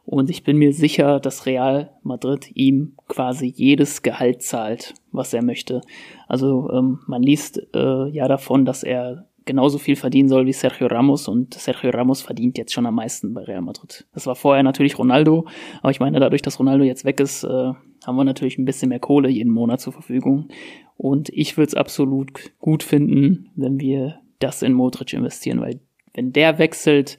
Und 0.05 0.29
ich 0.29 0.45
bin 0.45 0.59
mir 0.59 0.75
sicher, 0.75 1.19
dass 1.21 1.47
Real 1.47 1.91
Madrid 2.03 2.51
ihm 2.55 2.93
quasi 3.09 3.47
jedes 3.47 4.03
Gehalt 4.03 4.43
zahlt, 4.43 4.93
was 5.13 5.33
er 5.33 5.43
möchte. 5.43 5.81
Also 6.29 6.71
ähm, 6.71 6.99
man 7.07 7.23
liest 7.23 7.63
äh, 7.75 8.11
ja 8.11 8.29
davon, 8.29 8.67
dass 8.67 8.83
er 8.83 9.27
genauso 9.45 9.79
viel 9.79 9.97
verdienen 9.97 10.29
soll 10.29 10.47
wie 10.47 10.53
Sergio 10.53 10.87
Ramos 10.87 11.29
und 11.29 11.55
Sergio 11.55 11.91
Ramos 11.91 12.23
verdient 12.23 12.59
jetzt 12.59 12.73
schon 12.73 12.87
am 12.87 12.95
meisten 12.95 13.35
bei 13.35 13.43
Real 13.43 13.63
Madrid. 13.63 14.07
Das 14.15 14.27
war 14.27 14.35
vorher 14.35 14.63
natürlich 14.63 14.99
Ronaldo, 14.99 15.47
aber 15.81 15.91
ich 15.91 16.01
meine, 16.01 16.21
dadurch, 16.21 16.43
dass 16.43 16.59
Ronaldo 16.59 16.85
jetzt 16.85 17.05
weg 17.05 17.21
ist, 17.21 17.45
äh, 17.45 17.49
haben 17.49 18.17
wir 18.17 18.25
natürlich 18.25 18.59
ein 18.59 18.65
bisschen 18.65 18.89
mehr 18.89 19.01
Kohle 19.01 19.29
jeden 19.29 19.53
Monat 19.53 19.81
zur 19.81 19.93
Verfügung. 19.93 20.49
Und 20.97 21.29
ich 21.31 21.57
würde 21.57 21.69
es 21.69 21.75
absolut 21.75 22.53
gut 22.59 22.83
finden, 22.83 23.51
wenn 23.57 23.81
wir 23.81 24.21
das 24.39 24.63
in 24.63 24.73
Modric 24.73 25.13
investieren, 25.13 25.61
weil 25.61 25.81
wenn 26.15 26.33
der 26.33 26.59
wechselt, 26.59 27.19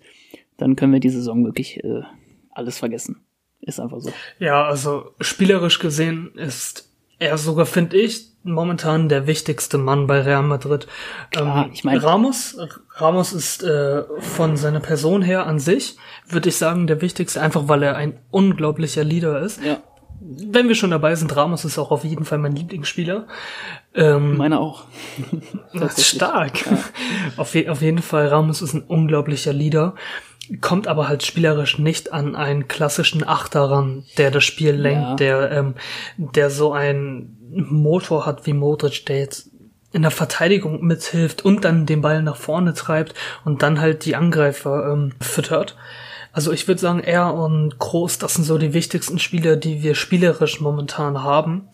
dann 0.58 0.76
können 0.76 0.94
wir 0.94 1.00
die 1.00 1.10
Saison 1.10 1.44
wirklich 1.44 1.84
äh, 1.84 2.02
alles 2.52 2.80
vergessen. 2.80 3.22
Ist 3.62 3.80
einfach 3.80 4.00
so. 4.00 4.12
Ja, 4.40 4.66
also 4.66 5.12
spielerisch 5.20 5.80
gesehen 5.80 6.32
ist 6.36 6.95
er 7.20 7.38
sogar, 7.38 7.66
finde 7.66 7.98
ich, 7.98 8.28
momentan 8.44 9.10
der 9.10 9.26
wichtigste 9.28 9.78
Mann 9.78 10.06
bei 10.08 10.22
Real 10.22 10.44
Madrid. 10.44 10.88
Klar, 11.32 11.66
ähm, 11.66 11.72
ich 11.74 11.84
mein- 11.84 11.98
Ramos, 11.98 12.58
Ramos 12.96 13.34
ist 13.34 13.64
äh, 13.64 14.04
von 14.20 14.56
seiner 14.58 14.80
Person 14.80 15.22
her 15.22 15.48
an 15.48 15.60
sich, 15.60 15.98
würde 16.28 16.50
ich 16.50 16.58
sagen, 16.58 16.88
der 16.88 17.02
wichtigste, 17.02 17.42
einfach 17.42 17.68
weil 17.68 17.84
er 17.84 17.96
ein 17.96 18.20
unglaublicher 18.32 19.04
Leader 19.04 19.42
ist. 19.42 19.64
Ja. 19.64 19.78
Wenn 20.22 20.68
wir 20.70 20.76
schon 20.76 20.92
dabei 20.92 21.14
sind, 21.16 21.36
Ramos 21.36 21.66
ist 21.66 21.78
auch 21.78 21.92
auf 21.92 22.04
jeden 22.04 22.24
Fall 22.26 22.38
mein 22.38 22.56
Lieblingsspieler. 22.56 23.28
Ähm, 23.94 24.38
Meine 24.38 24.60
auch. 24.60 24.86
das 25.74 25.98
ist 25.98 26.08
stark. 26.16 26.54
Auf, 27.38 27.54
je, 27.54 27.68
auf 27.70 27.82
jeden 27.82 28.00
Fall, 28.02 28.28
Ramos 28.28 28.62
ist 28.62 28.74
ein 28.74 28.84
unglaublicher 28.84 29.54
Leader, 29.54 29.96
kommt 30.62 30.88
aber 30.88 31.08
halt 31.08 31.24
spielerisch 31.26 31.80
nicht 31.80 32.14
an 32.14 32.36
einen 32.36 32.68
klassischen 32.68 33.28
Achter 33.28 33.62
ran, 33.70 34.04
der 34.18 34.32
das 34.32 34.44
Spiel 34.44 34.72
lenkt, 34.74 35.02
Ja. 35.02 35.16
der, 35.16 35.52
ähm, 35.52 35.76
der 36.18 36.50
so 36.50 36.74
einen 36.74 37.38
Motor 37.52 38.26
hat 38.26 38.46
wie 38.46 38.54
Modric, 38.54 39.06
der 39.06 39.20
jetzt 39.20 39.50
in 39.92 40.02
der 40.02 40.12
Verteidigung 40.12 40.84
mithilft 40.84 41.46
und 41.46 41.64
dann 41.64 41.86
den 41.86 42.02
Ball 42.02 42.22
nach 42.22 42.36
vorne 42.36 42.74
treibt 42.74 43.14
und 43.46 43.62
dann 43.62 43.80
halt 43.80 44.04
die 44.06 44.16
Angreifer 44.16 44.92
ähm, 44.92 45.14
füttert. 45.22 45.78
Also 46.34 46.52
ich 46.52 46.68
würde 46.68 46.82
sagen, 46.82 47.00
er 47.00 47.34
und 47.34 47.80
Kroos, 47.80 48.18
das 48.18 48.34
sind 48.34 48.44
so 48.44 48.58
die 48.58 48.74
wichtigsten 48.74 49.20
Spieler, 49.20 49.56
die 49.56 49.84
wir 49.84 49.96
spielerisch 49.96 50.60
momentan 50.60 51.24
haben. 51.24 51.70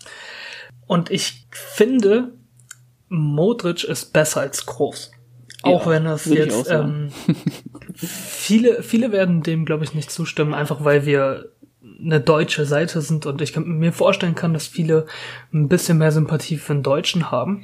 Und 0.85 1.09
ich 1.09 1.47
finde, 1.49 2.33
Modric 3.09 3.83
ist 3.83 4.13
besser 4.13 4.41
als 4.41 4.67
Kroos. 4.67 5.11
Auch 5.63 5.85
Ja, 5.85 5.91
wenn 5.91 6.05
das 6.05 6.25
jetzt 6.25 6.69
ähm, 6.69 7.11
viele 7.93 8.83
viele 8.83 9.11
werden 9.11 9.43
dem 9.43 9.65
glaube 9.65 9.83
ich 9.83 9.93
nicht 9.93 10.11
zustimmen, 10.11 10.53
einfach 10.53 10.83
weil 10.83 11.05
wir 11.05 11.51
eine 11.99 12.19
deutsche 12.19 12.65
Seite 12.65 13.01
sind 13.01 13.25
und 13.25 13.41
ich 13.41 13.53
kann 13.53 13.65
mir 13.65 13.93
vorstellen 13.93 14.35
kann, 14.35 14.53
dass 14.53 14.67
viele 14.67 15.05
ein 15.53 15.67
bisschen 15.67 15.97
mehr 15.97 16.11
Sympathie 16.11 16.57
für 16.57 16.73
den 16.73 16.83
Deutschen 16.83 17.31
haben. 17.31 17.63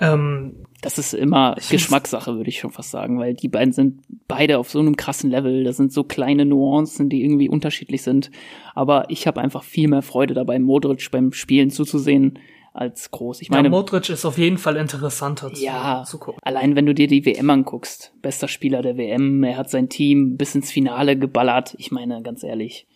Ähm, 0.00 0.66
Das 0.82 0.98
ist 0.98 1.14
immer 1.14 1.56
Geschmackssache, 1.70 2.34
würde 2.36 2.50
ich 2.50 2.58
schon 2.58 2.72
fast 2.72 2.90
sagen, 2.90 3.18
weil 3.18 3.34
die 3.34 3.48
beiden 3.48 3.72
sind 3.72 4.02
beide 4.26 4.58
auf 4.58 4.70
so 4.70 4.80
einem 4.80 4.96
krassen 4.96 5.30
Level. 5.30 5.64
Das 5.64 5.76
sind 5.76 5.92
so 5.92 6.04
kleine 6.04 6.44
Nuancen, 6.44 7.08
die 7.08 7.22
irgendwie 7.22 7.48
unterschiedlich 7.48 8.02
sind. 8.02 8.30
Aber 8.74 9.06
ich 9.08 9.26
habe 9.26 9.40
einfach 9.40 9.62
viel 9.62 9.88
mehr 9.88 10.02
Freude 10.02 10.34
dabei, 10.34 10.58
Modric 10.58 11.10
beim 11.10 11.32
Spielen 11.32 11.70
zuzusehen, 11.70 12.38
als 12.74 13.10
groß. 13.10 13.40
Ich 13.40 13.48
ja, 13.48 13.54
meine, 13.56 13.70
Modric 13.70 14.10
ist 14.10 14.24
auf 14.24 14.36
jeden 14.36 14.58
Fall 14.58 14.76
interessanter 14.76 15.52
zu, 15.54 15.64
ja, 15.64 16.02
zu 16.04 16.18
gucken. 16.18 16.40
allein 16.42 16.74
wenn 16.76 16.86
du 16.86 16.94
dir 16.94 17.06
die 17.06 17.24
WM 17.24 17.48
anguckst, 17.48 18.12
bester 18.20 18.48
Spieler 18.48 18.82
der 18.82 18.96
WM, 18.96 19.42
er 19.44 19.56
hat 19.56 19.70
sein 19.70 19.88
Team 19.88 20.36
bis 20.36 20.54
ins 20.56 20.70
Finale 20.72 21.16
geballert. 21.16 21.74
Ich 21.78 21.92
meine, 21.92 22.20
ganz 22.22 22.42
ehrlich, 22.42 22.86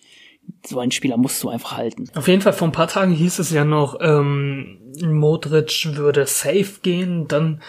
so 0.66 0.80
einen 0.80 0.90
Spieler 0.90 1.16
musst 1.16 1.42
du 1.42 1.48
einfach 1.48 1.76
halten. 1.76 2.10
Auf 2.16 2.26
jeden 2.26 2.42
Fall, 2.42 2.52
vor 2.54 2.68
ein 2.68 2.72
paar 2.72 2.88
Tagen 2.88 3.12
hieß 3.12 3.38
es 3.38 3.50
ja 3.52 3.64
noch, 3.64 3.98
ähm, 4.00 4.80
Modric 5.00 5.96
würde 5.96 6.26
safe 6.26 6.80
gehen. 6.82 7.28
Dann, 7.28 7.62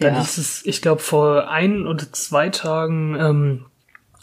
dann 0.00 0.14
Ja. 0.14 0.20
hieß 0.20 0.38
es, 0.38 0.66
ich 0.66 0.82
glaube, 0.82 1.00
vor 1.00 1.48
ein 1.48 1.86
oder 1.86 2.10
zwei 2.12 2.48
Tagen, 2.48 3.16
ähm, 3.20 3.66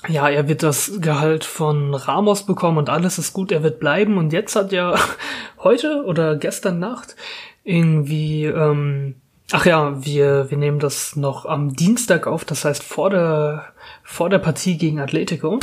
ja, 0.08 0.30
er 0.30 0.48
wird 0.48 0.64
das 0.64 0.94
Gehalt 1.02 1.44
von 1.44 1.94
Ramos 1.94 2.46
bekommen 2.46 2.78
und 2.78 2.90
alles 2.90 3.18
ist 3.18 3.34
gut, 3.34 3.52
er 3.52 3.64
wird 3.64 3.80
bleiben. 3.80 4.18
Und 4.18 4.32
jetzt 4.32 4.56
hat 4.56 4.72
ja 4.72 4.96
heute 5.60 6.04
oder 6.06 6.38
gestern 6.38 6.80
Nacht 6.80 7.16
irgendwie, 7.64 8.46
ähm, 8.46 9.16
ach 9.52 9.66
ja, 9.66 10.04
wir, 10.06 10.50
wir 10.50 10.58
nehmen 10.58 10.80
das 10.80 11.16
noch 11.16 11.46
am 11.46 11.76
Dienstag 11.76 12.28
auf, 12.28 12.46
das 12.46 12.64
heißt 12.64 12.84
vor 12.84 13.10
der, 13.10 13.66
vor 14.04 14.30
der 14.30 14.40
Partie 14.40 14.78
gegen 14.78 15.00
Atletico. 15.00 15.60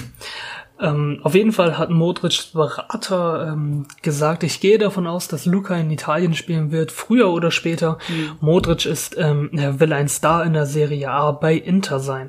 Ähm, 0.79 1.21
auf 1.23 1.35
jeden 1.35 1.53
Fall 1.53 1.79
hat 1.79 1.89
Modrics 1.89 2.53
Berater 2.53 3.49
ähm, 3.53 3.87
gesagt, 4.03 4.43
ich 4.43 4.61
gehe 4.61 4.77
davon 4.77 5.07
aus, 5.07 5.27
dass 5.27 5.47
Luca 5.47 5.75
in 5.75 5.91
Italien 5.91 6.35
spielen 6.35 6.71
wird, 6.71 6.93
früher 6.93 7.31
oder 7.31 7.51
später. 7.51 7.97
Modric 8.41 8.85
ist, 8.85 9.17
ähm, 9.17 9.49
er 9.57 9.81
will 9.81 9.95
ein 9.95 10.09
Star 10.09 10.45
in 10.45 10.53
der 10.53 10.67
Serie 10.67 11.11
A 11.11 11.33
bei 11.33 11.55
Inter 11.55 11.99
sein. 12.01 12.29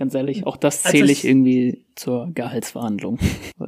Ganz 0.00 0.14
ehrlich, 0.14 0.46
auch 0.46 0.56
das 0.56 0.82
Also 0.86 0.96
zähle 0.96 1.12
ich- 1.12 1.24
ich 1.24 1.30
irgendwie 1.30 1.84
zur 1.94 2.30
Gehaltsverhandlung. 2.32 3.18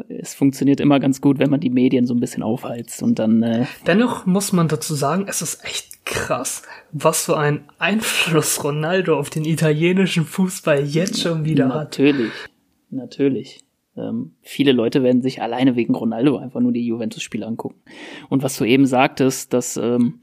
Es 0.08 0.32
funktioniert 0.34 0.80
immer 0.80 0.98
ganz 0.98 1.20
gut, 1.20 1.38
wenn 1.38 1.50
man 1.50 1.60
die 1.60 1.68
Medien 1.68 2.06
so 2.06 2.14
ein 2.14 2.20
bisschen 2.20 2.42
aufheizt 2.42 3.02
und 3.02 3.18
dann 3.18 3.42
äh, 3.42 3.66
Dennoch 3.86 4.24
muss 4.24 4.50
man 4.54 4.66
dazu 4.66 4.94
sagen, 4.94 5.26
es 5.28 5.42
ist 5.42 5.62
echt 5.62 6.06
krass, 6.06 6.62
was 6.90 7.26
für 7.26 7.36
einen 7.36 7.64
Einfluss 7.78 8.64
Ronaldo 8.64 9.18
auf 9.18 9.28
den 9.28 9.44
italienischen 9.44 10.24
Fußball 10.24 10.82
jetzt 10.86 11.20
schon 11.20 11.44
wieder 11.44 11.68
hat. 11.68 11.74
natürlich, 11.74 12.32
natürlich. 12.88 13.60
Ähm, 13.94 14.32
viele 14.40 14.72
Leute 14.72 15.02
werden 15.02 15.20
sich 15.20 15.42
alleine 15.42 15.76
wegen 15.76 15.94
Ronaldo 15.94 16.38
einfach 16.38 16.60
nur 16.60 16.72
die 16.72 16.86
Juventus-Spiele 16.86 17.46
angucken. 17.46 17.76
Und 18.30 18.42
was 18.42 18.56
du 18.56 18.64
eben 18.64 18.86
sagtest, 18.86 19.52
dass 19.52 19.76
ähm, 19.76 20.20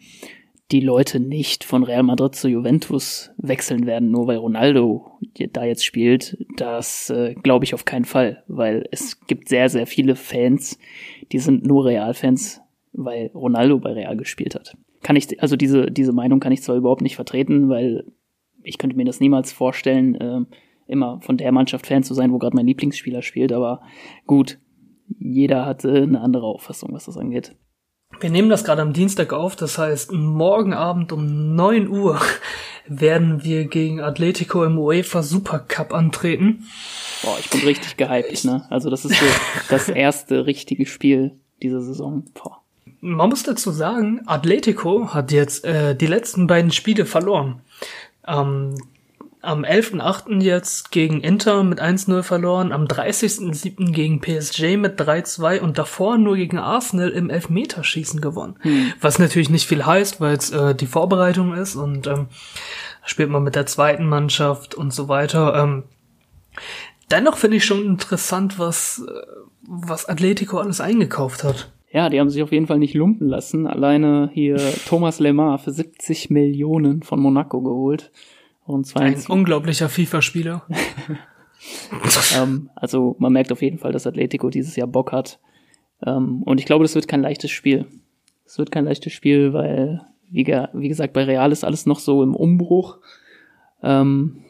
die 0.72 0.82
Leute 0.82 1.20
nicht 1.20 1.64
von 1.64 1.84
Real 1.84 2.04
Madrid 2.04 2.36
zu 2.36 2.48
Juventus 2.48 3.32
wechseln 3.38 3.88
werden, 3.88 4.12
nur 4.12 4.28
weil 4.28 4.38
Ronaldo 4.38 5.12
da 5.52 5.64
jetzt 5.64 5.84
spielt, 5.84 6.38
das 6.58 7.10
äh, 7.10 7.34
glaube 7.34 7.66
ich 7.66 7.74
auf 7.74 7.86
keinen 7.86 8.06
Fall, 8.06 8.44
weil 8.48 8.88
es 8.92 9.20
gibt 9.26 9.50
sehr, 9.50 9.70
sehr 9.70 9.88
viele 9.88 10.16
Fans, 10.16 10.78
die 11.32 11.40
sind 11.40 11.66
nur 11.66 11.86
Real-Fans, 11.86 12.62
weil 12.94 13.32
Ronaldo 13.34 13.80
bei 13.80 13.94
Real 13.94 14.16
gespielt 14.16 14.54
hat. 14.54 14.78
Kann 15.02 15.16
ich, 15.16 15.42
also 15.42 15.56
diese, 15.56 15.90
diese 15.90 16.12
Meinung 16.12 16.40
kann 16.40 16.52
ich 16.52 16.62
zwar 16.62 16.76
überhaupt 16.76 17.02
nicht 17.02 17.16
vertreten, 17.16 17.70
weil 17.70 18.06
ich 18.64 18.78
könnte 18.78 18.96
mir 18.96 19.06
das 19.06 19.20
niemals 19.20 19.52
vorstellen, 19.52 20.18
ähm, 20.20 20.48
immer 20.88 21.22
von 21.22 21.38
der 21.38 21.52
Mannschaft 21.52 21.88
Fan 21.88 22.04
zu 22.04 22.14
sein, 22.14 22.32
wo 22.32 22.38
gerade 22.38 22.56
mein 22.56 22.68
Lieblingsspieler 22.68 23.22
spielt, 23.22 23.54
aber 23.54 23.82
gut, 24.28 24.60
jeder 25.18 25.66
hat 25.66 25.84
äh, 25.84 26.02
eine 26.02 26.22
andere 26.22 26.46
Auffassung, 26.46 26.94
was 26.94 27.06
das 27.06 27.18
angeht. 27.18 27.56
Wir 28.20 28.30
nehmen 28.30 28.50
das 28.50 28.64
gerade 28.64 28.82
am 28.82 28.92
Dienstag 28.92 29.34
auf, 29.34 29.56
das 29.56 29.78
heißt, 29.78 30.12
morgen 30.12 30.74
Abend 30.74 31.12
um 31.12 31.56
9 31.56 31.88
Uhr 31.88 32.20
werden 32.88 33.44
wir 33.44 33.66
gegen 33.66 34.02
Atletico 34.02 34.64
im 34.64 34.78
UEFA 34.78 35.24
Supercup 35.24 35.94
antreten. 35.94 36.66
Boah, 37.24 37.38
ich 37.40 37.50
bin 37.50 37.62
richtig 37.62 37.98
gehypt, 37.98 38.46
ne? 38.46 38.66
Also 38.70 38.90
das 38.90 39.06
ist 39.06 39.20
so 39.20 39.26
das 39.70 39.90
erste 39.90 40.46
richtige 40.46 40.86
Spiel 40.86 41.32
dieser 41.62 41.82
Saison. 41.82 42.24
Boah. 42.34 42.62
Man 43.00 43.30
muss 43.30 43.44
dazu 43.44 43.72
sagen, 43.72 44.22
Atletico 44.26 45.14
hat 45.14 45.32
jetzt 45.32 45.64
äh, 45.64 45.96
die 45.96 46.08
letzten 46.08 46.48
beiden 46.48 46.72
Spiele 46.72 47.06
verloren. 47.06 47.62
Ähm, 48.28 48.76
am 49.42 49.64
11.8. 49.64 50.42
jetzt 50.42 50.92
gegen 50.92 51.22
Inter 51.22 51.64
mit 51.64 51.82
1-0 51.82 52.24
verloren, 52.24 52.72
am 52.74 52.86
30.7. 52.86 53.92
gegen 53.92 54.20
PSG 54.20 54.76
mit 54.76 55.00
3-2 55.00 55.60
und 55.60 55.78
davor 55.78 56.18
nur 56.18 56.36
gegen 56.36 56.58
Arsenal 56.58 57.10
im 57.10 57.30
Elfmeterschießen 57.30 58.20
gewonnen. 58.20 58.58
Was 59.00 59.18
natürlich 59.18 59.50
nicht 59.50 59.68
viel 59.68 59.86
heißt, 59.86 60.20
weil 60.20 60.36
es 60.36 60.52
äh, 60.52 60.76
die 60.76 60.88
Vorbereitung 60.88 61.54
ist 61.54 61.76
und 61.76 62.08
ähm, 62.08 62.28
spielt 63.06 63.30
man 63.30 63.44
mit 63.44 63.56
der 63.56 63.66
zweiten 63.66 64.06
Mannschaft 64.06 64.76
und 64.76 64.94
so 64.94 65.08
weiter. 65.08 65.56
Ähm, 65.56 65.84
dennoch 67.10 67.38
finde 67.38 67.58
ich 67.58 67.66
schon 67.66 67.86
interessant, 67.86 68.60
was, 68.60 69.02
äh, 69.08 69.22
was 69.62 70.08
Atletico 70.08 70.58
alles 70.58 70.82
eingekauft 70.82 71.46
hat. 71.46 71.72
Ja, 71.92 72.10
die 72.10 72.20
haben 72.20 72.30
sich 72.30 72.44
auf 72.44 72.52
jeden 72.52 72.68
Fall 72.68 72.78
nicht 72.78 72.94
lumpen 72.94 73.28
lassen. 73.28 73.68
Alleine 73.68 74.30
hier 74.34 74.58
Thomas 74.88 75.20
Lemar 75.20 75.60
für 75.60 75.72
70 75.72 76.30
Millionen 76.30 77.04
von 77.04 77.20
Monaco 77.20 77.62
geholt. 77.62 78.12
Und 78.70 78.86
zwar 78.86 79.02
Ein 79.02 79.20
unglaublicher 79.28 79.90
FIFA-Spieler. 79.90 80.62
ähm, 82.38 82.70
also 82.76 83.16
man 83.18 83.34
merkt 83.34 83.52
auf 83.52 83.64
jeden 83.64 83.80
Fall, 83.80 83.92
dass 83.92 84.06
Atletico 84.06 84.50
dieses 84.50 84.76
Jahr 84.76 84.88
Bock 84.88 85.12
hat. 85.12 85.40
Ähm, 86.06 86.44
und 86.44 86.60
ich 86.60 86.66
glaube, 86.66 86.84
das 86.84 86.94
wird 86.94 87.08
kein 87.08 87.22
leichtes 87.22 87.50
Spiel. 87.50 87.88
Es 88.46 88.60
wird 88.60 88.72
kein 88.72 88.86
leichtes 88.86 89.12
Spiel, 89.12 89.54
weil, 89.54 90.02
wie, 90.30 90.44
ge 90.44 90.68
wie 90.74 90.88
gesagt, 90.88 91.14
bei 91.14 91.24
Real 91.24 91.52
ist 91.52 91.64
alles 91.64 91.88
noch 91.88 92.00
so 92.00 92.22
im 92.22 92.36
Umbruch. 92.36 93.00
Ähm, 93.82 94.46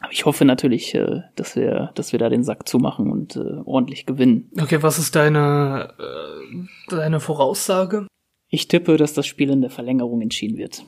aber 0.00 0.12
ich 0.12 0.24
hoffe 0.24 0.46
natürlich, 0.46 0.94
äh, 0.94 1.20
dass 1.36 1.54
wir, 1.54 1.90
dass 1.94 2.12
wir 2.12 2.18
da 2.18 2.30
den 2.30 2.44
Sack 2.44 2.66
zumachen 2.68 3.12
und 3.12 3.36
äh, 3.36 3.60
ordentlich 3.64 4.06
gewinnen. 4.06 4.50
Okay, 4.58 4.82
was 4.82 4.98
ist 4.98 5.14
deine, 5.14 5.92
äh, 5.98 6.56
deine 6.88 7.20
Voraussage? 7.20 8.06
Ich 8.48 8.66
tippe, 8.68 8.96
dass 8.96 9.12
das 9.12 9.26
Spiel 9.26 9.50
in 9.50 9.60
der 9.60 9.70
Verlängerung 9.70 10.22
entschieden 10.22 10.56
wird. 10.56 10.84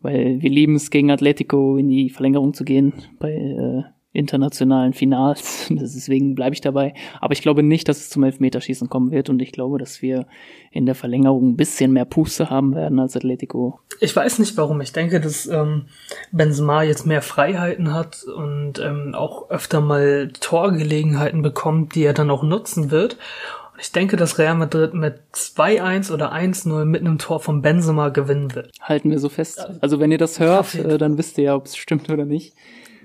Weil 0.00 0.40
wir 0.40 0.50
lieben 0.50 0.76
es, 0.76 0.90
gegen 0.90 1.10
Atletico 1.10 1.76
in 1.76 1.88
die 1.88 2.10
Verlängerung 2.10 2.54
zu 2.54 2.64
gehen 2.64 2.92
bei 3.18 3.32
äh, 3.32 3.82
internationalen 4.12 4.94
Finals. 4.94 5.66
Deswegen 5.70 6.34
bleibe 6.34 6.54
ich 6.54 6.60
dabei. 6.60 6.94
Aber 7.20 7.32
ich 7.32 7.42
glaube 7.42 7.62
nicht, 7.62 7.88
dass 7.88 7.98
es 7.98 8.10
zum 8.10 8.24
Elfmeterschießen 8.24 8.88
kommen 8.88 9.10
wird. 9.10 9.28
Und 9.28 9.40
ich 9.40 9.52
glaube, 9.52 9.78
dass 9.78 10.02
wir 10.02 10.26
in 10.72 10.86
der 10.86 10.94
Verlängerung 10.94 11.50
ein 11.50 11.56
bisschen 11.56 11.92
mehr 11.92 12.04
Puste 12.04 12.50
haben 12.50 12.74
werden 12.74 12.98
als 12.98 13.16
Atletico. 13.16 13.80
Ich 14.00 14.14
weiß 14.14 14.38
nicht 14.38 14.56
warum. 14.56 14.80
Ich 14.80 14.92
denke, 14.92 15.20
dass 15.20 15.46
ähm, 15.46 15.86
Benzema 16.32 16.82
jetzt 16.82 17.06
mehr 17.06 17.22
Freiheiten 17.22 17.92
hat 17.92 18.24
und 18.24 18.78
ähm, 18.78 19.14
auch 19.14 19.50
öfter 19.50 19.80
mal 19.80 20.30
Torgelegenheiten 20.40 21.42
bekommt, 21.42 21.94
die 21.94 22.04
er 22.04 22.14
dann 22.14 22.30
auch 22.30 22.42
nutzen 22.42 22.90
wird. 22.90 23.18
Ich 23.80 23.92
denke, 23.92 24.16
dass 24.16 24.38
Real 24.38 24.54
Madrid 24.54 24.94
mit 24.94 25.20
2-1 25.32 26.12
oder 26.12 26.32
1-0 26.32 26.84
mit 26.84 27.00
einem 27.00 27.18
Tor 27.18 27.40
von 27.40 27.62
Benzema 27.62 28.08
gewinnen 28.08 28.54
wird. 28.54 28.72
Halten 28.80 29.10
wir 29.10 29.18
so 29.18 29.28
fest. 29.28 29.64
Also 29.80 30.00
wenn 30.00 30.10
ihr 30.10 30.18
das 30.18 30.40
hört, 30.40 30.74
äh, 30.74 30.98
dann 30.98 31.16
wisst 31.16 31.38
ihr 31.38 31.44
ja, 31.44 31.54
ob 31.54 31.66
es 31.66 31.76
stimmt 31.76 32.10
oder 32.10 32.24
nicht. 32.24 32.54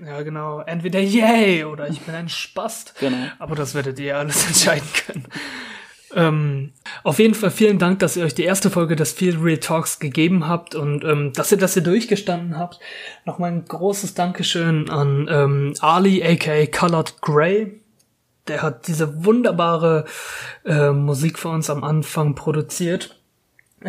Ja, 0.04 0.22
genau. 0.22 0.60
Entweder 0.60 1.00
yay 1.00 1.64
oder 1.64 1.88
ich 1.88 2.00
bin 2.00 2.14
ein 2.14 2.28
Spast. 2.28 2.94
Genau. 2.98 3.16
Aber 3.38 3.54
das 3.54 3.74
werdet 3.74 3.98
ihr 4.00 4.18
alles 4.18 4.46
entscheiden 4.46 4.88
können. 5.06 5.26
Ähm, 6.14 6.72
auf 7.02 7.18
jeden 7.18 7.34
Fall 7.34 7.50
vielen 7.50 7.78
Dank, 7.78 7.98
dass 7.98 8.16
ihr 8.16 8.24
euch 8.24 8.34
die 8.34 8.44
erste 8.44 8.70
Folge 8.70 8.96
des 8.96 9.12
Field 9.12 9.38
Real 9.42 9.58
Talks 9.58 9.98
gegeben 9.98 10.46
habt 10.46 10.74
und 10.74 11.04
ähm, 11.04 11.32
dass 11.32 11.50
ihr 11.50 11.58
das 11.58 11.74
hier 11.74 11.82
durchgestanden 11.82 12.56
habt. 12.56 12.78
Nochmal 13.24 13.52
ein 13.52 13.64
großes 13.64 14.14
Dankeschön 14.14 14.90
an 14.90 15.28
ähm, 15.30 15.74
Ali 15.80 16.22
aka 16.22 16.66
Colored 16.66 17.20
Grey. 17.20 17.80
Der 18.48 18.62
hat 18.62 18.88
diese 18.88 19.24
wunderbare 19.24 20.04
äh, 20.64 20.90
Musik 20.90 21.38
für 21.38 21.48
uns 21.48 21.70
am 21.70 21.82
Anfang 21.82 22.34
produziert. 22.34 23.18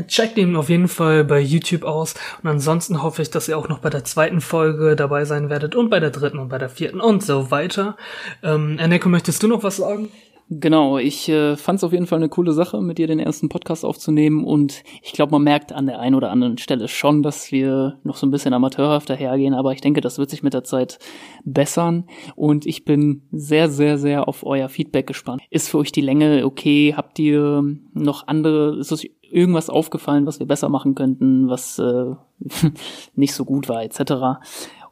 Checkt 0.08 0.38
ihn 0.38 0.58
auf 0.58 0.68
jeden 0.68 0.90
Fall 0.90 1.24
bei 1.24 1.40
YouTube 1.40 1.84
aus 1.84 2.16
und 2.44 2.50
ansonsten 2.50 3.02
hoffe 3.02 3.22
ich, 3.22 3.30
dass 3.30 3.48
ihr 3.48 3.58
auch 3.58 3.70
noch 3.70 3.80
bei 3.80 3.90
der 3.90 4.04
zweiten 4.04 4.42
Folge 4.42 4.98
dabei 4.98 5.24
sein 5.24 5.50
werdet 5.50 5.74
und 5.74 5.90
bei 5.90 6.02
der 6.02 6.10
dritten 6.10 6.38
und 6.38 6.50
bei 6.50 6.58
der 6.58 6.68
vierten 6.68 7.00
und 7.00 7.24
so 7.24 7.50
weiter. 7.50 7.96
Ähm, 8.44 8.78
Eneko, 8.78 9.08
möchtest 9.08 9.42
du 9.42 9.48
noch 9.48 9.64
was 9.64 9.78
sagen? 9.78 10.10
Genau, 10.48 11.00
ich 11.00 11.28
äh, 11.28 11.56
fand 11.58 11.78
es 11.78 11.84
auf 11.84 11.92
jeden 11.92 12.06
Fall 12.06 12.20
eine 12.20 12.30
coole 12.30 12.54
Sache, 12.54 12.80
mit 12.80 13.00
dir 13.00 13.08
den 13.08 13.20
ersten 13.20 13.50
Podcast 13.50 13.84
aufzunehmen 13.84 14.46
und 14.46 14.84
ich 15.02 15.14
glaube, 15.14 15.32
man 15.32 15.44
merkt 15.44 15.72
an 15.72 15.88
der 15.88 16.00
einen 16.00 16.14
oder 16.14 16.30
anderen 16.30 16.60
Stelle 16.60 16.88
schon, 16.88 17.24
dass 17.24 17.52
wir 17.52 17.98
noch 18.04 18.16
so 18.16 18.28
ein 18.28 18.32
bisschen 18.32 18.54
amateurhaft 18.54 19.10
dahergehen, 19.10 19.56
aber 19.56 19.72
ich 19.72 19.82
denke, 19.82 20.02
das 20.02 20.20
wird 20.20 20.30
sich 20.30 20.44
mit 20.44 20.54
der 20.54 20.64
Zeit 20.64 21.00
bessern 21.46 22.04
und 22.36 22.68
ich 22.68 22.86
bin 22.86 23.24
sehr, 23.32 23.70
sehr, 23.70 23.98
sehr 23.98 24.28
auf 24.28 24.46
euer 24.46 24.70
Feedback 24.70 25.08
gespannt. 25.08 25.42
Ist 25.50 25.70
für 25.70 25.80
euch 25.80 25.92
die 25.92 26.02
Länge 26.02 26.46
okay? 26.46 26.94
Habt 26.96 27.18
ihr 27.18 27.64
noch 27.94 28.28
andere, 28.28 28.78
ist 28.78 28.94
euch 28.94 29.12
irgendwas 29.24 29.72
aufgefallen, 29.72 30.28
was 30.28 30.40
wir 30.40 30.46
besser 30.46 30.70
machen 30.70 30.94
könnten, 30.94 31.50
was 31.50 31.80
äh, 31.80 32.14
nicht 33.16 33.34
so 33.34 33.46
gut 33.46 33.68
war, 33.68 33.84
etc. 33.84 34.46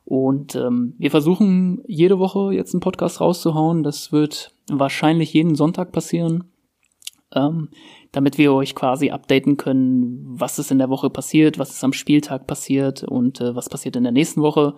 Und 0.03 0.55
ähm, 0.55 0.95
wir 0.97 1.11
versuchen 1.11 1.83
jede 1.87 2.17
Woche 2.17 2.53
jetzt 2.53 2.73
einen 2.73 2.81
Podcast 2.81 3.21
rauszuhauen. 3.21 3.83
Das 3.83 4.11
wird 4.11 4.52
wahrscheinlich 4.69 5.33
jeden 5.33 5.55
Sonntag 5.55 5.91
passieren, 5.91 6.45
ähm, 7.33 7.69
damit 8.11 8.37
wir 8.37 8.53
euch 8.53 8.75
quasi 8.75 9.11
updaten 9.11 9.57
können, 9.57 10.23
was 10.39 10.59
ist 10.59 10.71
in 10.71 10.77
der 10.77 10.89
Woche 10.89 11.09
passiert, 11.09 11.59
was 11.59 11.71
ist 11.71 11.83
am 11.83 11.93
Spieltag 11.93 12.47
passiert 12.47 13.03
und 13.03 13.41
äh, 13.41 13.55
was 13.55 13.69
passiert 13.69 13.95
in 13.95 14.03
der 14.03 14.11
nächsten 14.11 14.41
Woche. 14.41 14.75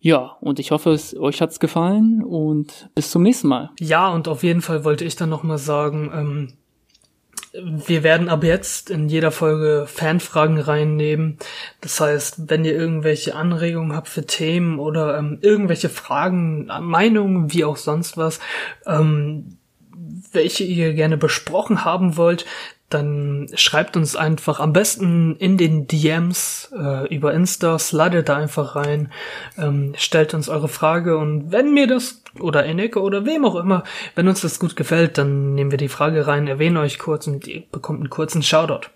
Ja, 0.00 0.36
und 0.40 0.58
ich 0.58 0.70
hoffe, 0.70 0.90
es, 0.90 1.16
euch 1.16 1.40
hat's 1.40 1.58
gefallen 1.58 2.22
und 2.22 2.90
bis 2.94 3.10
zum 3.10 3.22
nächsten 3.22 3.48
Mal. 3.48 3.70
Ja, 3.80 4.12
und 4.12 4.28
auf 4.28 4.42
jeden 4.42 4.62
Fall 4.62 4.84
wollte 4.84 5.04
ich 5.04 5.16
dann 5.16 5.30
nochmal 5.30 5.58
sagen, 5.58 6.10
ähm, 6.14 6.52
wir 7.52 8.02
werden 8.02 8.28
ab 8.28 8.44
jetzt 8.44 8.90
in 8.90 9.08
jeder 9.08 9.30
Folge 9.30 9.86
Fanfragen 9.86 10.58
reinnehmen. 10.58 11.38
Das 11.80 12.00
heißt, 12.00 12.48
wenn 12.50 12.64
ihr 12.64 12.74
irgendwelche 12.74 13.34
Anregungen 13.34 13.96
habt 13.96 14.08
für 14.08 14.26
Themen 14.26 14.78
oder 14.78 15.18
ähm, 15.18 15.38
irgendwelche 15.40 15.88
Fragen, 15.88 16.66
Meinungen, 16.66 17.52
wie 17.52 17.64
auch 17.64 17.76
sonst 17.76 18.16
was, 18.16 18.40
ähm, 18.86 19.58
welche 20.32 20.64
ihr 20.64 20.92
gerne 20.92 21.16
besprochen 21.16 21.84
haben 21.84 22.16
wollt, 22.16 22.44
dann 22.88 23.48
schreibt 23.54 23.96
uns 23.96 24.14
einfach 24.14 24.60
am 24.60 24.72
besten 24.72 25.36
in 25.36 25.56
den 25.56 25.88
DMs 25.88 26.72
äh, 26.76 27.12
über 27.14 27.34
Insta, 27.34 27.78
slidet 27.78 28.28
da 28.28 28.36
einfach 28.36 28.76
rein, 28.76 29.12
ähm, 29.58 29.94
stellt 29.96 30.34
uns 30.34 30.48
eure 30.48 30.68
Frage 30.68 31.18
und 31.18 31.50
wenn 31.50 31.74
mir 31.74 31.86
das 31.86 32.22
oder 32.38 32.64
Eneke 32.64 33.00
oder 33.00 33.24
wem 33.24 33.44
auch 33.44 33.56
immer, 33.56 33.82
wenn 34.14 34.28
uns 34.28 34.42
das 34.42 34.60
gut 34.60 34.76
gefällt, 34.76 35.18
dann 35.18 35.54
nehmen 35.54 35.70
wir 35.70 35.78
die 35.78 35.88
Frage 35.88 36.26
rein, 36.26 36.46
erwähnen 36.46 36.76
euch 36.76 36.98
kurz 36.98 37.26
und 37.26 37.46
ihr 37.46 37.64
bekommt 37.72 38.00
einen 38.00 38.10
kurzen 38.10 38.42
Shoutout. 38.42 38.88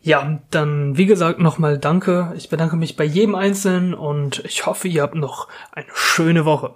Ja, 0.00 0.40
dann 0.50 0.96
wie 0.96 1.06
gesagt 1.06 1.38
nochmal 1.38 1.78
danke. 1.78 2.32
Ich 2.36 2.48
bedanke 2.48 2.74
mich 2.74 2.96
bei 2.96 3.04
jedem 3.04 3.36
Einzelnen 3.36 3.94
und 3.94 4.44
ich 4.44 4.66
hoffe, 4.66 4.88
ihr 4.88 5.02
habt 5.02 5.14
noch 5.14 5.46
eine 5.70 5.86
schöne 5.94 6.44
Woche. 6.44 6.74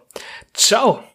Ciao! 0.55 1.01